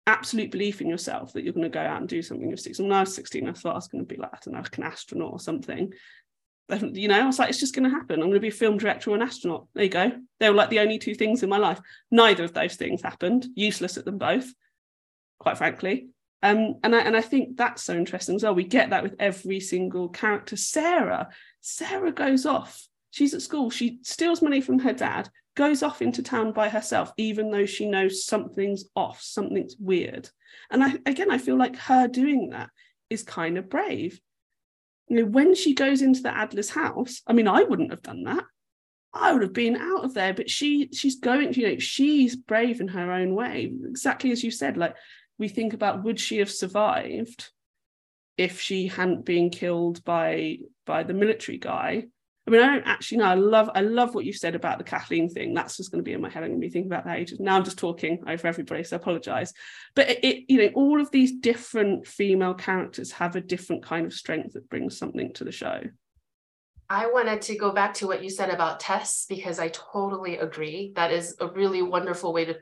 absolute 0.06 0.52
belief 0.52 0.82
in 0.82 0.88
yourself 0.88 1.34
that 1.34 1.44
you're 1.44 1.54
going 1.54 1.64
to 1.64 1.70
go 1.70 1.80
out 1.80 2.00
and 2.00 2.10
do 2.10 2.22
something. 2.22 2.48
You're 2.48 2.58
16. 2.58 2.86
When 2.86 2.96
I 2.96 3.02
was 3.02 3.16
16, 3.16 3.48
I 3.48 3.54
thought 3.54 3.72
I 3.72 3.76
was 3.76 3.88
going 3.88 4.06
to 4.06 4.08
be 4.08 4.20
like, 4.20 4.34
I 4.34 4.38
don't 4.44 4.54
know, 4.54 4.62
like 4.62 4.78
an 4.78 4.84
astronaut 4.84 5.32
or 5.32 5.40
something. 5.40 5.94
You 6.72 7.08
know, 7.08 7.20
I 7.20 7.26
was 7.26 7.40
like, 7.40 7.50
it's 7.50 7.60
just 7.60 7.74
going 7.74 7.90
to 7.90 7.96
happen. 7.96 8.16
I'm 8.16 8.28
going 8.28 8.34
to 8.34 8.40
be 8.40 8.50
a 8.50 8.52
film 8.52 8.78
director 8.78 9.10
or 9.10 9.16
an 9.16 9.22
astronaut. 9.22 9.68
There 9.74 9.84
you 9.84 9.90
go. 9.90 10.12
They 10.40 10.50
were 10.50 10.56
like 10.56 10.70
the 10.70 10.80
only 10.80 11.00
two 11.00 11.16
things 11.16 11.42
in 11.42 11.50
my 11.50 11.58
life. 11.58 11.80
Neither 12.12 12.44
of 12.44 12.54
those 12.54 12.76
things 12.76 13.02
happened. 13.02 13.48
Useless 13.56 13.98
at 13.98 14.06
them 14.06 14.18
both, 14.18 14.54
quite 15.40 15.58
frankly. 15.58 16.10
Um, 16.42 16.76
and 16.84 16.96
I 16.96 17.00
and 17.00 17.18
I 17.18 17.22
think 17.22 17.58
that's 17.58 17.84
so 17.84 17.96
interesting 17.96 18.36
as 18.36 18.44
well. 18.44 18.56
We 18.56 18.64
get 18.64 18.92
that 18.92 19.04
with 19.04 19.16
every 19.20 19.60
single 19.60 20.10
character. 20.10 20.56
Sarah, 20.56 21.30
Sarah 21.62 22.12
goes 22.12 22.46
off. 22.46 22.88
She's 23.12 23.34
at 23.34 23.42
school. 23.42 23.70
She 23.70 24.00
steals 24.04 24.42
money 24.42 24.62
from 24.62 24.80
her 24.80 24.94
dad, 24.94 25.30
goes 25.56 25.84
off 25.84 26.02
into 26.02 26.24
town 26.24 26.54
by 26.54 26.70
herself, 26.70 27.12
even 27.18 27.52
though 27.52 27.66
she 27.66 27.90
knows 27.90 28.24
something's 28.26 28.86
off, 28.96 29.22
something's 29.22 29.76
weird. 29.80 30.30
And 30.72 30.84
I 30.84 30.94
again, 31.06 31.32
I 31.32 31.40
feel 31.40 31.58
like 31.58 31.76
her 31.76 32.08
doing 32.08 32.52
that 32.52 32.70
is 33.10 33.24
kind 33.24 33.58
of 33.58 33.70
brave. 33.70 34.22
You 35.10 35.18
know, 35.18 35.26
when 35.26 35.56
she 35.56 35.74
goes 35.74 36.02
into 36.02 36.22
the 36.22 36.36
Adler's 36.36 36.70
house, 36.70 37.22
I 37.28 37.34
mean, 37.34 37.48
I 37.48 37.64
wouldn't 37.64 37.92
have 37.92 38.04
done 38.04 38.24
that. 38.24 38.44
I 39.12 39.34
would 39.34 39.42
have 39.42 39.54
been 39.54 39.76
out 39.76 40.06
of 40.06 40.14
there, 40.14 40.34
but 40.36 40.50
she 40.50 40.90
she's 40.94 41.20
going, 41.20 41.54
you 41.54 41.68
know, 41.68 41.80
she's 41.80 42.36
brave 42.36 42.80
in 42.80 42.90
her 42.90 43.12
own 43.12 43.34
way. 43.34 43.72
Exactly 43.88 44.32
as 44.32 44.44
you 44.44 44.52
said, 44.52 44.78
like 44.78 44.96
we 45.40 45.48
think 45.48 45.74
about 45.74 46.04
would 46.04 46.20
she 46.20 46.38
have 46.38 46.52
survived 46.52 47.50
if 48.38 48.62
she 48.62 48.88
hadn't 48.88 49.26
been 49.26 49.50
killed 49.50 50.04
by 50.04 50.60
by 50.86 51.04
the 51.04 51.14
military 51.14 51.58
guy 51.58 52.06
I 52.50 52.52
mean, 52.52 52.62
I 52.64 52.74
don't 52.74 52.88
actually 52.88 53.20
know. 53.20 53.26
I 53.26 53.36
love, 53.36 53.70
I 53.76 53.82
love 53.82 54.16
what 54.16 54.26
you 54.26 54.34
said 54.34 54.56
about 54.56 54.80
the 54.80 54.84
Kathleen 54.84 55.30
thing. 55.30 55.54
That's 55.54 55.78
just 55.78 55.92
going 55.92 56.04
to 56.04 56.04
be 56.04 56.14
in 56.14 56.22
my 56.22 56.30
head. 56.30 56.42
I'm 56.42 56.50
going 56.50 56.62
to 56.62 56.66
be 56.68 56.72
thinking 56.72 56.92
about 56.92 57.06
that 57.06 57.20
ages. 57.20 57.40
Now 57.40 57.56
I'm 57.56 57.64
just 57.64 57.78
talking 57.78 58.24
over 58.28 58.48
everybody, 58.48 58.84
so 58.84 58.96
I 58.96 59.00
apologize. 59.00 59.54
But 59.94 60.10
it, 60.10 60.24
it, 60.24 60.46
you 60.48 60.58
know, 60.58 60.72
all 60.74 61.00
of 61.00 61.12
these 61.12 61.32
different 61.32 62.08
female 62.08 62.56
characters 62.56 63.12
have 63.12 63.36
a 63.36 63.42
different 63.42 63.86
kind 63.86 64.08
of 64.08 64.14
strength 64.14 64.54
that 64.54 64.68
brings 64.68 64.98
something 64.98 65.32
to 65.34 65.44
the 65.44 65.52
show. 65.52 65.84
I 66.90 67.06
wanted 67.12 67.44
to 67.44 67.56
go 67.56 67.72
back 67.72 67.94
to 67.96 68.08
what 68.08 68.24
you 68.24 68.32
said 68.32 68.50
about 68.50 68.80
Tess 68.80 69.28
because 69.30 69.60
I 69.60 69.68
totally 69.68 70.40
agree. 70.40 70.94
That 70.96 71.12
is 71.12 71.36
a 71.40 71.46
really 71.46 71.84
wonderful 71.84 72.34
way 72.34 72.46
to 72.46 72.56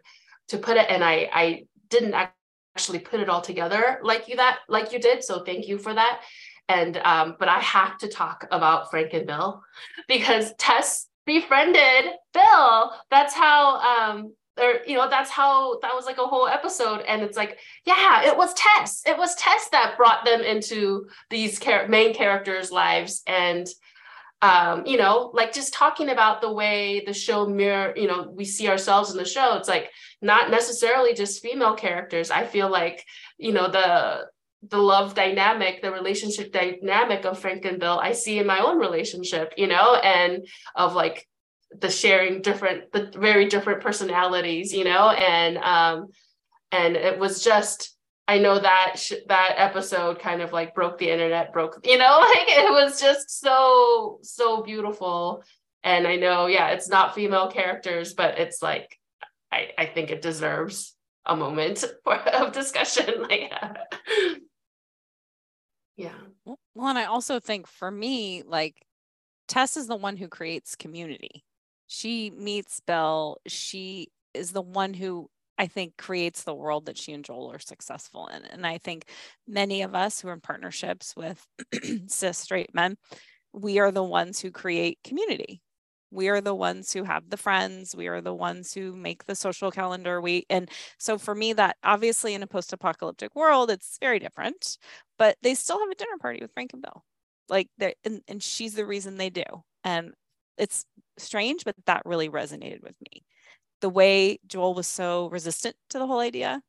to 0.49 0.57
put 0.57 0.75
it, 0.75 0.87
and 0.89 1.01
I 1.01 1.29
I 1.31 1.63
didn't 1.87 2.13
actually 2.13 2.99
put 2.99 3.21
it 3.21 3.29
all 3.29 3.41
together 3.41 3.99
like 4.03 4.27
you 4.27 4.35
that 4.35 4.59
like 4.67 4.91
you 4.91 4.99
did. 4.99 5.23
So 5.23 5.45
thank 5.45 5.69
you 5.69 5.77
for 5.77 5.93
that. 5.93 6.21
And 6.69 6.97
um, 6.97 7.35
but 7.39 7.47
I 7.47 7.59
have 7.59 7.97
to 7.99 8.07
talk 8.07 8.45
about 8.51 8.89
Frank 8.89 9.13
and 9.13 9.25
Bill 9.25 9.61
because 10.07 10.53
Tess 10.55 11.07
befriended 11.25 12.11
Bill. 12.33 12.93
That's 13.09 13.33
how 13.33 13.79
um 13.79 14.33
or 14.59 14.79
you 14.85 14.95
know 14.95 15.09
that's 15.09 15.29
how 15.29 15.79
that 15.79 15.93
was 15.93 16.05
like 16.05 16.17
a 16.17 16.25
whole 16.25 16.47
episode 16.47 17.01
and 17.01 17.21
it's 17.21 17.37
like 17.37 17.59
yeah 17.85 18.25
it 18.25 18.35
was 18.35 18.53
tess 18.55 19.03
it 19.05 19.17
was 19.17 19.35
tess 19.35 19.69
that 19.71 19.95
brought 19.97 20.25
them 20.25 20.41
into 20.41 21.07
these 21.29 21.59
char- 21.59 21.87
main 21.87 22.13
characters 22.13 22.71
lives 22.71 23.21
and 23.27 23.67
um, 24.41 24.85
you 24.85 24.97
know, 24.97 25.31
like 25.33 25.51
just 25.51 25.73
talking 25.73 26.09
about 26.09 26.41
the 26.41 26.53
way 26.53 27.03
the 27.03 27.13
show 27.13 27.47
mirror, 27.47 27.93
you 27.95 28.07
know, 28.07 28.31
we 28.31 28.45
see 28.45 28.69
ourselves 28.69 29.09
in 29.09 29.17
the 29.17 29.25
show. 29.25 29.55
It's 29.57 29.67
like 29.67 29.89
not 30.21 30.51
necessarily 30.51 31.15
just 31.15 31.41
female 31.41 31.73
characters. 31.73 32.29
I 32.29 32.45
feel 32.45 32.69
like, 32.69 33.03
you 33.39 33.51
know, 33.51 33.67
the 33.67 34.27
the 34.63 34.77
love 34.77 35.13
dynamic, 35.13 35.81
the 35.81 35.91
relationship 35.91 36.51
dynamic 36.51 37.25
of 37.25 37.39
Frank 37.39 37.65
and 37.65 37.79
Bill, 37.79 37.99
I 37.99 38.13
see 38.13 38.39
in 38.39 38.47
my 38.47 38.59
own 38.59 38.79
relationship, 38.79 39.53
you 39.57 39.67
know, 39.67 39.95
and 39.95 40.47
of 40.75 40.93
like 40.93 41.27
the 41.79 41.89
sharing 41.89 42.41
different, 42.41 42.91
the 42.91 43.11
very 43.17 43.47
different 43.47 43.81
personalities, 43.81 44.73
you 44.73 44.83
know, 44.83 45.09
and 45.09 45.57
um, 45.57 46.07
and 46.71 46.95
it 46.95 47.19
was 47.19 47.43
just 47.43 47.97
I 48.27 48.39
know 48.39 48.59
that 48.59 48.95
sh- 48.97 49.13
that 49.27 49.53
episode 49.55 50.19
kind 50.19 50.41
of 50.41 50.51
like 50.51 50.75
broke 50.75 50.97
the 50.97 51.09
internet, 51.09 51.53
broke, 51.53 51.79
you 51.85 51.97
know, 51.97 52.19
like 52.35 52.47
it 52.49 52.71
was 52.71 52.99
just 52.99 53.39
so, 53.39 54.19
so 54.21 54.61
beautiful. 54.63 55.43
And 55.83 56.05
I 56.05 56.17
know, 56.17 56.47
yeah, 56.47 56.69
it's 56.69 56.89
not 56.89 57.15
female 57.15 57.49
characters, 57.49 58.13
but 58.13 58.37
it's 58.37 58.61
like, 58.61 58.99
I, 59.51 59.69
I 59.77 59.85
think 59.85 60.11
it 60.11 60.21
deserves 60.21 60.93
a 61.25 61.37
moment 61.37 61.85
for, 62.03 62.15
of 62.15 62.51
discussion. 62.51 63.25
Like, 63.29 63.51
yeah. 65.97 66.13
Well, 66.45 66.89
and 66.89 66.97
I 66.97 67.05
also 67.05 67.39
think 67.39 67.67
for 67.67 67.91
me, 67.91 68.43
like, 68.45 68.85
Tess 69.47 69.77
is 69.77 69.87
the 69.87 69.95
one 69.95 70.17
who 70.17 70.27
creates 70.29 70.75
community. 70.75 71.45
She 71.87 72.31
meets 72.31 72.81
Bill. 72.81 73.37
She 73.47 74.09
is 74.33 74.51
the 74.51 74.61
one 74.61 74.93
who 74.93 75.29
I 75.57 75.67
think 75.67 75.97
creates 75.97 76.43
the 76.43 76.55
world 76.55 76.87
that 76.87 76.97
she 76.97 77.13
and 77.13 77.25
Joel 77.25 77.51
are 77.51 77.59
successful 77.59 78.27
in. 78.27 78.45
And 78.45 78.67
I 78.67 78.77
think 78.79 79.09
many 79.47 79.83
of 79.83 79.95
us 79.95 80.21
who 80.21 80.29
are 80.29 80.33
in 80.33 80.41
partnerships 80.41 81.15
with 81.15 81.45
cis 82.07 82.37
straight 82.39 82.75
men, 82.75 82.97
we 83.53 83.79
are 83.79 83.91
the 83.91 84.03
ones 84.03 84.39
who 84.39 84.51
create 84.51 84.99
community. 85.03 85.61
We 86.11 86.29
are 86.29 86.41
the 86.41 86.55
ones 86.55 86.93
who 86.93 87.03
have 87.03 87.29
the 87.29 87.37
friends. 87.37 87.95
We 87.95 88.07
are 88.07 88.21
the 88.21 88.33
ones 88.33 88.73
who 88.73 88.95
make 88.95 89.25
the 89.25 89.35
social 89.35 89.71
calendar. 89.71 90.21
We 90.21 90.45
and 90.49 90.69
so 90.97 91.17
for 91.17 91.35
me, 91.35 91.53
that 91.53 91.77
obviously 91.83 92.33
in 92.33 92.43
a 92.43 92.47
post-apocalyptic 92.47 93.35
world, 93.35 93.69
it's 93.71 93.97
very 93.99 94.19
different. 94.19 94.77
But 95.17 95.37
they 95.41 95.53
still 95.55 95.79
have 95.79 95.89
a 95.89 95.95
dinner 95.95 96.17
party 96.19 96.39
with 96.41 96.51
Frank 96.53 96.71
and 96.73 96.81
Bill, 96.81 97.03
like 97.49 97.69
they 97.77 97.95
and, 98.05 98.21
and 98.27 98.41
she's 98.43 98.73
the 98.75 98.85
reason 98.85 99.17
they 99.17 99.29
do. 99.29 99.43
And 99.83 100.13
it's 100.57 100.85
strange, 101.17 101.63
but 101.65 101.75
that 101.85 102.03
really 102.05 102.29
resonated 102.29 102.81
with 102.83 102.95
me 103.01 103.23
the 103.81 103.89
way 103.89 104.39
Joel 104.47 104.73
was 104.75 104.87
so 104.87 105.29
resistant 105.29 105.75
to 105.89 105.99
the 105.99 106.07
whole 106.07 106.19
idea. 106.19 106.61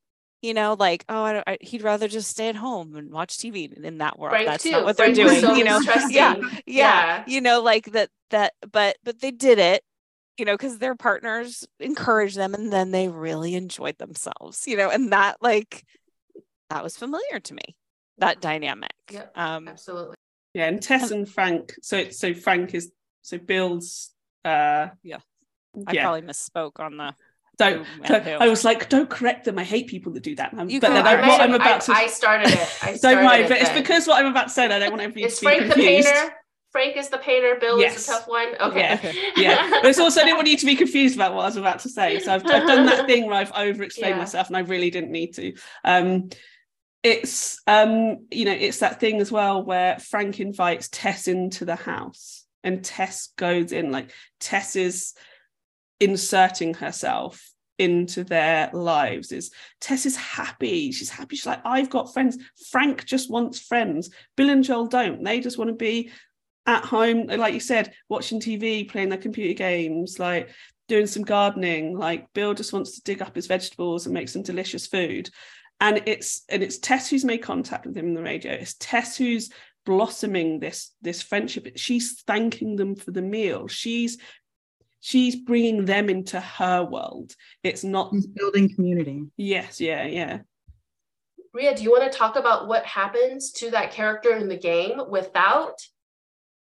You 0.43 0.55
know, 0.55 0.77
like 0.79 1.05
oh, 1.09 1.25
I 1.25 1.43
I, 1.47 1.59
he'd 1.61 1.83
rather 1.83 2.07
just 2.07 2.31
stay 2.31 2.49
at 2.49 2.57
home 2.57 2.95
and 2.95 3.11
watch 3.11 3.39
TV 3.39 3.73
in 3.73 3.99
that 3.99 4.19
world. 4.19 4.33
Frank 4.33 4.47
That's 4.47 4.63
too. 4.63 4.71
not 4.71 4.85
what 4.85 4.97
they're 4.97 5.13
doing. 5.13 5.41
so 5.41 5.55
you 5.55 5.65
know, 5.65 5.81
yeah, 5.87 6.09
yeah, 6.09 6.37
yeah, 6.67 7.25
You 7.27 7.41
know, 7.41 7.61
like 7.61 7.93
that. 7.93 8.11
That, 8.31 8.53
but 8.71 8.99
but 9.05 9.21
they 9.21 9.31
did 9.31 9.59
it. 9.59 9.83
You 10.37 10.45
know, 10.45 10.55
because 10.55 10.79
their 10.79 10.95
partners 10.95 11.67
encouraged 11.81 12.37
them, 12.37 12.55
and 12.55 12.73
then 12.73 12.93
they 12.93 13.09
really 13.09 13.55
enjoyed 13.55 13.99
themselves. 13.99 14.67
You 14.67 14.77
know, 14.77 14.91
and 14.91 15.13
that 15.13 15.39
like 15.41 15.85
that 16.71 16.85
was 16.85 16.97
familiar 16.97 17.41
to 17.41 17.55
me. 17.55 17.77
That 18.19 18.41
dynamic. 18.41 18.93
Yeah, 19.11 19.27
um, 19.35 19.67
absolutely. 19.67 20.17
Yeah, 20.55 20.67
and 20.67 20.83
Tess 20.83 21.11
and 21.11 21.29
Frank. 21.29 21.75
So 21.83 21.97
it's 21.97 22.19
so 22.19 22.35
Frank 22.35 22.75
is 22.75 22.93
so 23.23 23.39
Bill's. 23.39 24.11
uh 24.45 24.89
Yeah. 25.03 25.19
I 25.87 25.93
yeah. 25.93 26.03
probably 26.03 26.23
misspoke 26.23 26.81
on 26.81 26.97
the. 26.97 27.15
Don't. 27.59 27.87
don't- 28.07 28.27
I 28.29 28.49
was 28.49 28.65
like, 28.65 28.89
don't 28.89 29.11
correct 29.11 29.45
them. 29.45 29.59
I 29.59 29.65
hate 29.65 29.89
people 29.89 30.13
that 30.13 30.23
do 30.23 30.37
that. 30.37 30.55
But 30.55 30.69
then 30.69 31.07
I, 31.07 31.15
I, 31.15 31.29
what 31.29 31.41
I'm 31.41 31.55
about 31.55 31.89
I, 31.89 31.93
to 31.95 32.01
I 32.05 32.07
started 32.07 32.49
it. 32.53 32.69
I 32.83 32.97
don't 33.03 33.25
mind, 33.25 33.45
it 33.45 33.49
but 33.49 33.59
it's 33.61 33.71
because 33.73 34.07
what 34.07 34.19
I'm 34.25 34.31
about 34.31 34.45
to 34.45 34.51
say. 34.51 34.67
I 34.67 34.79
don't 34.79 34.91
want 34.91 35.03
everybody 35.03 35.25
Is 35.25 35.39
to 35.41 35.47
be 35.47 35.51
It's 35.53 35.57
Frank 35.59 35.69
the 35.69 35.75
confused. 35.75 36.09
painter? 36.09 36.35
Frank 36.71 36.97
is 36.97 37.09
the 37.09 37.19
painter. 37.19 37.57
Bill 37.61 37.81
Yes. 37.81 37.97
is 37.97 38.07
the 38.07 38.13
tough 38.13 38.29
one. 38.29 38.55
Okay. 38.61 39.13
Yeah, 39.37 39.71
but 39.71 39.87
it's 39.87 39.99
also 39.99 40.21
I 40.21 40.25
didn't 40.25 40.37
want 40.37 40.49
you 40.49 40.57
to 40.57 40.67
be 40.67 40.77
confused 40.77 41.17
about 41.17 41.35
what 41.35 41.43
I 41.43 41.47
was 41.47 41.57
about 41.57 41.81
to 41.81 41.89
say. 41.89 42.21
So 42.21 42.33
I've, 42.35 42.43
I've 42.47 42.67
done 42.67 42.87
that 42.87 43.07
thing 43.07 43.27
where 43.27 43.35
I've 43.37 43.53
over-explained 43.53 44.15
Yeah. 44.17 44.19
myself, 44.19 44.49
and 44.49 44.57
I 44.57 44.61
really 44.61 44.91
didn't 44.91 45.11
need 45.11 45.35
to. 45.35 45.55
Um, 45.85 46.29
it's 47.03 47.61
um, 47.67 48.27
you 48.31 48.45
know, 48.45 48.53
it's 48.53 48.79
that 48.81 49.01
thing 49.01 49.21
as 49.21 49.33
well 49.33 49.65
where 49.65 49.99
Frank 49.99 50.41
invites 50.41 50.89
Tess 50.93 51.27
into 51.27 51.65
the 51.65 51.77
house, 51.77 52.45
and 52.63 52.85
Tess 52.85 53.29
goes 53.37 53.73
in. 53.73 53.91
Like 53.91 54.13
Tess 54.39 54.77
is 54.77 55.15
inserting 56.01 56.75
herself 56.75 57.43
into 57.79 58.25
their 58.25 58.71
lives. 58.73 59.33
Is 59.33 59.51
Tess 59.81 60.05
is 60.05 60.17
happy? 60.17 60.93
She's 60.93 61.11
happy. 61.11 61.37
She's 61.37 61.47
like, 61.47 61.63
I've 61.65 61.91
got 61.91 62.13
friends. 62.13 62.39
Frank 62.71 63.05
just 63.05 63.31
wants 63.31 63.61
friends. 63.61 64.11
Bill 64.37 64.51
and 64.51 64.65
Joel 64.65 64.87
don't. 64.87 65.23
They 65.23 65.41
just 65.41 65.59
want 65.59 65.69
to 65.69 65.75
be 65.75 66.11
at 66.67 66.85
home, 66.85 67.27
like 67.27 67.55
you 67.55 67.61
said, 67.61 67.95
watching 68.09 68.41
TV, 68.41 68.89
playing 68.89 69.09
their 69.09 69.19
computer 69.19 69.55
games, 69.55 70.19
like 70.19 70.51
doing 70.89 71.07
some 71.07 71.23
gardening. 71.23 71.97
Like 71.97 72.33
Bill 72.35 72.53
just 72.53 72.73
wants 72.73 72.97
to 72.97 73.03
dig 73.03 73.23
up 73.23 73.35
his 73.35 73.47
vegetables 73.47 74.07
and 74.07 74.15
make 74.15 74.29
some 74.29 74.43
delicious 74.43 74.87
food. 74.87 75.31
And 75.81 76.03
it's 76.07 76.43
and 76.49 76.63
it's 76.63 76.79
Tess 76.79 77.09
who's 77.09 77.25
made 77.25 77.43
contact 77.43 77.87
with 77.87 77.97
him 77.97 78.07
in 78.07 78.15
the 78.15 78.23
radio. 78.23 78.53
It's 78.53 78.75
Tess 78.81 79.17
who's 79.17 79.51
blossoming 79.87 80.59
this 80.59 80.93
this 81.01 81.23
friendship. 81.23 81.73
She's 81.77 82.23
thanking 82.27 82.75
them 82.75 82.97
for 82.97 83.13
the 83.13 83.23
meal. 83.23 83.69
She's 83.69 84.19
she's 85.01 85.37
bringing 85.37 85.85
them 85.85 86.09
into 86.09 86.41
her 86.41 86.85
world. 86.85 87.35
It's 87.63 87.85
not 87.85 88.11
He's 88.13 88.27
building 88.27 88.75
community. 88.75 89.25
yes, 89.37 89.81
yeah, 89.81 90.05
yeah. 90.07 90.39
Ria, 91.55 91.75
do 91.75 91.83
you 91.83 91.91
want 91.91 92.11
to 92.11 92.17
talk 92.19 92.37
about 92.37 92.69
what 92.69 92.85
happens 92.85 93.53
to 93.53 93.71
that 93.71 93.91
character 93.91 94.37
in 94.37 94.49
the 94.49 94.57
game 94.57 95.01
without 95.09 95.75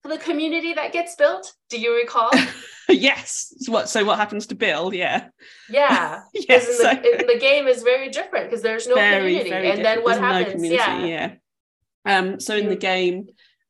the 0.05 0.19
community 0.19 0.73
that 0.75 0.93
gets 0.93 1.15
built? 1.15 1.53
Do 1.69 1.79
you 1.79 1.95
recall? 1.95 2.31
yes. 2.89 3.55
So 3.59 3.71
what 3.71 3.89
so 3.89 4.05
what 4.05 4.19
happens 4.19 4.47
to 4.49 4.55
Bill? 4.55 4.93
Yeah. 4.95 5.29
Yeah. 5.71 6.23
Yes. 6.35 6.69
In, 6.81 7.03
the, 7.03 7.21
in 7.21 7.27
the 7.27 7.39
game 7.39 7.69
is 7.69 7.83
very 7.83 8.09
different 8.09 8.49
because 8.51 8.63
there's 8.63 8.89
no 8.89 8.95
community. 8.95 9.53
and 9.53 9.85
then 9.85 10.03
what 10.03 10.13
There's 10.19 10.21
no 10.23 10.27
happens? 10.27 10.53
community, 10.55 11.09
yeah. 11.09 11.35
yeah. 12.07 12.19
Um, 12.19 12.41
so 12.41 12.57
in 12.57 12.69
the 12.69 12.77
Mm. 12.77 12.81
game, 12.81 13.27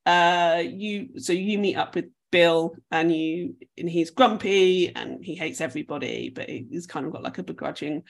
uh, 0.06 0.62
you 0.64 1.18
so 1.20 1.32
you 1.32 1.58
meet 1.58 1.76
up 1.76 1.94
with 1.94 2.06
Bill 2.32 2.74
and 2.90 3.14
you 3.14 3.54
and 3.78 3.88
he's 3.88 4.10
grumpy 4.10 4.94
and 4.96 5.24
he 5.24 5.36
hates 5.36 5.60
everybody, 5.60 6.30
but 6.30 6.48
he's 6.48 6.88
kind 6.88 7.06
of 7.06 7.12
got 7.12 7.22
like 7.22 7.38
a 7.38 7.44
begrudging 7.44 8.02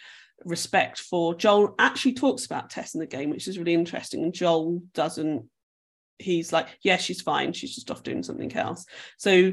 respect 0.44 0.98
for 0.98 1.34
Joel. 1.34 1.74
Actually 1.78 2.14
talks 2.14 2.46
about 2.46 2.70
Tess 2.70 2.94
in 2.94 3.00
the 3.00 3.06
game, 3.06 3.28
which 3.28 3.48
is 3.48 3.58
really 3.58 3.74
interesting. 3.74 4.22
And 4.22 4.32
Joel 4.32 4.80
doesn't. 4.94 5.44
He's 6.18 6.52
like, 6.52 6.68
yeah, 6.82 6.96
she's 6.96 7.20
fine. 7.20 7.52
She's 7.52 7.74
just 7.74 7.90
off 7.90 8.04
doing 8.04 8.22
something 8.22 8.54
else. 8.54 8.86
So, 9.18 9.52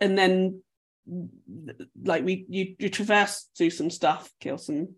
and 0.00 0.16
then 0.16 0.62
like 2.04 2.24
we 2.24 2.46
you 2.48 2.76
you 2.78 2.88
traverse 2.88 3.48
through 3.58 3.70
some 3.70 3.90
stuff, 3.90 4.30
kill 4.40 4.56
some 4.56 4.94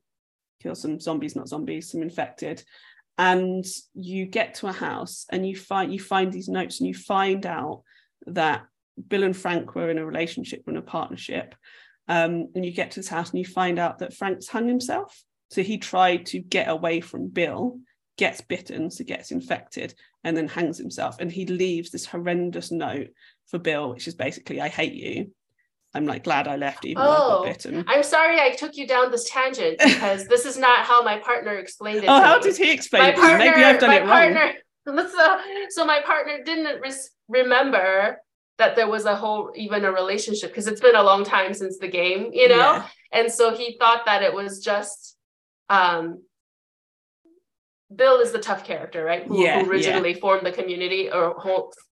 kill 0.63 0.75
some 0.75 1.01
zombies, 1.01 1.35
not 1.35 1.49
zombies, 1.49 1.91
some 1.91 2.03
infected, 2.03 2.63
and 3.17 3.65
you 3.95 4.27
get 4.27 4.55
to 4.57 4.67
a 4.67 4.73
house 4.73 5.25
and 5.31 5.49
you 5.49 5.57
find 5.57 5.93
you 5.93 5.99
find 5.99 6.31
these 6.31 6.49
notes 6.49 6.81
and 6.81 6.89
you 6.89 6.95
find 6.95 7.47
out 7.47 7.83
that 8.27 8.67
Bill 9.09 9.23
and 9.25 9.37
Frank 9.37 9.75
were 9.75 9.91
in 9.91 9.99
a 9.99 10.05
relationship, 10.07 10.63
in 10.67 10.77
a 10.77 10.83
partnership, 10.83 11.55
um, 12.09 12.49
and 12.55 12.65
you 12.65 12.73
get 12.73 12.91
to 12.93 13.01
this 13.01 13.09
house 13.09 13.31
and 13.31 13.39
you 13.39 13.45
find 13.45 13.79
out 13.79 13.99
that 13.99 14.15
Frank's 14.15 14.49
hung 14.49 14.67
himself. 14.67 15.23
So 15.51 15.63
he 15.63 15.79
tried 15.79 16.27
to 16.27 16.39
get 16.41 16.69
away 16.69 17.01
from 17.01 17.29
Bill, 17.29 17.79
gets 18.17 18.41
bitten, 18.41 18.91
so 18.91 19.05
gets 19.05 19.31
infected, 19.31 19.95
and 20.25 20.37
then 20.37 20.49
hangs 20.49 20.79
himself. 20.79 21.17
And 21.21 21.31
he 21.31 21.47
leaves 21.47 21.91
this 21.91 22.07
horrendous 22.07 22.71
note 22.71 23.09
for 23.47 23.59
Bill, 23.59 23.91
which 23.91 24.09
is 24.09 24.15
basically, 24.15 24.61
"I 24.61 24.69
hate 24.69 24.95
you." 24.95 25.33
I'm 25.95 26.05
like 26.07 26.23
glad 26.25 26.47
I 26.49 26.57
left 26.57 26.85
even 26.85 27.03
though 27.03 27.11
I 27.11 27.17
Oh, 27.23 27.29
got 27.29 27.45
bitten. 27.47 27.85
I'm 27.89 28.03
sorry 28.03 28.39
I 28.39 28.51
took 28.51 28.77
you 28.77 28.87
down 28.87 29.11
this 29.11 29.29
tangent 29.31 29.79
because 29.83 30.27
this 30.27 30.45
is 30.45 30.59
not 30.59 30.81
how 30.81 31.03
my 31.03 31.17
partner 31.19 31.55
explained 31.55 32.05
it. 32.05 32.09
Oh, 32.11 32.21
how 32.21 32.37
me. 32.37 32.43
did 32.43 32.57
he 32.59 32.71
explain 32.71 33.03
my 33.05 33.09
it? 33.11 33.17
partner, 33.17 33.39
Maybe 33.39 33.65
I've 33.65 33.81
done 33.81 33.89
my 33.91 33.97
it 33.97 34.01
wrong. 34.01 34.35
partner, 34.35 34.53
So, 35.11 35.41
so 35.71 35.85
my 35.87 36.01
partner 36.05 36.43
didn't 36.45 36.81
res- 36.83 37.11
remember 37.29 38.19
that 38.59 38.77
there 38.77 38.89
was 38.89 39.05
a 39.05 39.17
whole 39.17 39.53
even 39.55 39.85
a 39.85 39.93
relationship 39.93 40.51
because 40.51 40.67
it's 40.67 40.81
been 40.81 40.97
a 40.97 41.03
long 41.03 41.25
time 41.25 41.55
since 41.55 41.79
the 41.79 41.89
game, 41.89 42.31
you 42.33 42.49
know? 42.49 42.57
Yeah. 42.57 42.87
And 43.13 43.33
so 43.33 43.55
he 43.55 43.77
thought 43.79 44.05
that 44.07 44.23
it 44.23 44.35
was 44.35 44.63
just 44.63 45.17
um 45.69 46.23
Bill 47.95 48.21
is 48.21 48.33
the 48.33 48.39
tough 48.39 48.65
character, 48.65 49.03
right? 49.03 49.25
Who, 49.25 49.43
yeah, 49.43 49.63
who 49.63 49.71
originally 49.71 50.13
yeah. 50.13 50.19
formed 50.19 50.45
the 50.45 50.53
community 50.53 51.11
or 51.11 51.41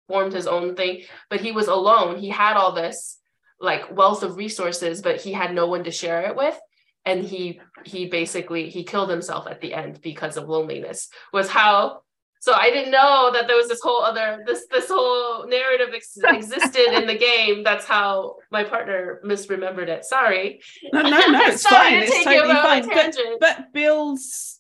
formed 0.08 0.32
his 0.32 0.46
own 0.46 0.74
thing, 0.74 1.02
but 1.28 1.40
he 1.40 1.52
was 1.52 1.68
alone. 1.68 2.18
He 2.18 2.30
had 2.30 2.56
all 2.56 2.72
this 2.72 3.18
like 3.60 3.94
wealth 3.94 4.22
of 4.22 4.36
resources, 4.36 5.02
but 5.02 5.20
he 5.20 5.32
had 5.32 5.54
no 5.54 5.66
one 5.66 5.84
to 5.84 5.90
share 5.90 6.22
it 6.22 6.36
with. 6.36 6.58
And 7.04 7.24
he 7.24 7.60
he 7.84 8.06
basically 8.06 8.70
he 8.70 8.84
killed 8.84 9.10
himself 9.10 9.46
at 9.48 9.60
the 9.60 9.74
end 9.74 10.00
because 10.00 10.36
of 10.36 10.48
loneliness. 10.48 11.08
Was 11.32 11.50
how 11.50 12.01
so 12.42 12.54
I 12.54 12.70
didn't 12.70 12.90
know 12.90 13.30
that 13.32 13.46
there 13.46 13.56
was 13.56 13.68
this 13.68 13.80
whole 13.80 14.02
other 14.02 14.42
this 14.44 14.66
this 14.68 14.88
whole 14.88 15.46
narrative 15.46 15.90
ex- 15.94 16.18
existed 16.24 16.92
in 16.92 17.06
the 17.06 17.16
game. 17.16 17.62
That's 17.62 17.86
how 17.86 18.38
my 18.50 18.64
partner 18.64 19.20
misremembered 19.24 19.86
it. 19.86 20.04
Sorry. 20.04 20.60
No, 20.92 21.02
no, 21.02 21.08
no, 21.08 21.40
it's 21.42 21.64
fine. 21.64 22.02
It's 22.02 22.24
totally 22.24 22.54
fine. 22.54 22.88
But, 22.88 23.16
but 23.38 23.72
Bill's 23.72 24.58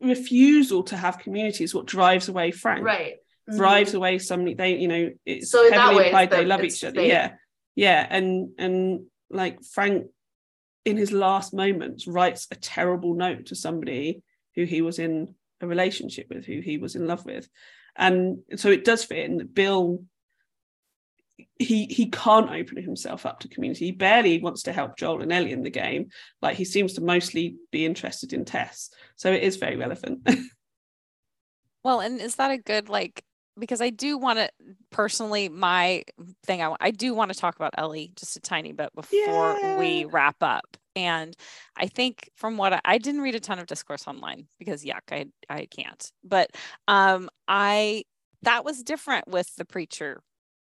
refusal 0.00 0.82
to 0.84 0.96
have 0.96 1.20
community 1.20 1.62
is 1.62 1.72
what 1.72 1.86
drives 1.86 2.28
away 2.28 2.50
Frank. 2.50 2.84
Right. 2.84 3.18
Drives 3.48 3.90
mm-hmm. 3.90 3.98
away 3.98 4.18
somebody 4.18 4.54
they, 4.54 4.76
you 4.78 4.88
know, 4.88 5.10
it's 5.24 5.52
so 5.52 5.70
heavily 5.70 6.06
implied 6.06 6.30
they 6.30 6.44
love 6.44 6.64
each 6.64 6.82
other. 6.82 7.00
Yeah. 7.00 7.34
Yeah. 7.76 8.04
And 8.10 8.54
and 8.58 9.04
like 9.30 9.62
Frank 9.62 10.06
in 10.84 10.96
his 10.96 11.12
last 11.12 11.54
moments 11.54 12.08
writes 12.08 12.48
a 12.50 12.56
terrible 12.56 13.14
note 13.14 13.46
to 13.46 13.54
somebody 13.54 14.24
who 14.56 14.64
he 14.64 14.82
was 14.82 14.98
in 14.98 15.36
a 15.60 15.66
relationship 15.66 16.26
with, 16.30 16.44
who 16.44 16.60
he 16.60 16.78
was 16.78 16.96
in 16.96 17.06
love 17.06 17.24
with. 17.24 17.48
And 17.96 18.38
so 18.56 18.70
it 18.70 18.84
does 18.84 19.04
fit 19.04 19.24
in 19.26 19.38
that 19.38 19.54
Bill 19.54 20.02
he 21.58 21.86
he 21.86 22.06
can't 22.10 22.50
open 22.50 22.82
himself 22.82 23.26
up 23.26 23.40
to 23.40 23.48
community. 23.48 23.86
He 23.86 23.92
barely 23.92 24.40
wants 24.40 24.62
to 24.64 24.72
help 24.72 24.96
Joel 24.96 25.22
and 25.22 25.32
Ellie 25.32 25.52
in 25.52 25.62
the 25.62 25.70
game. 25.70 26.08
Like 26.42 26.56
he 26.56 26.64
seems 26.64 26.94
to 26.94 27.00
mostly 27.00 27.56
be 27.70 27.86
interested 27.86 28.32
in 28.32 28.44
Tess. 28.44 28.90
So 29.16 29.32
it 29.32 29.42
is 29.42 29.56
very 29.56 29.76
relevant. 29.76 30.28
well, 31.84 32.00
and 32.00 32.20
is 32.20 32.36
that 32.36 32.50
a 32.50 32.58
good 32.58 32.88
like 32.88 33.22
because 33.58 33.80
I 33.80 33.90
do 33.90 34.16
want 34.16 34.38
to 34.38 34.50
personally 34.90 35.48
my 35.48 36.04
thing 36.44 36.62
I 36.62 36.74
I 36.80 36.90
do 36.90 37.14
want 37.14 37.32
to 37.32 37.38
talk 37.38 37.56
about 37.56 37.74
Ellie 37.76 38.12
just 38.16 38.36
a 38.36 38.40
tiny 38.40 38.72
bit 38.72 38.90
before 38.94 39.58
yeah. 39.60 39.78
we 39.78 40.04
wrap 40.06 40.36
up. 40.40 40.76
And 40.96 41.36
I 41.76 41.86
think 41.86 42.30
from 42.34 42.56
what 42.56 42.72
I, 42.72 42.80
I, 42.84 42.98
didn't 42.98 43.20
read 43.20 43.34
a 43.34 43.40
ton 43.40 43.58
of 43.58 43.66
discourse 43.66 44.08
online 44.08 44.48
because 44.58 44.84
yuck, 44.84 45.12
I 45.12 45.26
I 45.48 45.66
can't. 45.66 46.10
But 46.24 46.50
um 46.88 47.30
I 47.46 48.04
that 48.42 48.64
was 48.64 48.82
different 48.82 49.28
with 49.28 49.54
the 49.56 49.64
preacher. 49.64 50.22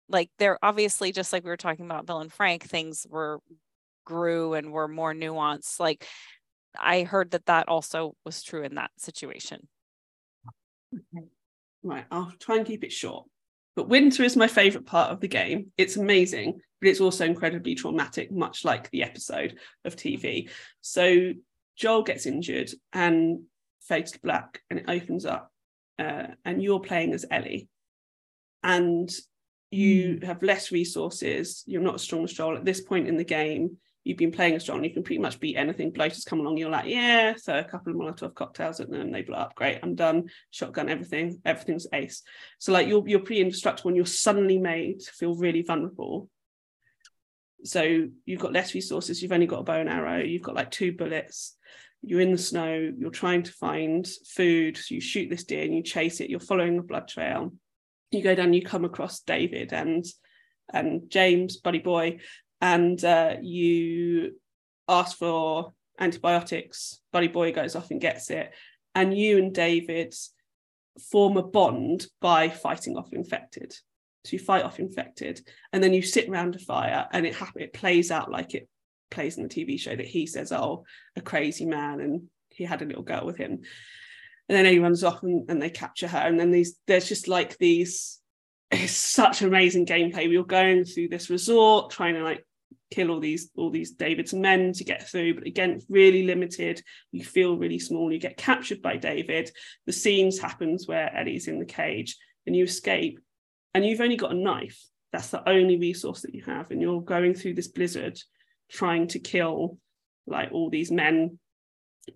Like 0.09 0.29
they're 0.39 0.57
obviously 0.63 1.11
just 1.11 1.33
like 1.33 1.43
we 1.43 1.49
were 1.49 1.57
talking 1.57 1.85
about 1.85 2.05
Bill 2.05 2.19
and 2.19 2.31
Frank, 2.31 2.63
things 2.63 3.05
were 3.09 3.39
grew 4.05 4.53
and 4.53 4.71
were 4.71 4.87
more 4.87 5.13
nuanced. 5.13 5.79
Like 5.79 6.07
I 6.79 7.03
heard 7.03 7.31
that 7.31 7.45
that 7.47 7.67
also 7.67 8.15
was 8.25 8.41
true 8.41 8.63
in 8.63 8.75
that 8.75 8.91
situation. 8.97 9.67
Right, 11.83 12.05
I'll 12.11 12.33
try 12.39 12.57
and 12.57 12.65
keep 12.65 12.83
it 12.83 12.91
short. 12.91 13.25
But 13.77 13.89
winter 13.89 14.23
is 14.23 14.35
my 14.35 14.47
favourite 14.47 14.87
part 14.87 15.11
of 15.11 15.19
the 15.19 15.27
game. 15.27 15.71
It's 15.77 15.97
amazing, 15.97 16.59
but 16.81 16.89
it's 16.89 16.99
also 16.99 17.25
incredibly 17.25 17.75
traumatic, 17.75 18.31
much 18.31 18.65
like 18.65 18.89
the 18.89 19.03
episode 19.03 19.59
of 19.85 19.95
TV. 19.95 20.49
So 20.81 21.33
Joel 21.75 22.01
gets 22.01 22.25
injured 22.25 22.71
and 22.91 23.41
fades 23.81 24.13
to 24.13 24.19
black, 24.21 24.63
and 24.71 24.79
it 24.79 24.85
opens 24.87 25.27
up, 25.27 25.51
uh, 25.99 26.23
and 26.43 26.61
you're 26.61 26.79
playing 26.79 27.13
as 27.13 27.27
Ellie. 27.29 27.69
And 28.63 29.11
you 29.69 30.15
mm. 30.15 30.23
have 30.23 30.41
less 30.41 30.71
resources. 30.71 31.63
You're 31.67 31.83
not 31.83 31.95
as 31.95 32.01
strong 32.01 32.23
as 32.23 32.33
Joel 32.33 32.57
at 32.57 32.65
this 32.65 32.81
point 32.81 33.07
in 33.07 33.15
the 33.15 33.23
game 33.23 33.77
you've 34.07 34.17
been 34.17 34.31
playing 34.31 34.55
a 34.55 34.59
strong, 34.59 34.83
you 34.83 34.93
can 34.93 35.03
pretty 35.03 35.21
much 35.21 35.39
beat 35.39 35.57
anything. 35.57 35.91
Bloaters 35.91 36.23
come 36.23 36.39
along, 36.39 36.55
you're 36.55 36.69
like, 36.69 36.85
yeah, 36.87 37.33
so 37.35 37.57
a 37.57 37.63
couple 37.63 37.91
of 37.91 37.99
Molotov 37.99 38.33
cocktails 38.33 38.79
and 38.79 38.93
then 38.93 39.11
they 39.11 39.21
blow 39.21 39.37
up. 39.37 39.55
Great, 39.55 39.79
I'm 39.83 39.95
done. 39.95 40.29
Shotgun, 40.51 40.87
everything, 40.87 41.41
everything's 41.43 41.87
ace. 41.91 42.23
So 42.57 42.71
like 42.71 42.87
you're 42.87 43.05
you're 43.05 43.19
pretty 43.19 43.41
indestructible 43.41 43.89
and 43.89 43.97
you're 43.97 44.05
suddenly 44.05 44.57
made 44.57 45.01
to 45.01 45.11
feel 45.11 45.35
really 45.35 45.61
vulnerable. 45.61 46.29
So 47.65 48.07
you've 48.25 48.39
got 48.39 48.53
less 48.53 48.73
resources, 48.73 49.21
you've 49.21 49.33
only 49.33 49.45
got 49.45 49.59
a 49.59 49.63
bow 49.63 49.81
and 49.81 49.89
arrow, 49.89 50.19
you've 50.19 50.43
got 50.43 50.55
like 50.55 50.71
two 50.71 50.93
bullets, 50.93 51.57
you're 52.01 52.21
in 52.21 52.31
the 52.31 52.37
snow, 52.37 52.93
you're 52.97 53.09
trying 53.09 53.43
to 53.43 53.51
find 53.51 54.07
food, 54.25 54.77
so 54.77 54.95
you 54.95 55.01
shoot 55.01 55.29
this 55.29 55.43
deer 55.43 55.65
and 55.65 55.75
you 55.75 55.83
chase 55.83 56.21
it, 56.21 56.29
you're 56.29 56.39
following 56.39 56.77
a 56.77 56.83
blood 56.83 57.09
trail. 57.09 57.51
You 58.11 58.23
go 58.23 58.35
down, 58.35 58.53
you 58.53 58.61
come 58.61 58.85
across 58.85 59.19
David 59.19 59.73
and 59.73 60.05
and 60.73 61.09
James, 61.09 61.57
buddy 61.57 61.79
boy, 61.79 62.19
and 62.61 63.03
uh, 63.03 63.35
you 63.41 64.39
ask 64.87 65.17
for 65.17 65.73
antibiotics, 65.99 66.99
Buddy 67.11 67.27
Boy 67.27 67.51
goes 67.51 67.75
off 67.75 67.91
and 67.91 68.01
gets 68.01 68.29
it, 68.29 68.51
and 68.95 69.17
you 69.17 69.37
and 69.37 69.53
David 69.53 70.15
form 71.11 71.37
a 71.37 71.43
bond 71.43 72.07
by 72.21 72.49
fighting 72.49 72.97
off 72.97 73.13
infected. 73.13 73.73
So 74.25 74.33
you 74.33 74.39
fight 74.39 74.63
off 74.63 74.79
infected, 74.79 75.41
and 75.71 75.81
then 75.81 75.93
you 75.93 76.01
sit 76.01 76.27
around 76.27 76.55
a 76.55 76.59
fire, 76.59 77.07
and 77.11 77.25
it 77.25 77.35
happen 77.35 77.61
it 77.61 77.73
plays 77.73 78.11
out 78.11 78.31
like 78.31 78.53
it 78.53 78.67
plays 79.09 79.37
in 79.37 79.43
the 79.43 79.49
TV 79.49 79.79
show 79.79 79.95
that 79.95 80.05
he 80.05 80.25
says, 80.25 80.51
"Oh, 80.51 80.83
a 81.15 81.21
crazy 81.21 81.65
man," 81.65 82.01
and 82.01 82.23
he 82.49 82.65
had 82.65 82.81
a 82.81 82.85
little 82.85 83.03
girl 83.03 83.25
with 83.25 83.37
him, 83.37 83.61
and 84.49 84.57
then 84.57 84.65
he 84.65 84.79
runs 84.79 85.03
off, 85.03 85.23
and, 85.23 85.49
and 85.49 85.61
they 85.61 85.69
capture 85.69 86.07
her, 86.07 86.17
and 86.17 86.39
then 86.39 86.51
these 86.51 86.77
there's 86.87 87.07
just 87.07 87.27
like 87.27 87.57
these. 87.57 88.19
It's 88.69 88.91
such 88.91 89.41
amazing 89.41 89.85
gameplay. 89.85 90.27
We 90.27 90.37
were 90.37 90.43
going 90.43 90.83
through 90.83 91.07
this 91.07 91.29
resort, 91.29 91.89
trying 91.89 92.15
to 92.15 92.23
like 92.23 92.45
kill 92.91 93.11
all 93.11 93.19
these 93.19 93.51
all 93.55 93.69
these 93.69 93.91
David's 93.91 94.33
men 94.33 94.73
to 94.73 94.83
get 94.83 95.07
through. 95.07 95.35
But 95.35 95.47
again, 95.47 95.71
it's 95.71 95.85
really 95.89 96.23
limited. 96.23 96.81
You 97.11 97.23
feel 97.23 97.57
really 97.57 97.79
small. 97.79 98.11
You 98.11 98.19
get 98.19 98.37
captured 98.37 98.81
by 98.81 98.97
David. 98.97 99.51
The 99.85 99.93
scenes 99.93 100.39
happens 100.39 100.87
where 100.87 101.15
Ellie's 101.15 101.47
in 101.47 101.59
the 101.59 101.65
cage 101.65 102.15
and 102.45 102.55
you 102.55 102.63
escape, 102.63 103.19
and 103.73 103.85
you've 103.85 104.01
only 104.01 104.15
got 104.15 104.31
a 104.31 104.35
knife. 104.35 104.81
That's 105.11 105.29
the 105.29 105.47
only 105.47 105.77
resource 105.77 106.21
that 106.21 106.35
you 106.35 106.43
have, 106.45 106.71
and 106.71 106.81
you're 106.81 107.01
going 107.01 107.33
through 107.33 107.55
this 107.55 107.67
blizzard, 107.67 108.19
trying 108.69 109.07
to 109.09 109.19
kill 109.19 109.77
like 110.25 110.51
all 110.51 110.69
these 110.69 110.91
men 110.91 111.39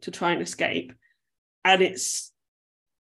to 0.01 0.11
try 0.11 0.31
and 0.31 0.41
escape. 0.41 0.93
And 1.63 1.81
it's 1.81 2.31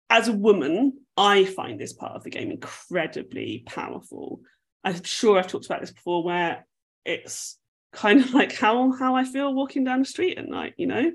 as 0.09 0.27
a 0.27 0.33
woman, 0.33 0.93
I 1.15 1.45
find 1.45 1.79
this 1.79 1.93
part 1.93 2.15
of 2.15 2.23
the 2.23 2.29
game 2.31 2.51
incredibly 2.51 3.63
powerful. 3.67 4.41
I'm 4.83 5.03
sure 5.03 5.37
I've 5.37 5.47
talked 5.47 5.65
about 5.65 5.81
this 5.81 5.91
before, 5.91 6.23
where 6.23 6.65
it's 7.05 7.58
kind 7.91 8.21
of 8.21 8.33
like 8.33 8.55
how 8.55 8.91
how 8.91 9.15
I 9.15 9.23
feel 9.23 9.53
walking 9.53 9.83
down 9.83 9.99
the 9.99 10.05
street 10.05 10.37
at 10.37 10.47
night, 10.47 10.73
you 10.77 10.87
know. 10.87 11.11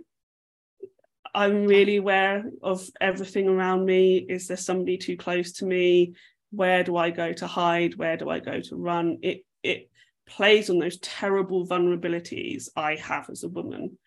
I'm 1.35 1.67
really 1.67 1.97
aware 1.97 2.45
of 2.63 2.89
everything 3.01 3.49
around 3.49 3.85
me. 3.85 4.19
Is 4.29 4.47
there 4.47 4.57
somebody 4.57 4.99
too 4.99 5.17
close 5.17 5.53
to 5.55 5.67
me? 5.67 6.15
Where 6.51 6.85
do 6.85 6.97
I 6.97 7.11
go 7.11 7.33
to 7.33 7.47
hide? 7.47 7.97
Where 7.97 8.17
do 8.17 8.31
I 8.31 8.39
go 8.39 8.61
to 8.61 8.77
run? 8.77 9.19
It 9.23 9.45
it 9.63 9.91
plays 10.27 10.71
on 10.71 10.79
those 10.79 10.99
terrible 10.99 11.67
vulnerabilities 11.67 12.69
I 12.77 12.97
have 12.97 13.29
as 13.31 13.43
a 13.43 13.49
woman. 13.49 13.99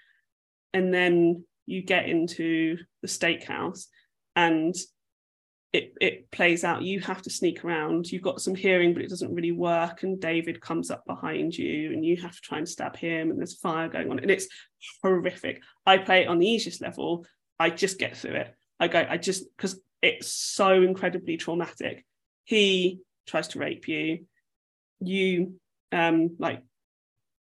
And 0.74 0.94
then 0.94 1.44
you 1.66 1.82
get 1.82 2.08
into 2.08 2.78
the 3.02 3.08
steakhouse 3.08 3.88
and 4.36 4.74
it, 5.74 5.94
it 6.00 6.32
plays 6.32 6.64
out. 6.64 6.82
You 6.82 7.00
have 7.02 7.22
to 7.24 7.30
sneak 7.30 7.64
around. 7.64 8.12
You've 8.12 8.22
got 8.22 8.42
some 8.42 8.56
hearing 8.56 8.94
but 8.94 9.04
it 9.04 9.10
doesn't 9.10 9.34
really 9.34 9.52
work 9.52 10.04
and 10.04 10.20
david 10.20 10.62
comes 10.62 10.90
up 10.90 11.06
behind 11.06 11.58
you 11.58 11.92
and 11.92 12.06
you 12.06 12.18
have 12.18 12.36
to 12.36 12.42
try 12.42 12.58
and 12.58 12.68
stab 12.68 12.96
him 12.96 13.30
and 13.30 13.40
there's 13.40 13.60
fire 13.60 13.90
going 13.90 14.10
on 14.10 14.20
and 14.20 14.32
it's 14.32 14.48
horrific. 15.04 15.62
I 15.86 15.98
play 15.98 16.24
it 16.24 16.28
on 16.28 16.40
the 16.40 16.48
easiest 16.48 16.82
level. 16.82 17.26
I 17.60 17.70
just 17.70 18.00
get 18.00 18.16
through 18.16 18.36
it. 18.36 18.56
I 18.80 18.88
go 18.88 19.06
i 19.10 19.18
just 19.18 19.46
because 19.56 19.80
it's 20.02 20.32
so 20.32 20.82
incredibly 20.82 21.38
traumatic. 21.38 22.06
He 22.44 23.00
tries 23.26 23.50
to 23.50 23.60
rape 23.60 23.88
you. 23.88 24.26
You 25.00 25.60
um 25.92 26.36
like 26.40 26.64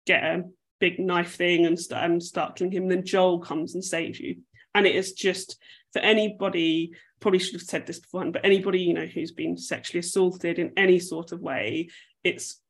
get 0.07 0.23
a 0.23 0.45
big 0.81 0.99
knife 0.99 1.35
thing 1.35 1.67
and, 1.67 1.79
st- 1.79 2.03
and 2.03 2.23
start 2.23 2.57
killing 2.57 2.73
him 2.73 2.89
then 2.89 3.05
joel 3.05 3.41
comes 3.41 3.75
and 3.75 3.85
saves 3.85 4.19
you. 4.19 4.37
And 4.75 4.87
it 4.87 4.95
is 4.95 5.13
just 5.13 5.59
for 5.93 5.99
anybody 6.01 6.93
probably 7.21 7.39
should 7.39 7.55
have 7.55 7.62
said 7.62 7.87
this 7.87 7.99
beforehand, 7.99 8.33
but 8.33 8.45
anybody 8.45 8.81
you 8.81 8.95
know 8.95 9.07
who's 9.07 9.33
been 9.33 9.57
sexually 9.57 10.01
assaulted 10.01 10.59
in 10.59 10.73
any 10.77 10.99
sort 10.99 11.33
of 11.33 11.41
way, 11.41 11.89
it's 12.25 12.61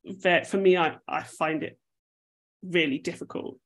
for 0.49 0.57
me. 0.57 0.77
I 0.77 0.97
I 1.07 1.23
find 1.23 1.63
it 1.63 1.79
really 2.63 2.99
difficult, 2.99 3.59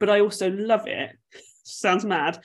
but 0.00 0.10
I 0.10 0.20
also 0.20 0.50
love 0.50 0.86
it. 0.86 1.16
Sounds 1.64 2.04
mad 2.04 2.40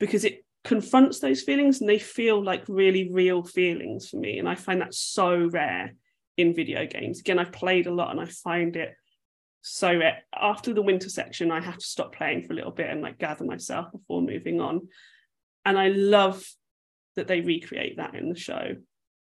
because 0.00 0.24
it 0.24 0.44
confronts 0.64 1.18
those 1.18 1.42
feelings 1.42 1.80
and 1.80 1.88
they 1.88 1.98
feel 1.98 2.42
like 2.42 2.64
really 2.66 3.12
real 3.12 3.42
feelings 3.42 4.08
for 4.08 4.16
me, 4.16 4.38
and 4.38 4.48
I 4.48 4.54
find 4.54 4.80
that 4.80 4.94
so 4.94 5.46
rare 5.46 5.94
in 6.36 6.54
video 6.54 6.86
games. 6.86 7.20
Again, 7.20 7.38
I've 7.38 7.52
played 7.52 7.86
a 7.86 7.94
lot 7.94 8.10
and 8.10 8.20
I 8.20 8.26
find 8.26 8.76
it 8.76 8.94
so 9.62 9.96
rare. 9.96 10.22
After 10.34 10.74
the 10.74 10.82
winter 10.82 11.08
section, 11.08 11.50
I 11.50 11.60
have 11.60 11.78
to 11.78 11.86
stop 11.86 12.14
playing 12.14 12.42
for 12.42 12.52
a 12.52 12.56
little 12.56 12.70
bit 12.70 12.90
and 12.90 13.02
like 13.02 13.18
gather 13.18 13.44
myself 13.44 13.90
before 13.92 14.20
moving 14.20 14.60
on. 14.60 14.88
And 15.64 15.78
I 15.78 15.88
love 15.88 16.44
that 17.16 17.28
they 17.28 17.40
recreate 17.40 17.96
that 17.96 18.14
in 18.14 18.28
the 18.28 18.38
show. 18.38 18.76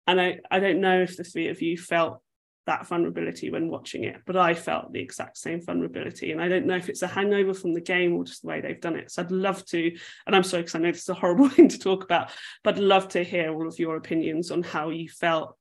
And 0.08 0.20
I, 0.20 0.40
I 0.50 0.60
don't 0.60 0.82
know 0.82 1.02
if 1.02 1.18
the 1.18 1.24
three 1.24 1.50
of 1.50 1.62
you 1.62 1.78
felt 1.78 2.22
that 2.68 2.88
vulnerability 2.88 3.50
when 3.50 3.70
watching 3.70 4.04
it, 4.04 4.22
but 4.26 4.36
I 4.36 4.54
felt 4.54 4.94
the 4.94 5.00
exact 5.00 5.38
same 5.38 5.62
vulnerability. 5.62 6.32
And 6.32 6.42
I 6.42 6.48
don't 6.48 6.68
know 6.68 6.76
if 6.76 6.90
it's 6.90 7.02
a 7.02 7.08
hangover 7.08 7.54
from 7.54 7.74
the 7.74 7.82
game 7.82 8.14
or 8.14 8.24
just 8.24 8.42
the 8.42 8.48
way 8.48 8.62
they've 8.62 8.80
done 8.80 8.96
it. 8.96 9.12
So 9.12 9.24
I'd 9.24 9.32
love 9.32 9.66
to, 9.68 9.98
and 10.28 10.36
I'm 10.36 10.44
sorry 10.44 10.64
because 10.64 10.76
I 10.76 10.80
know 10.80 10.92
this 10.92 11.02
is 11.02 11.10
a 11.10 11.16
horrible 11.16 11.50
thing 11.50 11.70
to 11.70 11.80
talk 11.80 12.04
about, 12.04 12.32
but 12.64 12.76
I'd 12.76 12.82
love 12.82 13.10
to 13.10 13.24
hear 13.24 13.54
all 13.54 13.68
of 13.68 13.80
your 13.80 13.96
opinions 13.96 14.52
on 14.52 14.64
how 14.64 14.90
you 14.90 15.10
felt 15.10 15.56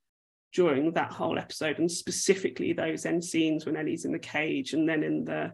during 0.52 0.92
that 0.92 1.12
whole 1.12 1.38
episode 1.38 1.78
and 1.78 1.90
specifically 1.90 2.72
those 2.72 3.06
end 3.06 3.24
scenes 3.24 3.64
when 3.64 3.76
Ellie's 3.76 4.04
in 4.04 4.12
the 4.12 4.18
cage 4.18 4.72
and 4.72 4.88
then 4.88 5.02
in 5.02 5.24
the 5.24 5.52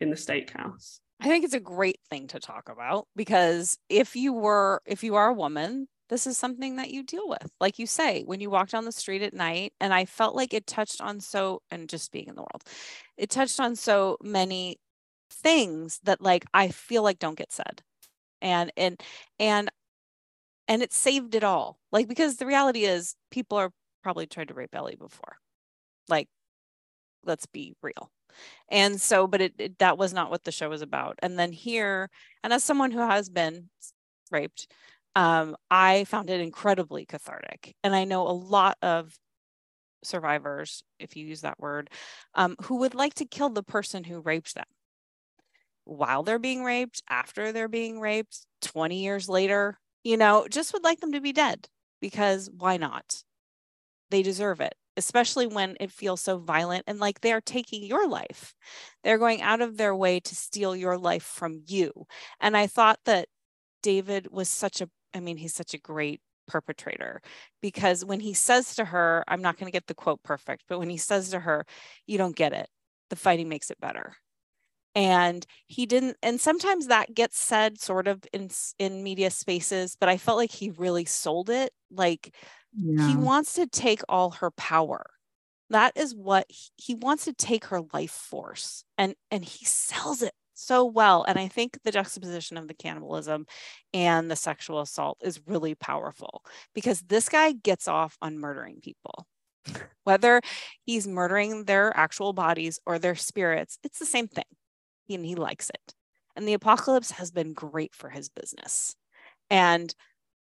in 0.00 0.08
the 0.08 0.16
steakhouse. 0.16 1.00
I 1.20 1.28
think 1.28 1.44
it's 1.44 1.54
a 1.54 1.60
great 1.60 2.00
thing 2.08 2.28
to 2.28 2.40
talk 2.40 2.68
about 2.68 3.06
because 3.14 3.78
if 3.88 4.16
you 4.16 4.32
were 4.32 4.80
if 4.86 5.04
you 5.04 5.16
are 5.16 5.28
a 5.28 5.34
woman 5.34 5.86
this 6.10 6.26
is 6.26 6.36
something 6.36 6.76
that 6.76 6.90
you 6.90 7.04
deal 7.04 7.28
with. 7.28 7.50
Like 7.60 7.78
you 7.78 7.86
say, 7.86 8.24
when 8.24 8.40
you 8.40 8.50
walk 8.50 8.68
down 8.68 8.84
the 8.84 8.92
street 8.92 9.22
at 9.22 9.32
night, 9.32 9.72
and 9.80 9.94
I 9.94 10.04
felt 10.04 10.34
like 10.34 10.52
it 10.52 10.66
touched 10.66 11.00
on 11.00 11.20
so, 11.20 11.62
and 11.70 11.88
just 11.88 12.10
being 12.12 12.26
in 12.26 12.34
the 12.34 12.42
world, 12.42 12.64
it 13.16 13.30
touched 13.30 13.60
on 13.60 13.76
so 13.76 14.18
many 14.22 14.78
things 15.30 16.00
that 16.02 16.20
like 16.20 16.44
I 16.52 16.68
feel 16.68 17.04
like 17.04 17.20
don't 17.20 17.38
get 17.38 17.52
said. 17.52 17.82
And, 18.42 18.72
and, 18.76 19.00
and, 19.38 19.70
and 20.66 20.82
it 20.82 20.92
saved 20.92 21.34
it 21.34 21.44
all. 21.44 21.78
Like, 21.92 22.08
because 22.08 22.36
the 22.36 22.46
reality 22.46 22.84
is 22.84 23.14
people 23.30 23.58
are 23.58 23.70
probably 24.02 24.26
tried 24.26 24.48
to 24.48 24.54
rape 24.54 24.74
Ellie 24.74 24.96
before. 24.96 25.36
Like, 26.08 26.28
let's 27.24 27.46
be 27.46 27.74
real. 27.82 28.10
And 28.68 29.00
so, 29.00 29.26
but 29.26 29.40
it, 29.40 29.54
it 29.58 29.78
that 29.78 29.98
was 29.98 30.12
not 30.12 30.30
what 30.30 30.44
the 30.44 30.52
show 30.52 30.68
was 30.68 30.82
about. 30.82 31.18
And 31.22 31.38
then 31.38 31.52
here, 31.52 32.10
and 32.42 32.52
as 32.52 32.64
someone 32.64 32.90
who 32.90 33.00
has 33.00 33.28
been 33.28 33.68
raped, 34.30 34.68
um, 35.16 35.56
I 35.70 36.04
found 36.04 36.30
it 36.30 36.40
incredibly 36.40 37.04
cathartic. 37.06 37.74
And 37.82 37.94
I 37.94 38.04
know 38.04 38.26
a 38.26 38.30
lot 38.30 38.78
of 38.82 39.12
survivors, 40.04 40.82
if 40.98 41.16
you 41.16 41.26
use 41.26 41.42
that 41.42 41.60
word, 41.60 41.90
um, 42.34 42.56
who 42.62 42.76
would 42.76 42.94
like 42.94 43.14
to 43.14 43.24
kill 43.24 43.50
the 43.50 43.62
person 43.62 44.04
who 44.04 44.20
raped 44.20 44.54
them 44.54 44.64
while 45.84 46.22
they're 46.22 46.38
being 46.38 46.62
raped, 46.62 47.02
after 47.08 47.52
they're 47.52 47.68
being 47.68 48.00
raped, 48.00 48.46
20 48.62 49.02
years 49.02 49.28
later, 49.28 49.78
you 50.04 50.16
know, 50.16 50.46
just 50.48 50.72
would 50.72 50.84
like 50.84 51.00
them 51.00 51.12
to 51.12 51.20
be 51.20 51.32
dead 51.32 51.68
because 52.00 52.48
why 52.56 52.76
not? 52.76 53.22
They 54.10 54.22
deserve 54.22 54.60
it, 54.60 54.74
especially 55.00 55.46
when 55.46 55.76
it 55.80 55.90
feels 55.90 56.20
so 56.20 56.36
violent 56.38 56.84
and 56.86 57.00
like 57.00 57.20
they're 57.20 57.40
taking 57.40 57.82
your 57.82 58.06
life. 58.06 58.54
They're 59.02 59.18
going 59.18 59.40
out 59.40 59.62
of 59.62 59.78
their 59.78 59.96
way 59.96 60.20
to 60.20 60.36
steal 60.36 60.76
your 60.76 60.98
life 60.98 61.22
from 61.22 61.62
you. 61.66 61.90
And 62.38 62.54
I 62.54 62.66
thought 62.66 62.98
that 63.06 63.28
David 63.82 64.28
was 64.30 64.48
such 64.50 64.82
a 64.82 64.90
I 65.14 65.20
mean, 65.20 65.38
he's 65.38 65.54
such 65.54 65.74
a 65.74 65.78
great 65.78 66.20
perpetrator 66.46 67.22
because 67.62 68.04
when 68.04 68.20
he 68.20 68.34
says 68.34 68.74
to 68.76 68.84
her, 68.84 69.24
I'm 69.26 69.40
not 69.42 69.56
going 69.56 69.66
to 69.66 69.76
get 69.76 69.86
the 69.86 69.94
quote 69.94 70.22
perfect, 70.22 70.64
but 70.68 70.78
when 70.78 70.90
he 70.90 70.98
says 70.98 71.30
to 71.30 71.40
her, 71.40 71.64
you 72.06 72.18
don't 72.18 72.36
get 72.36 72.52
it, 72.52 72.68
the 73.08 73.16
fighting 73.16 73.48
makes 73.48 73.70
it 73.70 73.80
better. 73.80 74.14
And 74.94 75.46
he 75.66 75.86
didn't, 75.86 76.16
and 76.22 76.40
sometimes 76.40 76.88
that 76.88 77.14
gets 77.14 77.38
said 77.38 77.80
sort 77.80 78.08
of 78.08 78.24
in 78.32 78.50
in 78.78 79.02
media 79.04 79.30
spaces, 79.30 79.96
but 79.98 80.08
I 80.08 80.16
felt 80.16 80.38
like 80.38 80.52
he 80.52 80.70
really 80.70 81.04
sold 81.06 81.48
it. 81.50 81.72
Like 81.90 82.34
yeah. 82.74 83.08
he 83.08 83.16
wants 83.16 83.54
to 83.54 83.66
take 83.66 84.02
all 84.08 84.30
her 84.30 84.50
power. 84.52 85.06
That 85.70 85.96
is 85.96 86.14
what 86.14 86.46
he, 86.48 86.68
he 86.76 86.94
wants 86.94 87.24
to 87.26 87.32
take 87.32 87.66
her 87.66 87.82
life 87.92 88.10
force, 88.10 88.84
and 88.98 89.14
and 89.30 89.44
he 89.44 89.64
sells 89.64 90.22
it 90.22 90.32
so 90.60 90.84
well. 90.84 91.24
And 91.26 91.38
I 91.38 91.48
think 91.48 91.78
the 91.82 91.90
juxtaposition 91.90 92.56
of 92.56 92.68
the 92.68 92.74
cannibalism 92.74 93.46
and 93.94 94.30
the 94.30 94.36
sexual 94.36 94.80
assault 94.80 95.18
is 95.22 95.40
really 95.46 95.74
powerful 95.74 96.44
because 96.74 97.00
this 97.02 97.28
guy 97.28 97.52
gets 97.52 97.88
off 97.88 98.16
on 98.20 98.38
murdering 98.38 98.80
people. 98.82 99.26
Whether 100.04 100.40
he's 100.84 101.06
murdering 101.06 101.64
their 101.64 101.96
actual 101.96 102.32
bodies 102.32 102.78
or 102.86 102.98
their 102.98 103.14
spirits, 103.14 103.78
it's 103.82 103.98
the 103.98 104.06
same 104.06 104.28
thing. 104.28 104.44
And 105.08 105.24
he 105.24 105.34
likes 105.34 105.70
it. 105.70 105.94
And 106.36 106.46
the 106.46 106.54
apocalypse 106.54 107.10
has 107.12 107.30
been 107.30 107.52
great 107.52 107.94
for 107.94 108.08
his 108.08 108.28
business. 108.28 108.94
And 109.50 109.92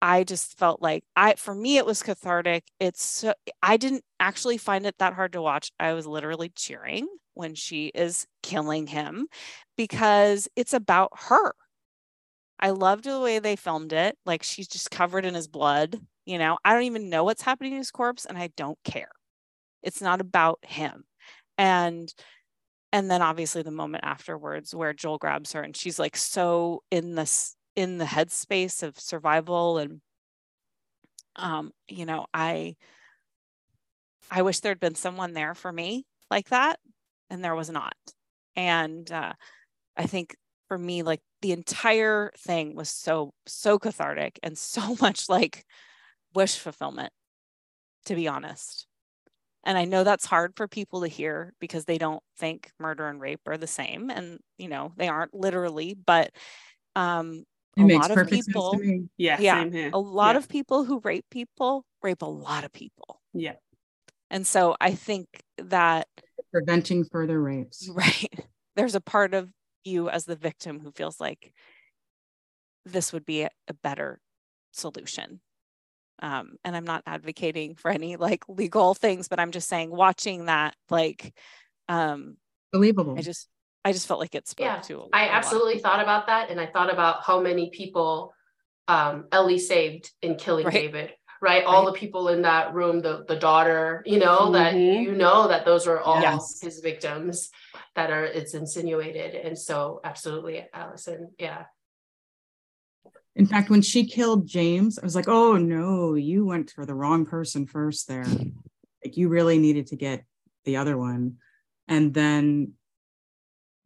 I 0.02 0.24
just 0.24 0.58
felt 0.58 0.82
like 0.82 1.04
I 1.16 1.34
for 1.34 1.54
me 1.54 1.78
it 1.78 1.86
was 1.86 2.02
cathartic. 2.02 2.64
It's 2.80 3.04
so 3.04 3.34
I 3.62 3.76
didn't 3.76 4.04
actually 4.20 4.58
find 4.58 4.86
it 4.86 4.98
that 4.98 5.14
hard 5.14 5.32
to 5.32 5.42
watch. 5.42 5.72
I 5.80 5.94
was 5.94 6.06
literally 6.06 6.50
cheering 6.50 7.08
when 7.34 7.54
she 7.54 7.86
is 7.94 8.26
killing 8.42 8.86
him 8.86 9.28
because 9.76 10.48
it's 10.56 10.74
about 10.74 11.12
her. 11.28 11.54
I 12.58 12.70
loved 12.70 13.04
the 13.04 13.20
way 13.20 13.38
they 13.38 13.56
filmed 13.56 13.92
it. 13.92 14.16
Like 14.24 14.42
she's 14.42 14.68
just 14.68 14.90
covered 14.90 15.24
in 15.24 15.34
his 15.34 15.48
blood. 15.48 16.00
You 16.24 16.38
know, 16.38 16.58
I 16.64 16.74
don't 16.74 16.84
even 16.84 17.10
know 17.10 17.24
what's 17.24 17.42
happening 17.42 17.72
to 17.72 17.78
his 17.78 17.90
corpse 17.90 18.24
and 18.24 18.38
I 18.38 18.48
don't 18.56 18.78
care. 18.84 19.10
It's 19.82 20.02
not 20.02 20.20
about 20.20 20.58
him. 20.62 21.04
And 21.58 22.12
and 22.92 23.10
then 23.10 23.22
obviously 23.22 23.62
the 23.62 23.70
moment 23.70 24.04
afterwards 24.04 24.74
where 24.74 24.92
Joel 24.94 25.18
grabs 25.18 25.52
her 25.52 25.62
and 25.62 25.76
she's 25.76 25.98
like 25.98 26.16
so 26.16 26.82
in 26.90 27.14
this 27.14 27.56
in 27.76 27.98
the 27.98 28.04
headspace 28.06 28.82
of 28.82 28.98
survival 28.98 29.78
and 29.78 30.00
um 31.36 31.72
you 31.88 32.06
know 32.06 32.26
i 32.32 32.76
i 34.30 34.42
wish 34.42 34.60
there'd 34.60 34.80
been 34.80 34.94
someone 34.94 35.32
there 35.32 35.54
for 35.54 35.72
me 35.72 36.04
like 36.30 36.48
that 36.48 36.78
and 37.30 37.42
there 37.42 37.54
was 37.56 37.70
not. 37.70 37.96
And 38.54 39.10
uh 39.10 39.32
i 39.96 40.06
think 40.06 40.36
for 40.68 40.78
me 40.78 41.02
like 41.02 41.20
the 41.42 41.52
entire 41.52 42.32
thing 42.38 42.74
was 42.76 42.90
so 42.90 43.32
so 43.46 43.78
cathartic 43.78 44.38
and 44.42 44.58
so 44.58 44.96
much 45.02 45.28
like 45.28 45.64
wish 46.34 46.58
fulfillment 46.58 47.12
to 48.06 48.14
be 48.14 48.28
honest. 48.28 48.86
And 49.64 49.78
i 49.78 49.84
know 49.84 50.04
that's 50.04 50.26
hard 50.26 50.54
for 50.56 50.68
people 50.68 51.02
to 51.02 51.08
hear 51.08 51.52
because 51.60 51.84
they 51.86 51.98
don't 51.98 52.22
think 52.38 52.70
murder 52.78 53.08
and 53.08 53.20
rape 53.20 53.40
are 53.46 53.58
the 53.58 53.66
same 53.66 54.10
and 54.10 54.38
you 54.58 54.68
know 54.68 54.92
they 54.96 55.08
aren't 55.08 55.34
literally 55.34 55.94
but 55.94 56.30
um 56.96 57.44
it 57.76 57.82
a 57.82 57.98
lot 57.98 58.10
of 58.10 58.28
people 58.28 58.80
yeah 59.16 59.38
yeah 59.38 59.90
a 59.92 59.98
lot 59.98 60.34
yeah. 60.34 60.38
of 60.38 60.48
people 60.48 60.84
who 60.84 61.00
rape 61.00 61.26
people 61.30 61.84
rape 62.02 62.22
a 62.22 62.26
lot 62.26 62.64
of 62.64 62.72
people. 62.72 63.20
Yeah. 63.32 63.54
And 64.30 64.46
so 64.46 64.76
i 64.80 64.92
think 64.92 65.26
that 65.58 66.08
preventing 66.52 67.04
further 67.04 67.40
rapes. 67.40 67.88
Right. 67.94 68.46
There's 68.76 68.94
a 68.94 69.00
part 69.00 69.34
of 69.34 69.50
you 69.84 70.08
as 70.08 70.24
the 70.24 70.36
victim 70.36 70.80
who 70.80 70.90
feels 70.90 71.20
like 71.20 71.52
this 72.84 73.12
would 73.12 73.24
be 73.24 73.42
a, 73.42 73.50
a 73.68 73.74
better 73.74 74.20
solution. 74.72 75.40
Um, 76.20 76.56
and 76.64 76.74
i'm 76.74 76.86
not 76.86 77.02
advocating 77.06 77.74
for 77.74 77.90
any 77.90 78.16
like 78.16 78.42
legal 78.48 78.94
things 78.94 79.28
but 79.28 79.38
i'm 79.38 79.50
just 79.50 79.68
saying 79.68 79.90
watching 79.90 80.46
that 80.46 80.74
like 80.88 81.34
um 81.90 82.38
believable. 82.72 83.16
i 83.18 83.20
just 83.20 83.48
I 83.86 83.92
just 83.92 84.08
felt 84.08 84.18
like 84.18 84.34
it 84.34 84.48
spoke 84.48 84.64
yeah, 84.64 84.80
to. 84.80 85.08
I 85.12 85.28
absolutely 85.28 85.78
thought 85.78 86.02
about 86.02 86.26
that, 86.26 86.50
and 86.50 86.60
I 86.60 86.66
thought 86.66 86.92
about 86.92 87.22
how 87.22 87.40
many 87.40 87.70
people 87.70 88.34
um, 88.88 89.26
Ellie 89.30 89.60
saved 89.60 90.10
in 90.22 90.34
killing 90.34 90.64
right. 90.64 90.74
David. 90.74 91.12
Right, 91.40 91.62
all 91.62 91.84
right. 91.84 91.92
the 91.92 91.98
people 92.00 92.28
in 92.28 92.42
that 92.42 92.74
room, 92.74 92.98
the 92.98 93.24
the 93.28 93.36
daughter, 93.36 94.02
you 94.04 94.18
know 94.18 94.40
mm-hmm. 94.40 94.54
that 94.54 94.74
you 94.74 95.12
know 95.12 95.46
that 95.46 95.64
those 95.64 95.86
are 95.86 96.00
all 96.00 96.20
yes. 96.20 96.60
his 96.60 96.80
victims 96.80 97.50
that 97.94 98.10
are 98.10 98.24
it's 98.24 98.54
insinuated, 98.54 99.36
and 99.36 99.56
so 99.56 100.00
absolutely, 100.02 100.66
Alyson, 100.74 101.28
yeah. 101.38 101.66
In 103.36 103.46
fact, 103.46 103.70
when 103.70 103.82
she 103.82 104.04
killed 104.04 104.48
James, 104.48 104.98
I 104.98 105.04
was 105.04 105.14
like, 105.14 105.28
"Oh 105.28 105.56
no, 105.58 106.14
you 106.14 106.44
went 106.44 106.72
for 106.72 106.84
the 106.84 106.94
wrong 106.94 107.24
person 107.24 107.66
first 107.66 108.08
there. 108.08 108.26
Like 109.04 109.16
you 109.16 109.28
really 109.28 109.58
needed 109.58 109.86
to 109.88 109.96
get 109.96 110.24
the 110.64 110.78
other 110.78 110.98
one." 110.98 111.36
And 111.86 112.12
then 112.12 112.72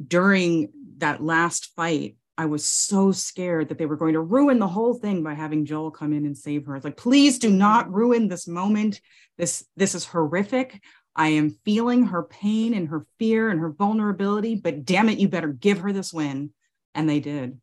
during 0.06 0.70
that 0.98 1.22
last 1.22 1.74
fight, 1.76 2.16
I 2.38 2.46
was 2.46 2.64
so 2.64 3.12
scared 3.12 3.68
that 3.68 3.78
they 3.78 3.86
were 3.86 3.96
going 3.96 4.14
to 4.14 4.20
ruin 4.22 4.58
the 4.58 4.66
whole 4.66 4.94
thing 4.94 5.22
by 5.22 5.34
having 5.34 5.66
Joel 5.66 5.90
come 5.90 6.12
in 6.12 6.24
and 6.24 6.36
save 6.36 6.64
her. 6.66 6.76
It's 6.76 6.84
like, 6.84 6.96
please 6.96 7.38
do 7.38 7.50
not 7.50 7.92
ruin 7.92 8.28
this 8.28 8.48
moment. 8.48 9.00
This 9.36 9.66
this 9.76 9.94
is 9.94 10.06
horrific. 10.06 10.80
I 11.14 11.28
am 11.28 11.50
feeling 11.64 12.06
her 12.06 12.22
pain 12.22 12.72
and 12.72 12.88
her 12.88 13.04
fear 13.18 13.50
and 13.50 13.60
her 13.60 13.70
vulnerability, 13.70 14.54
but 14.54 14.84
damn 14.84 15.08
it, 15.08 15.18
you 15.18 15.28
better 15.28 15.52
give 15.52 15.80
her 15.80 15.92
this 15.92 16.12
win. 16.12 16.52
And 16.94 17.08
they 17.08 17.20
did. 17.20 17.60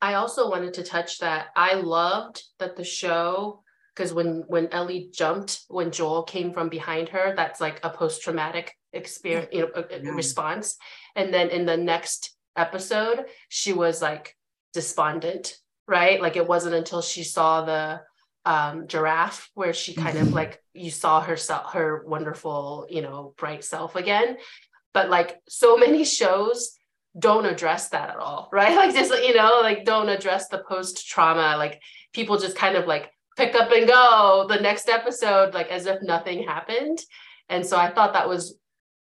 I 0.00 0.14
also 0.14 0.48
wanted 0.48 0.74
to 0.74 0.82
touch 0.82 1.18
that 1.18 1.48
I 1.54 1.74
loved 1.74 2.42
that 2.58 2.76
the 2.76 2.84
show 2.84 3.62
because 3.94 4.14
when 4.14 4.44
when 4.46 4.68
Ellie 4.68 5.10
jumped 5.12 5.60
when 5.68 5.90
Joel 5.90 6.22
came 6.22 6.54
from 6.54 6.70
behind 6.70 7.10
her, 7.10 7.34
that's 7.36 7.60
like 7.60 7.80
a 7.82 7.90
post 7.90 8.22
traumatic 8.22 8.74
experience, 8.92 9.48
you 9.52 9.62
know, 9.62 9.84
yeah. 9.90 10.10
response. 10.10 10.76
And 11.16 11.32
then 11.32 11.50
in 11.50 11.66
the 11.66 11.76
next 11.76 12.34
episode, 12.56 13.26
she 13.48 13.72
was 13.72 14.02
like 14.02 14.36
despondent, 14.72 15.56
right? 15.86 16.20
Like 16.20 16.36
it 16.36 16.46
wasn't 16.46 16.74
until 16.74 17.02
she 17.02 17.24
saw 17.24 17.64
the 17.64 18.02
um 18.46 18.86
giraffe 18.86 19.50
where 19.52 19.74
she 19.74 19.92
kind 19.92 20.16
of 20.16 20.28
mm-hmm. 20.28 20.36
like 20.36 20.62
you 20.72 20.90
saw 20.90 21.20
herself 21.20 21.74
her 21.74 22.02
wonderful 22.06 22.86
you 22.88 23.02
know 23.02 23.34
bright 23.36 23.62
self 23.62 23.96
again 23.96 24.38
but 24.94 25.10
like 25.10 25.38
so 25.46 25.76
many 25.76 26.06
shows 26.06 26.72
don't 27.18 27.44
address 27.44 27.90
that 27.90 28.08
at 28.08 28.16
all 28.16 28.48
right 28.52 28.74
like 28.74 28.94
just 28.94 29.12
you 29.22 29.34
know 29.34 29.60
like 29.62 29.84
don't 29.84 30.08
address 30.08 30.48
the 30.48 30.64
post 30.66 31.06
trauma 31.06 31.54
like 31.58 31.82
people 32.14 32.38
just 32.38 32.56
kind 32.56 32.76
of 32.76 32.86
like 32.86 33.10
pick 33.40 33.54
up 33.54 33.70
and 33.72 33.88
go 33.88 34.46
the 34.48 34.60
next 34.60 34.88
episode, 34.88 35.54
like 35.54 35.68
as 35.68 35.86
if 35.86 36.02
nothing 36.02 36.42
happened. 36.42 36.98
And 37.48 37.64
so 37.64 37.76
I 37.76 37.90
thought 37.90 38.12
that 38.12 38.28
was 38.28 38.58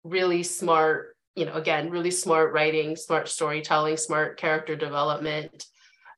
really 0.04 0.42
smart, 0.42 1.16
you 1.34 1.46
know, 1.46 1.54
again, 1.54 1.90
really 1.90 2.10
smart 2.10 2.52
writing, 2.52 2.96
smart 2.96 3.28
storytelling, 3.28 3.96
smart 3.96 4.38
character 4.38 4.76
development. 4.76 5.66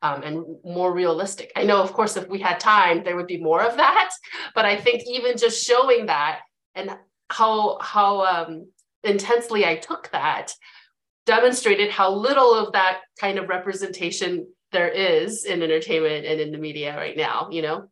Um, 0.03 0.23
and 0.23 0.45
more 0.63 0.93
realistic. 0.93 1.51
I 1.57 1.65
know, 1.65 1.83
of 1.83 1.95
course, 1.95 2.19
if 2.19 2.29
we 2.29 2.39
had 2.39 2.61
time, 2.61 3.03
there 3.03 3.17
would 3.17 3.27
be 3.27 3.43
more 3.43 3.63
of 3.63 3.79
that. 3.79 4.11
But 4.55 4.67
I 4.67 4.77
think 4.77 5.03
even 5.07 5.39
just 5.39 5.65
showing 5.65 6.07
that 6.07 6.41
and 6.75 6.91
how 7.31 7.79
how 7.81 8.25
um, 8.25 8.71
intensely 9.03 9.65
I 9.65 9.77
took 9.77 10.11
that 10.13 10.53
demonstrated 11.27 11.91
how 11.91 12.11
little 12.15 12.55
of 12.55 12.73
that 12.73 13.01
kind 13.21 13.39
of 13.39 13.49
representation 13.49 14.47
there 14.73 14.89
is 14.89 15.45
in 15.45 15.63
entertainment 15.63 16.25
and 16.25 16.41
in 16.41 16.53
the 16.53 16.59
media 16.59 16.97
right 16.97 17.17
now, 17.17 17.49
you 17.51 17.63
know? 17.63 17.89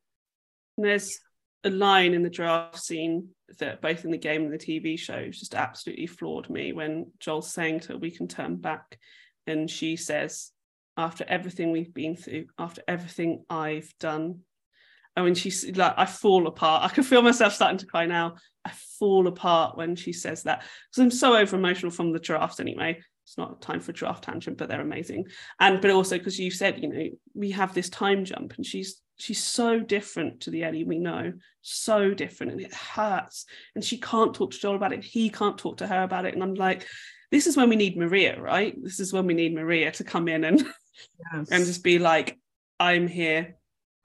There's 0.79 1.19
a 1.65 1.71
line 1.71 2.15
in 2.15 2.23
the 2.23 2.31
giraffe 2.31 2.79
scene 2.79 3.29
that 3.59 3.81
both 3.81 4.05
in 4.05 4.11
the 4.11 4.19
game 4.19 4.45
and 4.45 4.53
the 4.53 4.59
TV 4.59 4.99
show 4.99 5.29
just 5.29 5.55
absolutely 5.55 6.07
floored 6.07 6.51
me 6.51 6.73
when 6.73 7.11
Joel's 7.19 7.53
saying 7.53 7.81
to 7.81 7.93
her, 7.93 7.99
We 7.99 8.11
can 8.11 8.29
turn 8.29 8.57
back. 8.57 8.99
And 9.47 9.71
she 9.71 9.97
says, 9.97 10.53
After 10.97 11.25
everything 11.27 11.73
we've 11.73 11.95
been 11.95 12.17
through, 12.17 12.47
after 12.59 12.83
everything 12.87 13.45
I've 13.49 13.93
done. 13.99 14.41
Oh, 15.17 15.21
and 15.21 15.25
when 15.25 15.35
she's 15.35 15.65
like, 15.77 15.95
I 15.97 16.07
fall 16.07 16.49
apart. 16.49 16.83
I 16.83 16.93
can 16.93 17.05
feel 17.05 17.23
myself 17.23 17.55
starting 17.55 17.79
to 17.79 17.87
cry 17.87 18.05
now. 18.05 18.35
I 18.65 18.73
fall 18.99 19.29
apart 19.29 19.77
when 19.77 19.95
she 19.95 20.13
says 20.13 20.43
that 20.43 20.65
because 20.91 21.03
I'm 21.03 21.11
so 21.13 21.37
over 21.37 21.57
emotional 21.57 21.93
from 21.93 22.13
the 22.13 22.19
giraffe 22.19 22.59
anyway 22.59 23.01
it's 23.25 23.39
not 23.39 23.63
time 23.63 23.81
for 23.81 23.91
a 23.91 23.95
giraffe 23.95 24.21
tangent 24.21 24.59
but 24.59 24.69
they're 24.69 24.81
amazing. 24.81 25.27
And 25.61 25.81
but 25.81 25.91
also 25.91 26.19
because 26.19 26.39
you 26.39 26.51
said 26.51 26.83
you 26.83 26.89
know 26.89 27.09
we 27.35 27.51
have 27.53 27.75
this 27.75 27.89
time 27.89 28.25
jump 28.25 28.55
and 28.57 28.65
she's 28.65 29.01
she's 29.17 29.43
so 29.43 29.81
different 29.81 30.41
to 30.41 30.51
the 30.51 30.65
ellie 30.65 30.85
we 30.85 30.99
know 30.99 31.33
so 31.63 32.15
different 32.15 32.53
and 32.53 32.61
it 32.61 32.75
hurts. 32.75 33.47
And 33.75 33.85
she 33.85 33.99
can't 33.99 34.35
talk 34.35 34.53
to 34.53 34.59
joel 34.59 34.77
about 34.77 34.93
it 34.93 35.05
he 35.05 35.31
can't 35.31 35.59
talk 35.59 35.79
to 35.79 35.87
her 35.87 36.03
about 36.03 36.27
it. 36.27 36.35
And 36.35 36.43
i'm 36.43 36.55
like 36.55 36.87
this 37.31 37.47
is 37.47 37.57
when 37.57 37.69
we 37.69 37.77
need 37.77 37.97
maria 37.97 38.41
right? 38.41 38.77
This 38.83 39.01
is 39.01 39.13
when 39.13 39.27
we 39.27 39.35
need 39.35 39.55
maria 39.55 39.91
to 39.93 40.05
come 40.05 40.29
in 40.29 40.45
and 40.45 40.61
yes. 40.61 41.49
and 41.51 41.65
just 41.65 41.83
be 41.83 41.99
like 41.99 42.39
i'm 42.79 43.07
here. 43.09 43.57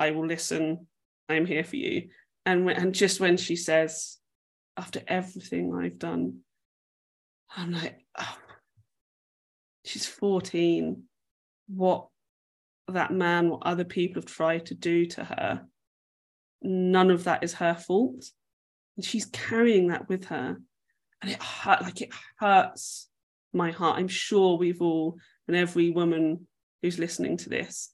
I 0.01 0.11
will 0.11 0.25
listen. 0.25 0.87
I'm 1.27 1.45
here 1.45 1.65
for 1.65 1.75
you. 1.75 2.09
And 2.45 2.69
and 2.69 2.95
just 2.95 3.19
when 3.19 3.35
she 3.35 3.57
says 3.57 4.19
after 4.79 5.01
everything 5.07 5.75
i've 5.75 5.99
done 5.99 6.37
i'm 7.55 7.71
like 7.71 7.99
oh 8.17 8.37
she's 9.89 10.05
14 10.05 11.03
what 11.67 12.07
that 12.87 13.11
man 13.11 13.49
what 13.49 13.61
other 13.63 13.83
people 13.83 14.21
have 14.21 14.29
tried 14.29 14.65
to 14.65 14.75
do 14.75 15.05
to 15.05 15.23
her 15.23 15.65
none 16.61 17.11
of 17.11 17.25
that 17.25 17.43
is 17.43 17.53
her 17.53 17.75
fault. 17.75 18.25
And 18.95 19.05
she's 19.05 19.25
carrying 19.25 19.87
that 19.87 20.09
with 20.09 20.25
her. 20.25 20.57
And 21.21 21.31
it 21.31 21.41
hurt 21.41 21.81
like 21.81 22.01
it 22.01 22.11
hurts 22.37 23.09
my 23.53 23.71
heart. 23.71 23.97
I'm 23.97 24.07
sure 24.07 24.57
we've 24.57 24.81
all 24.81 25.17
and 25.47 25.57
every 25.57 25.91
woman 25.91 26.47
who's 26.81 26.99
listening 26.99 27.37
to 27.37 27.49
this 27.49 27.91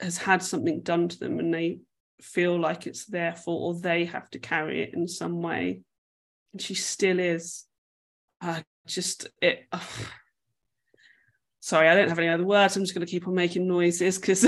has 0.00 0.18
had 0.18 0.42
something 0.42 0.82
done 0.82 1.08
to 1.08 1.18
them 1.18 1.38
and 1.38 1.54
they 1.54 1.78
feel 2.20 2.58
like 2.58 2.86
it's 2.86 3.06
their 3.06 3.34
fault 3.34 3.76
or 3.76 3.80
they 3.80 4.04
have 4.04 4.28
to 4.30 4.38
carry 4.38 4.82
it 4.82 4.94
in 4.94 5.08
some 5.08 5.40
way. 5.40 5.80
And 6.52 6.60
she 6.60 6.74
still 6.74 7.18
is. 7.18 7.64
Uh, 8.40 8.60
just 8.86 9.28
it 9.40 9.68
sorry, 11.62 11.88
I 11.88 11.94
don't 11.94 12.08
have 12.08 12.18
any 12.18 12.28
other 12.28 12.44
words. 12.44 12.76
I'm 12.76 12.82
just 12.82 12.94
going 12.94 13.06
to 13.06 13.10
keep 13.10 13.26
on 13.26 13.34
making 13.34 13.66
noises 13.66 14.18
because 14.18 14.46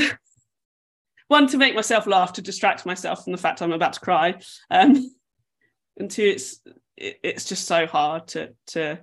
one 1.28 1.46
to 1.46 1.56
make 1.56 1.74
myself 1.74 2.06
laugh 2.06 2.34
to 2.34 2.42
distract 2.42 2.84
myself 2.84 3.24
from 3.24 3.32
the 3.32 3.38
fact 3.38 3.62
I'm 3.62 3.72
about 3.72 3.94
to 3.94 4.00
cry, 4.00 4.34
um, 4.70 5.10
and 5.96 6.10
two, 6.10 6.24
it's 6.24 6.60
it, 6.96 7.18
it's 7.22 7.44
just 7.46 7.66
so 7.66 7.86
hard 7.86 8.28
to 8.28 8.50
to. 8.68 9.00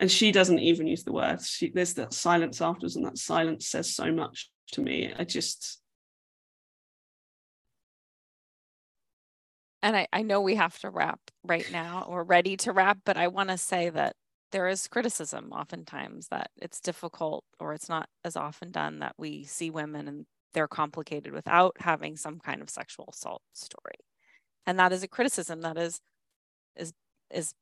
And 0.00 0.10
she 0.10 0.32
doesn't 0.32 0.58
even 0.58 0.88
use 0.88 1.04
the 1.04 1.12
words. 1.12 1.48
She, 1.48 1.70
there's 1.70 1.94
that 1.94 2.12
silence 2.12 2.60
afterwards, 2.60 2.96
and 2.96 3.06
that 3.06 3.18
silence 3.18 3.68
says 3.68 3.94
so 3.94 4.10
much 4.10 4.50
to 4.72 4.80
me. 4.82 5.12
I 5.16 5.22
just. 5.22 5.78
And 9.80 9.96
I, 9.96 10.08
I 10.12 10.22
know 10.22 10.40
we 10.40 10.56
have 10.56 10.76
to 10.80 10.90
wrap 10.90 11.20
right 11.44 11.70
now. 11.70 12.08
We're 12.08 12.24
ready 12.24 12.56
to 12.58 12.72
wrap, 12.72 12.98
but 13.04 13.16
I 13.16 13.28
want 13.28 13.50
to 13.50 13.58
say 13.58 13.90
that 13.90 14.16
there 14.52 14.68
is 14.68 14.86
criticism 14.86 15.50
oftentimes 15.52 16.28
that 16.28 16.50
it's 16.56 16.80
difficult 16.80 17.44
or 17.58 17.72
it's 17.72 17.88
not 17.88 18.08
as 18.24 18.36
often 18.36 18.70
done 18.70 19.00
that 19.00 19.14
we 19.18 19.44
see 19.44 19.70
women 19.70 20.06
and 20.06 20.26
they're 20.54 20.68
complicated 20.68 21.32
without 21.32 21.74
having 21.78 22.16
some 22.16 22.38
kind 22.38 22.60
of 22.60 22.70
sexual 22.70 23.08
assault 23.12 23.42
story. 23.54 23.96
And 24.66 24.78
that 24.78 24.92
is 24.92 25.02
a 25.02 25.08
criticism 25.08 25.62
that 25.62 25.78
is 25.78 26.00
is 26.76 26.92
is 27.30 27.54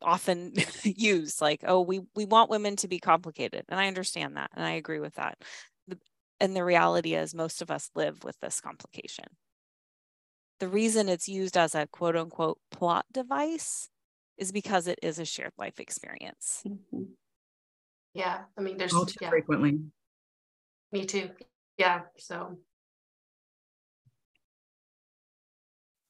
often 0.00 0.54
used 0.84 1.40
like 1.40 1.64
oh 1.66 1.80
we 1.80 2.00
we 2.14 2.24
want 2.24 2.50
women 2.50 2.76
to 2.76 2.88
be 2.88 3.00
complicated. 3.00 3.64
And 3.68 3.80
i 3.80 3.88
understand 3.88 4.36
that 4.36 4.50
and 4.54 4.64
i 4.64 4.72
agree 4.72 5.00
with 5.00 5.14
that. 5.16 5.38
And 6.40 6.54
the 6.54 6.64
reality 6.64 7.14
is 7.14 7.34
most 7.34 7.62
of 7.62 7.70
us 7.70 7.90
live 7.96 8.22
with 8.22 8.38
this 8.40 8.60
complication. 8.60 9.24
The 10.60 10.68
reason 10.68 11.08
it's 11.08 11.28
used 11.28 11.56
as 11.56 11.74
a 11.74 11.88
quote 11.88 12.16
unquote 12.16 12.58
plot 12.70 13.06
device 13.12 13.88
is 14.38 14.52
because 14.52 14.86
it 14.86 14.98
is 15.02 15.18
a 15.18 15.24
shared 15.24 15.52
life 15.58 15.80
experience. 15.80 16.62
Mm-hmm. 16.66 17.02
Yeah, 18.14 18.40
I 18.56 18.60
mean, 18.60 18.76
there's 18.78 18.94
all 18.94 19.06
too 19.06 19.16
yeah. 19.20 19.30
frequently. 19.30 19.78
Me 20.92 21.04
too. 21.04 21.30
Yeah, 21.76 22.02
so. 22.16 22.58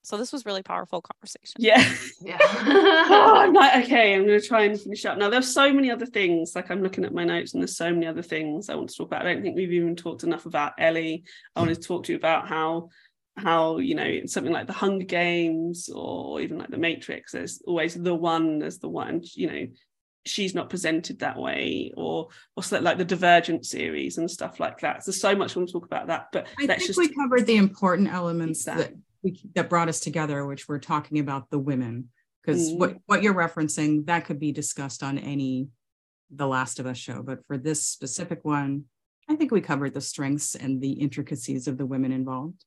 So 0.03 0.17
this 0.17 0.33
was 0.33 0.47
really 0.47 0.63
powerful 0.63 1.03
conversation. 1.03 1.57
Yeah. 1.59 1.87
Yeah. 2.23 2.39
oh, 2.41 3.35
I'm 3.37 3.53
like, 3.53 3.77
okay, 3.85 4.15
I'm 4.15 4.25
going 4.25 4.41
to 4.41 4.47
try 4.47 4.63
and 4.63 4.81
finish 4.81 5.05
up. 5.05 5.19
Now, 5.19 5.29
there's 5.29 5.53
so 5.53 5.71
many 5.71 5.91
other 5.91 6.07
things. 6.07 6.55
Like 6.55 6.71
I'm 6.71 6.83
looking 6.83 7.05
at 7.05 7.13
my 7.13 7.25
notes, 7.25 7.53
and 7.53 7.61
there's 7.61 7.77
so 7.77 7.93
many 7.93 8.07
other 8.07 8.23
things 8.23 8.71
I 8.71 8.75
want 8.75 8.89
to 8.89 8.97
talk 8.97 9.09
about. 9.09 9.27
I 9.27 9.35
don't 9.35 9.43
think 9.43 9.57
we've 9.57 9.73
even 9.73 9.97
talked 9.97 10.23
enough 10.23 10.47
about 10.47 10.73
Ellie. 10.79 11.25
I 11.55 11.61
want 11.61 11.75
to 11.75 11.81
talk 11.81 12.05
to 12.05 12.13
you 12.13 12.17
about 12.17 12.49
how 12.49 12.89
how 13.39 13.79
you 13.79 13.95
know 13.95 14.21
something 14.27 14.53
like 14.53 14.67
the 14.67 14.73
hunger 14.73 15.05
games 15.05 15.89
or 15.95 16.41
even 16.41 16.59
like 16.59 16.71
the 16.71 16.79
matrix 16.79 17.33
there's 17.33 17.63
always 17.67 17.95
the 17.95 18.15
one 18.15 18.63
as 18.63 18.79
the 18.79 18.89
one 18.89 19.23
you 19.35 19.51
know 19.51 19.67
she's 20.27 20.55
not 20.55 20.69
presented 20.69 21.21
that 21.21 21.39
way 21.39 21.93
or 21.97 22.29
what's 22.55 22.71
that 22.71 22.83
like 22.83 22.99
the 22.99 23.05
divergent 23.05 23.65
series 23.65 24.19
and 24.19 24.31
stuff 24.31 24.61
like 24.61 24.81
that 24.81 25.03
so 25.03 25.11
there's 25.11 25.21
so 25.21 25.35
much 25.35 25.57
I 25.57 25.61
want 25.61 25.69
to 25.69 25.73
talk 25.73 25.87
about 25.87 26.09
that 26.09 26.29
but 26.33 26.47
i 26.59 26.67
think 26.67 26.87
just... 26.87 26.99
we 26.99 27.09
covered 27.09 27.47
the 27.47 27.57
important 27.57 28.13
elements 28.13 28.65
that. 28.65 28.79
that 28.79 28.95
we, 29.23 29.41
that 29.55 29.71
brought 29.71 29.89
us 29.89 30.01
together 30.01 30.45
which 30.45 30.69
we're 30.69 30.79
talking 30.79 31.19
about 31.19 31.51
the 31.51 31.59
women 31.59 32.09
because 32.43 32.71
mm. 32.71 32.79
what 32.79 32.97
what 33.07 33.23
you're 33.23 33.35
referencing 33.35 34.07
that 34.07 34.25
could 34.25 34.39
be 34.39 34.53
discussed 34.53 35.03
on 35.03 35.19
any 35.19 35.69
the 36.31 36.47
last 36.47 36.79
of 36.79 36.87
us 36.87 36.99
show 36.99 37.23
but 37.23 37.47
for 37.47 37.57
this 37.57 37.87
specific 37.87 38.41
one 38.43 38.85
i 39.29 39.35
think 39.35 39.51
we 39.51 39.61
covered 39.61 39.95
the 39.95 40.01
strengths 40.01 40.55
and 40.55 40.83
the 40.83 40.93
intricacies 40.93 41.67
of 41.67 41.79
the 41.79 41.87
women 41.87 42.13
involved 42.13 42.65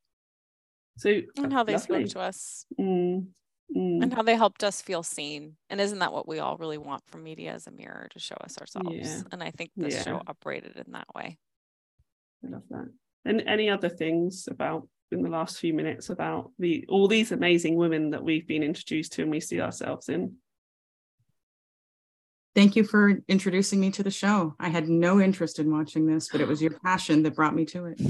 so 1.02 1.22
and 1.38 1.52
how 1.52 1.64
they 1.64 1.74
lovely. 1.74 2.06
spoke 2.06 2.14
to 2.14 2.20
us. 2.20 2.66
Mm, 2.80 3.28
mm. 3.76 4.04
And 4.04 4.14
how 4.14 4.22
they 4.22 4.36
helped 4.36 4.64
us 4.64 4.82
feel 4.82 5.02
seen. 5.02 5.58
And 5.70 5.82
isn't 5.82 6.00
that 6.00 6.14
what 6.14 6.28
we 6.28 6.40
all 6.40 6.58
really 6.58 6.78
want 6.78 7.04
from 7.08 7.24
media 7.24 7.54
as 7.54 7.66
a 7.66 7.72
mirror 7.72 8.08
to 8.12 8.20
show 8.20 8.36
us 8.42 8.58
ourselves? 8.60 8.90
Yeah. 8.92 9.22
And 9.32 9.42
I 9.42 9.50
think 9.50 9.72
this 9.76 9.96
yeah. 9.96 10.04
show 10.04 10.22
operated 10.28 10.76
in 10.76 10.92
that 10.92 11.08
way. 11.16 11.40
I 12.46 12.50
love 12.50 12.64
that. 12.70 12.90
And 13.26 13.42
any 13.48 13.70
other 13.70 13.90
things 13.90 14.48
about 14.50 14.88
in 15.12 15.24
the 15.24 15.30
last 15.30 15.58
few 15.58 15.74
minutes 15.74 16.10
about 16.10 16.52
the 16.60 16.86
all 16.88 17.08
these 17.08 17.32
amazing 17.32 17.76
women 17.76 18.12
that 18.12 18.24
we've 18.24 18.48
been 18.48 18.64
introduced 18.64 19.14
to 19.14 19.24
and 19.24 19.32
we 19.32 19.40
see 19.40 19.60
ourselves 19.60 20.08
in? 20.08 20.36
Thank 22.54 22.76
you 22.76 22.84
for 22.84 23.22
introducing 23.28 23.80
me 23.80 23.92
to 23.92 24.04
the 24.04 24.12
show. 24.12 24.56
I 24.60 24.70
had 24.70 24.88
no 24.88 25.20
interest 25.20 25.58
in 25.58 25.72
watching 25.72 26.06
this, 26.06 26.30
but 26.32 26.42
it 26.42 26.48
was 26.48 26.62
your 26.62 26.78
passion 26.84 27.24
that 27.24 27.36
brought 27.36 27.56
me 27.56 27.66
to 27.66 27.86
it. 27.86 28.02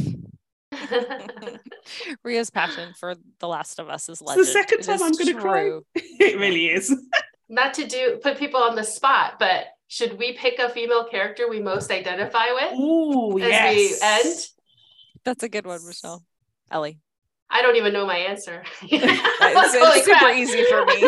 Ria's 2.23 2.49
passion 2.49 2.93
for 2.97 3.15
The 3.39 3.47
Last 3.47 3.79
of 3.79 3.89
Us 3.89 4.09
is 4.09 4.21
legend. 4.21 4.41
It's 4.41 4.53
the 4.53 4.59
second 4.59 4.83
time 4.83 5.03
I'm 5.03 5.11
going 5.11 5.35
to 5.35 5.41
cry. 5.41 5.79
it 5.95 6.39
really 6.39 6.67
is. 6.67 6.95
Not 7.49 7.73
to 7.75 7.85
do 7.85 8.19
put 8.23 8.37
people 8.37 8.61
on 8.61 8.75
the 8.75 8.83
spot, 8.83 9.33
but 9.39 9.65
should 9.87 10.17
we 10.17 10.33
pick 10.33 10.59
a 10.59 10.69
female 10.69 11.05
character 11.05 11.49
we 11.49 11.59
most 11.59 11.91
identify 11.91 12.51
with? 12.53 12.79
Ooh, 12.79 13.37
as 13.39 13.49
yes. 13.49 13.75
we 13.75 14.29
end? 14.29 14.47
That's 15.25 15.43
a 15.43 15.49
good 15.49 15.65
one, 15.65 15.85
Michelle. 15.85 16.23
Ellie. 16.69 16.99
I 17.49 17.61
don't 17.61 17.75
even 17.75 17.91
know 17.91 18.05
my 18.05 18.17
answer. 18.17 18.63
it's, 18.81 19.03
it's 19.03 20.03
super 20.03 20.17
crap. 20.17 20.35
easy 20.35 20.63
for 20.63 20.85
me. 20.85 21.01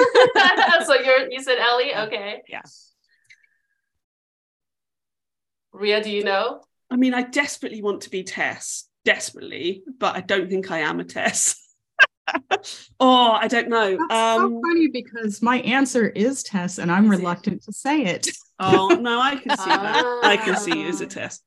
so 0.85 0.95
you're 0.95 1.31
you 1.31 1.41
said 1.41 1.57
Ellie? 1.57 1.95
Okay. 1.95 2.41
Yeah. 2.49 2.63
Ria, 5.71 6.03
do 6.03 6.11
you 6.11 6.23
know? 6.23 6.61
I 6.91 6.97
mean, 6.97 7.13
I 7.13 7.23
desperately 7.23 7.81
want 7.81 8.01
to 8.01 8.09
be 8.09 8.23
Tess 8.23 8.89
desperately, 9.05 9.83
but 9.99 10.15
I 10.15 10.21
don't 10.21 10.49
think 10.49 10.71
I 10.71 10.79
am 10.79 10.99
a 10.99 11.03
Tess. 11.03 11.59
oh, 12.99 13.31
I 13.31 13.47
don't 13.47 13.69
know. 13.69 13.97
That's 14.09 14.13
um, 14.13 14.41
so 14.41 14.61
funny 14.61 14.87
because 14.87 15.41
my 15.41 15.57
answer 15.59 16.07
is 16.07 16.43
Tess, 16.43 16.77
and 16.77 16.91
I'm 16.91 17.09
reluctant 17.09 17.57
it? 17.57 17.65
to 17.65 17.73
say 17.73 18.03
it. 18.05 18.27
oh 18.59 18.97
no, 18.99 19.19
I 19.19 19.35
can 19.35 19.57
see 19.57 19.69
that. 19.69 20.21
I 20.23 20.37
can 20.37 20.55
see 20.55 20.79
you 20.81 20.87
as 20.87 21.01
a 21.01 21.07
Tess. 21.07 21.41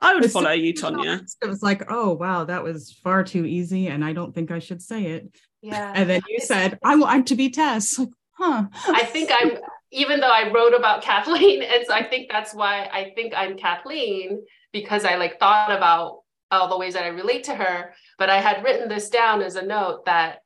I 0.00 0.14
would 0.14 0.30
follow 0.32 0.50
you, 0.50 0.74
Tonya. 0.74 1.22
It 1.40 1.46
was 1.46 1.62
like, 1.62 1.84
oh 1.90 2.12
wow, 2.14 2.44
that 2.44 2.62
was 2.62 2.92
far 3.04 3.22
too 3.22 3.46
easy, 3.46 3.88
and 3.88 4.04
I 4.04 4.12
don't 4.12 4.34
think 4.34 4.50
I 4.50 4.58
should 4.58 4.82
say 4.82 5.06
it. 5.06 5.36
Yeah. 5.62 5.92
And 5.94 6.10
then 6.10 6.22
you 6.28 6.40
said, 6.40 6.78
I 6.82 6.96
want 6.96 7.28
to 7.28 7.36
be 7.36 7.50
Tess. 7.50 7.98
Like, 7.98 8.08
huh. 8.32 8.64
I 8.88 9.04
think 9.04 9.30
I'm 9.32 9.58
even 9.92 10.20
though 10.20 10.32
I 10.32 10.50
wrote 10.50 10.74
about 10.74 11.02
Kathleen, 11.02 11.62
and 11.62 11.86
so 11.86 11.94
I 11.94 12.02
think 12.02 12.30
that's 12.30 12.54
why 12.54 12.88
I 12.92 13.12
think 13.14 13.32
I'm 13.36 13.56
Kathleen, 13.56 14.42
because 14.72 15.04
I 15.04 15.16
like 15.16 15.38
thought 15.38 15.70
about 15.70 16.21
all 16.52 16.68
the 16.68 16.78
ways 16.78 16.94
that 16.94 17.04
I 17.04 17.08
relate 17.08 17.44
to 17.44 17.54
her. 17.54 17.94
But 18.18 18.30
I 18.30 18.40
had 18.40 18.62
written 18.62 18.88
this 18.88 19.08
down 19.08 19.42
as 19.42 19.56
a 19.56 19.64
note 19.64 20.04
that 20.06 20.38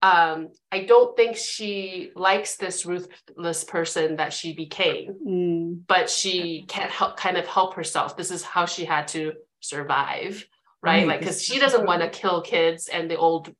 um, 0.00 0.50
I 0.70 0.84
don't 0.84 1.16
think 1.16 1.36
she 1.36 2.12
likes 2.14 2.56
this 2.56 2.86
ruthless 2.86 3.64
person 3.64 4.16
that 4.16 4.32
she 4.32 4.54
became, 4.54 5.14
Mm. 5.26 5.80
but 5.88 6.08
she 6.08 6.64
can't 6.68 6.90
help 6.90 7.16
kind 7.16 7.36
of 7.36 7.46
help 7.46 7.74
herself. 7.74 8.16
This 8.16 8.30
is 8.30 8.44
how 8.44 8.64
she 8.66 8.84
had 8.84 9.08
to 9.08 9.32
survive, 9.58 10.46
right? 10.82 10.98
Right. 10.98 11.06
Like, 11.08 11.18
because 11.20 11.42
she 11.42 11.58
doesn't 11.58 11.84
want 11.84 12.02
to 12.02 12.08
kill 12.10 12.42
kids 12.42 12.88
and 12.88 13.10
the 13.10 13.16
old 13.16 13.52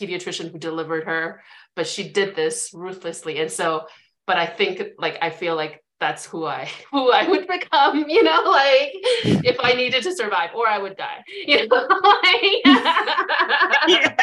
pediatrician 0.00 0.50
who 0.50 0.58
delivered 0.58 1.04
her, 1.04 1.42
but 1.76 1.86
she 1.86 2.08
did 2.08 2.34
this 2.34 2.70
ruthlessly. 2.72 3.38
And 3.40 3.52
so, 3.52 3.86
but 4.26 4.38
I 4.38 4.46
think 4.46 4.82
like 4.98 5.18
I 5.20 5.28
feel 5.28 5.54
like 5.54 5.83
that's 6.04 6.26
who 6.26 6.44
I 6.44 6.68
who 6.92 7.10
I 7.10 7.26
would 7.28 7.46
become, 7.48 8.04
you 8.08 8.22
know, 8.22 8.42
like 8.60 8.92
if 9.50 9.56
I 9.60 9.72
needed 9.72 10.02
to 10.02 10.14
survive 10.14 10.50
or 10.54 10.68
I 10.68 10.78
would 10.78 10.96
die, 10.96 11.22
you 11.46 11.66
know. 11.66 11.88
Yeah. 13.88 14.16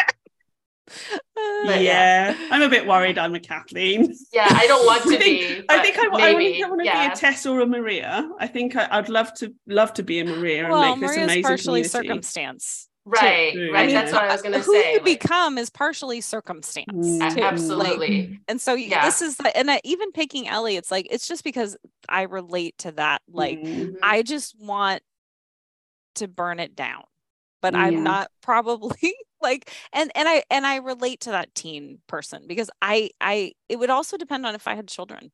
But 1.66 1.82
yeah. 1.82 2.36
I'm 2.52 2.62
a 2.62 2.70
bit 2.70 2.86
worried 2.86 3.18
I'm 3.18 3.34
a 3.34 3.40
Kathleen. 3.40 4.14
yeah, 4.34 4.48
I 4.50 4.68
don't 4.68 4.86
want 4.86 5.04
to 5.04 5.16
I 5.16 5.18
think, 5.18 5.22
be. 5.22 5.64
I 5.70 5.80
think 5.82 5.98
I, 5.98 6.08
wa- 6.10 6.18
I, 6.18 6.34
maybe, 6.34 6.64
want 6.66 6.82
to 6.82 6.86
yeah. 6.86 7.08
be 7.08 7.14
a 7.14 7.16
Tess 7.16 7.46
or 7.46 7.62
a 7.62 7.66
Maria. 7.66 8.30
I 8.40 8.48
think 8.48 8.76
I, 8.76 8.88
I'd 8.92 9.08
love 9.08 9.34
to 9.36 9.54
love 9.68 9.94
to 9.94 10.04
be 10.04 10.20
a 10.20 10.26
Maria 10.26 10.64
and 10.64 10.72
well, 10.74 10.96
make 10.96 11.08
this 11.08 11.16
Maria's 11.16 11.32
amazing 11.32 11.44
partially 11.44 11.84
community. 11.84 12.08
circumstance. 12.08 12.90
Right, 13.04 13.54
True. 13.54 13.72
right. 13.74 13.82
I 13.84 13.86
mean, 13.88 13.96
That's 13.96 14.12
what 14.12 14.24
I 14.26 14.32
was 14.32 14.42
gonna 14.44 14.60
who 14.60 14.74
say. 14.74 14.92
you 14.92 14.98
like- 15.00 15.06
become 15.20 15.58
is 15.58 15.70
partially 15.72 16.22
circumstance. 16.22 16.88
Mm. 17.08 17.36
Too. 17.36 17.42
absolutely. 17.42 18.28
Like, 18.28 18.40
and 18.48 18.62
so 18.62 18.76
Yeah. 18.76 19.06
this 19.06 19.22
is 19.24 19.38
the, 19.38 19.56
and 19.58 19.70
uh, 19.72 19.80
even 19.84 20.12
picking 20.12 20.48
Ellie, 20.48 20.76
it's 20.76 20.92
like 20.92 21.08
it's 21.10 21.28
just 21.28 21.44
because 21.44 21.76
I 22.08 22.24
relate 22.24 22.78
to 22.80 22.92
that. 22.94 23.22
Like 23.28 23.60
Mm. 23.60 23.66
Mhm. 23.94 23.96
I 24.04 24.22
just 24.22 24.56
want 24.60 25.02
to 26.16 26.28
burn 26.28 26.60
it 26.60 26.76
down, 26.76 27.04
but 27.62 27.74
Yeah. 27.74 27.80
I'm 27.86 28.04
not 28.04 28.30
probably 28.44 29.16
like 29.42 29.72
and 29.94 30.12
and 30.14 30.30
I 30.30 30.44
and 30.52 30.68
I 30.68 30.76
relate 30.76 31.22
to 31.22 31.32
that 31.32 31.56
teen 31.56 32.00
person 32.06 32.44
because 32.48 32.70
I 32.84 33.10
I 33.20 33.54
it 33.68 33.78
would 33.80 33.90
also 33.90 34.16
depend 34.18 34.46
on 34.46 34.54
if 34.54 34.68
I 34.68 34.76
had 34.76 34.88
children 34.88 35.32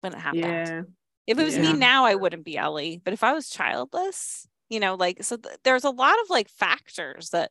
when 0.00 0.14
it 0.14 0.18
happened. 0.18 0.42
yeah. 0.42 0.82
If 1.28 1.38
it 1.38 1.44
was 1.44 1.56
Yeah. 1.56 1.62
me 1.62 1.72
now, 1.74 2.04
I 2.04 2.16
wouldn't 2.16 2.44
be 2.44 2.56
Ellie. 2.58 3.00
But 3.02 3.12
if 3.14 3.22
I 3.22 3.32
was 3.32 3.48
childless, 3.48 4.46
you 4.68 4.80
know, 4.80 4.94
like 4.94 5.22
so 5.22 5.36
th- 5.36 5.56
there's 5.64 5.84
a 5.84 5.90
lot 5.90 6.16
of 6.22 6.30
like 6.30 6.48
factors 6.48 7.30
that 7.30 7.50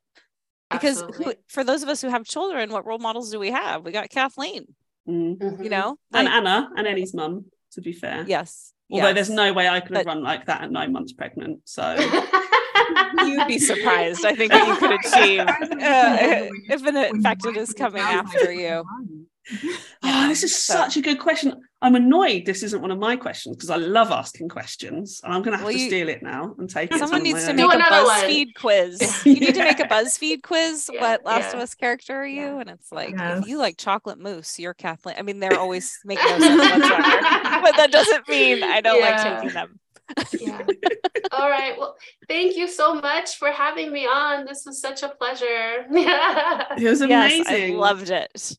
because 0.72 1.02
who, 1.16 1.34
for 1.48 1.64
those 1.64 1.84
of 1.84 1.90
us 1.90 2.02
who 2.02 2.10
have 2.10 2.26
children, 2.26 2.72
what 2.72 2.86
role 2.86 2.98
models 3.00 3.32
do 3.32 3.40
we 3.40 3.52
have? 3.52 3.84
We 3.86 3.92
got 3.92 4.10
Kathleen, 4.10 4.66
Mm. 5.08 5.38
Mhm. 5.38 5.64
you 5.64 5.70
know, 5.70 5.98
And 6.14 6.28
Anna 6.28 6.70
and 6.78 6.88
Ellie's 6.88 7.14
mum, 7.14 7.46
to 7.74 7.82
be 7.82 7.94
fair. 7.94 8.24
yes. 8.28 8.74
Although 8.92 9.14
there's 9.14 9.30
no 9.30 9.54
way 9.54 9.68
I 9.68 9.80
could 9.80 9.96
have 9.98 10.06
But- 10.06 10.14
run 10.14 10.24
like 10.24 10.46
that 10.48 10.62
at 10.62 10.72
nine 10.72 10.92
months 10.92 11.14
pregnant. 11.14 11.62
So 11.66 11.96
you'd 13.26 13.48
be 13.48 13.58
surprised. 13.60 14.26
I 14.26 14.36
think 14.36 14.52
what 14.54 14.68
you 14.68 14.76
could 14.78 14.92
achieve 15.06 15.40
uh, 15.48 16.50
if 16.70 16.86
an 16.86 16.98
infected 16.98 17.58
is 17.58 17.74
coming 17.74 18.02
after 18.02 18.52
you. 18.52 18.84
Oh, 20.04 20.28
this 20.28 20.44
is 20.44 20.56
such 20.56 20.96
a 20.98 21.02
good 21.02 21.20
question. 21.20 21.62
I'm 21.84 21.96
annoyed 21.96 22.46
this 22.46 22.64
isn't 22.64 22.82
one 22.82 22.92
of 22.92 22.98
my 22.98 23.16
questions 23.18 23.58
because 23.58 23.70
I 23.70 23.76
love 23.76 24.10
asking 24.10 24.48
questions 24.50 25.20
and 25.24 25.34
I'm 25.34 25.42
going 25.42 25.52
to 25.52 25.58
have 25.58 25.66
Well, 25.66 25.74
to 25.74 25.80
you- 25.80 25.88
steal 25.90 26.08
it 26.10 26.24
now 26.24 26.56
and 26.58 26.70
take 26.70 26.92
it. 26.94 26.98
Someone 26.98 27.22
needs 27.22 27.46
to 27.46 27.54
make 27.54 27.70
Do 27.70 27.72
a. 27.72 27.80
BuzzFeed 27.80 28.56
quiz. 28.56 29.22
You 29.26 29.40
need 29.40 29.54
to 29.56 29.60
make 29.64 29.80
a 29.80 29.84
BuzzFeed 29.84 30.42
quiz. 30.44 30.90
Yeah, 30.92 31.02
what 31.02 31.26
Last 31.26 31.54
of. 31.54 31.60
Us 31.60 31.76
character 31.76 32.16
are 32.16 32.26
you? 32.26 32.42
Yeah. 32.42 32.60
And 32.62 32.70
it's 32.70 32.92
like, 32.92 33.12
Yes. 33.18 33.40
if 33.44 33.48
you 33.48 33.58
like 33.58 33.78
chocolate 33.78 34.18
mousse, 34.18 34.58
you're 34.60 34.74
Kathleen. 34.74 35.16
I 35.20 35.22
mean, 35.24 35.40
they're 35.40 35.60
always 35.60 36.00
making 36.06 36.26
no 36.26 36.40
sense 36.40 36.60
whatsoever. 36.84 37.62
but 37.62 37.76
that 37.78 37.90
doesn't 37.92 38.28
mean 38.30 38.64
I 38.64 38.80
don't 38.82 39.00
Yeah. 39.00 39.10
like 39.12 39.42
taking 39.42 39.54
them. 39.54 39.80
yeah. 40.40 40.62
All 41.32 41.50
right. 41.50 41.78
Well, 41.78 41.96
thank 42.28 42.56
you 42.56 42.68
so 42.68 42.96
much 42.96 43.38
for 43.38 43.52
having 43.52 43.92
me 43.92 44.06
on. 44.06 44.46
This 44.46 44.64
was 44.66 44.80
such 44.80 45.04
a 45.04 45.10
pleasure. 45.10 45.86
It 45.92 46.84
was 46.90 47.02
Yes, 47.02 47.02
amazing. 47.02 47.76
I 47.76 47.78
loved 47.78 48.10
it. 48.10 48.56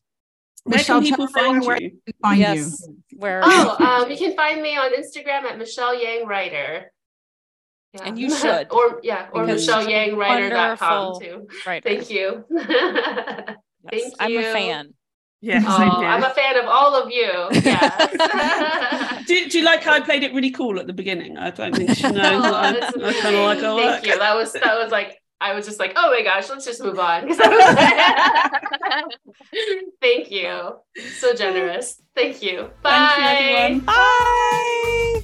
Where 0.65 0.79
Michelle, 0.79 0.99
can 0.99 1.09
people 1.09 1.27
tell 1.27 1.45
everyone 1.45 1.61
find 1.61 1.67
where 1.67 1.81
you? 1.81 1.89
to 2.07 2.13
find 2.23 2.39
yes. 2.39 2.87
you. 2.87 2.97
Where 3.17 3.41
oh, 3.43 4.01
um, 4.03 4.09
you 4.09 4.17
can 4.17 4.35
find 4.35 4.61
me 4.63 4.75
on 4.75 4.91
Instagram 4.93 5.43
at 5.43 5.59
Michelle 5.59 5.93
Yang 5.93 6.25
Writer. 6.25 6.91
Yeah. 7.93 8.01
And 8.03 8.17
you 8.17 8.35
should, 8.35 8.71
or 8.71 8.99
yeah, 9.03 9.27
or 9.31 9.45
because 9.45 9.67
michelleYangWriter.com 9.67 11.13
wonderful 11.13 11.19
too. 11.19 11.47
right. 11.65 11.83
Thank 11.83 12.09
you. 12.09 12.45
Yes, 13.91 14.01
Thank 14.01 14.13
I'm 14.19 14.37
a 14.37 14.51
fan. 14.51 14.93
Yeah, 15.41 15.61
Oh, 15.63 16.03
I'm 16.03 16.23
a 16.23 16.31
fan 16.31 16.57
of 16.57 16.65
all 16.65 16.95
of 16.95 17.11
you. 17.11 17.29
Yes. 17.63 19.27
do, 19.27 19.47
do 19.47 19.59
you 19.59 19.63
like 19.63 19.83
how 19.83 19.93
I 19.93 19.99
played 19.99 20.23
it 20.23 20.33
really 20.33 20.49
cool 20.49 20.79
at 20.79 20.87
the 20.87 20.93
beginning? 20.93 21.37
I 21.37 21.51
don't 21.51 21.75
think 21.75 21.91
she 21.95 22.01
knows 22.01 22.15
Oh, 22.15 22.41
that 22.41 22.83
I, 22.83 23.09
I 23.09 23.13
kind 23.21 23.35
of 23.35 23.45
like 23.45 23.59
her 23.59 23.75
work. 23.75 24.01
Thank 24.01 24.07
you. 24.07 24.17
That 24.17 24.35
was 24.35 24.53
that 24.53 24.75
was 24.81 24.91
like 24.91 25.21
I 25.41 25.53
was 25.53 25.65
just 25.65 25.79
like, 25.79 25.93
oh 25.95 26.11
my 26.11 26.23
gosh, 26.23 26.49
let's 26.49 26.65
just 26.65 26.81
move 26.81 26.97
on. 26.97 27.27
Thank 30.01 30.31
you. 30.31 30.77
So 31.17 31.33
generous. 31.33 32.01
Thank 32.15 32.41
you. 32.41 32.69
Bye. 32.81 33.13
Thank 33.17 33.19
you, 33.19 33.25
everyone. 33.55 33.79
Bye. 33.85 35.21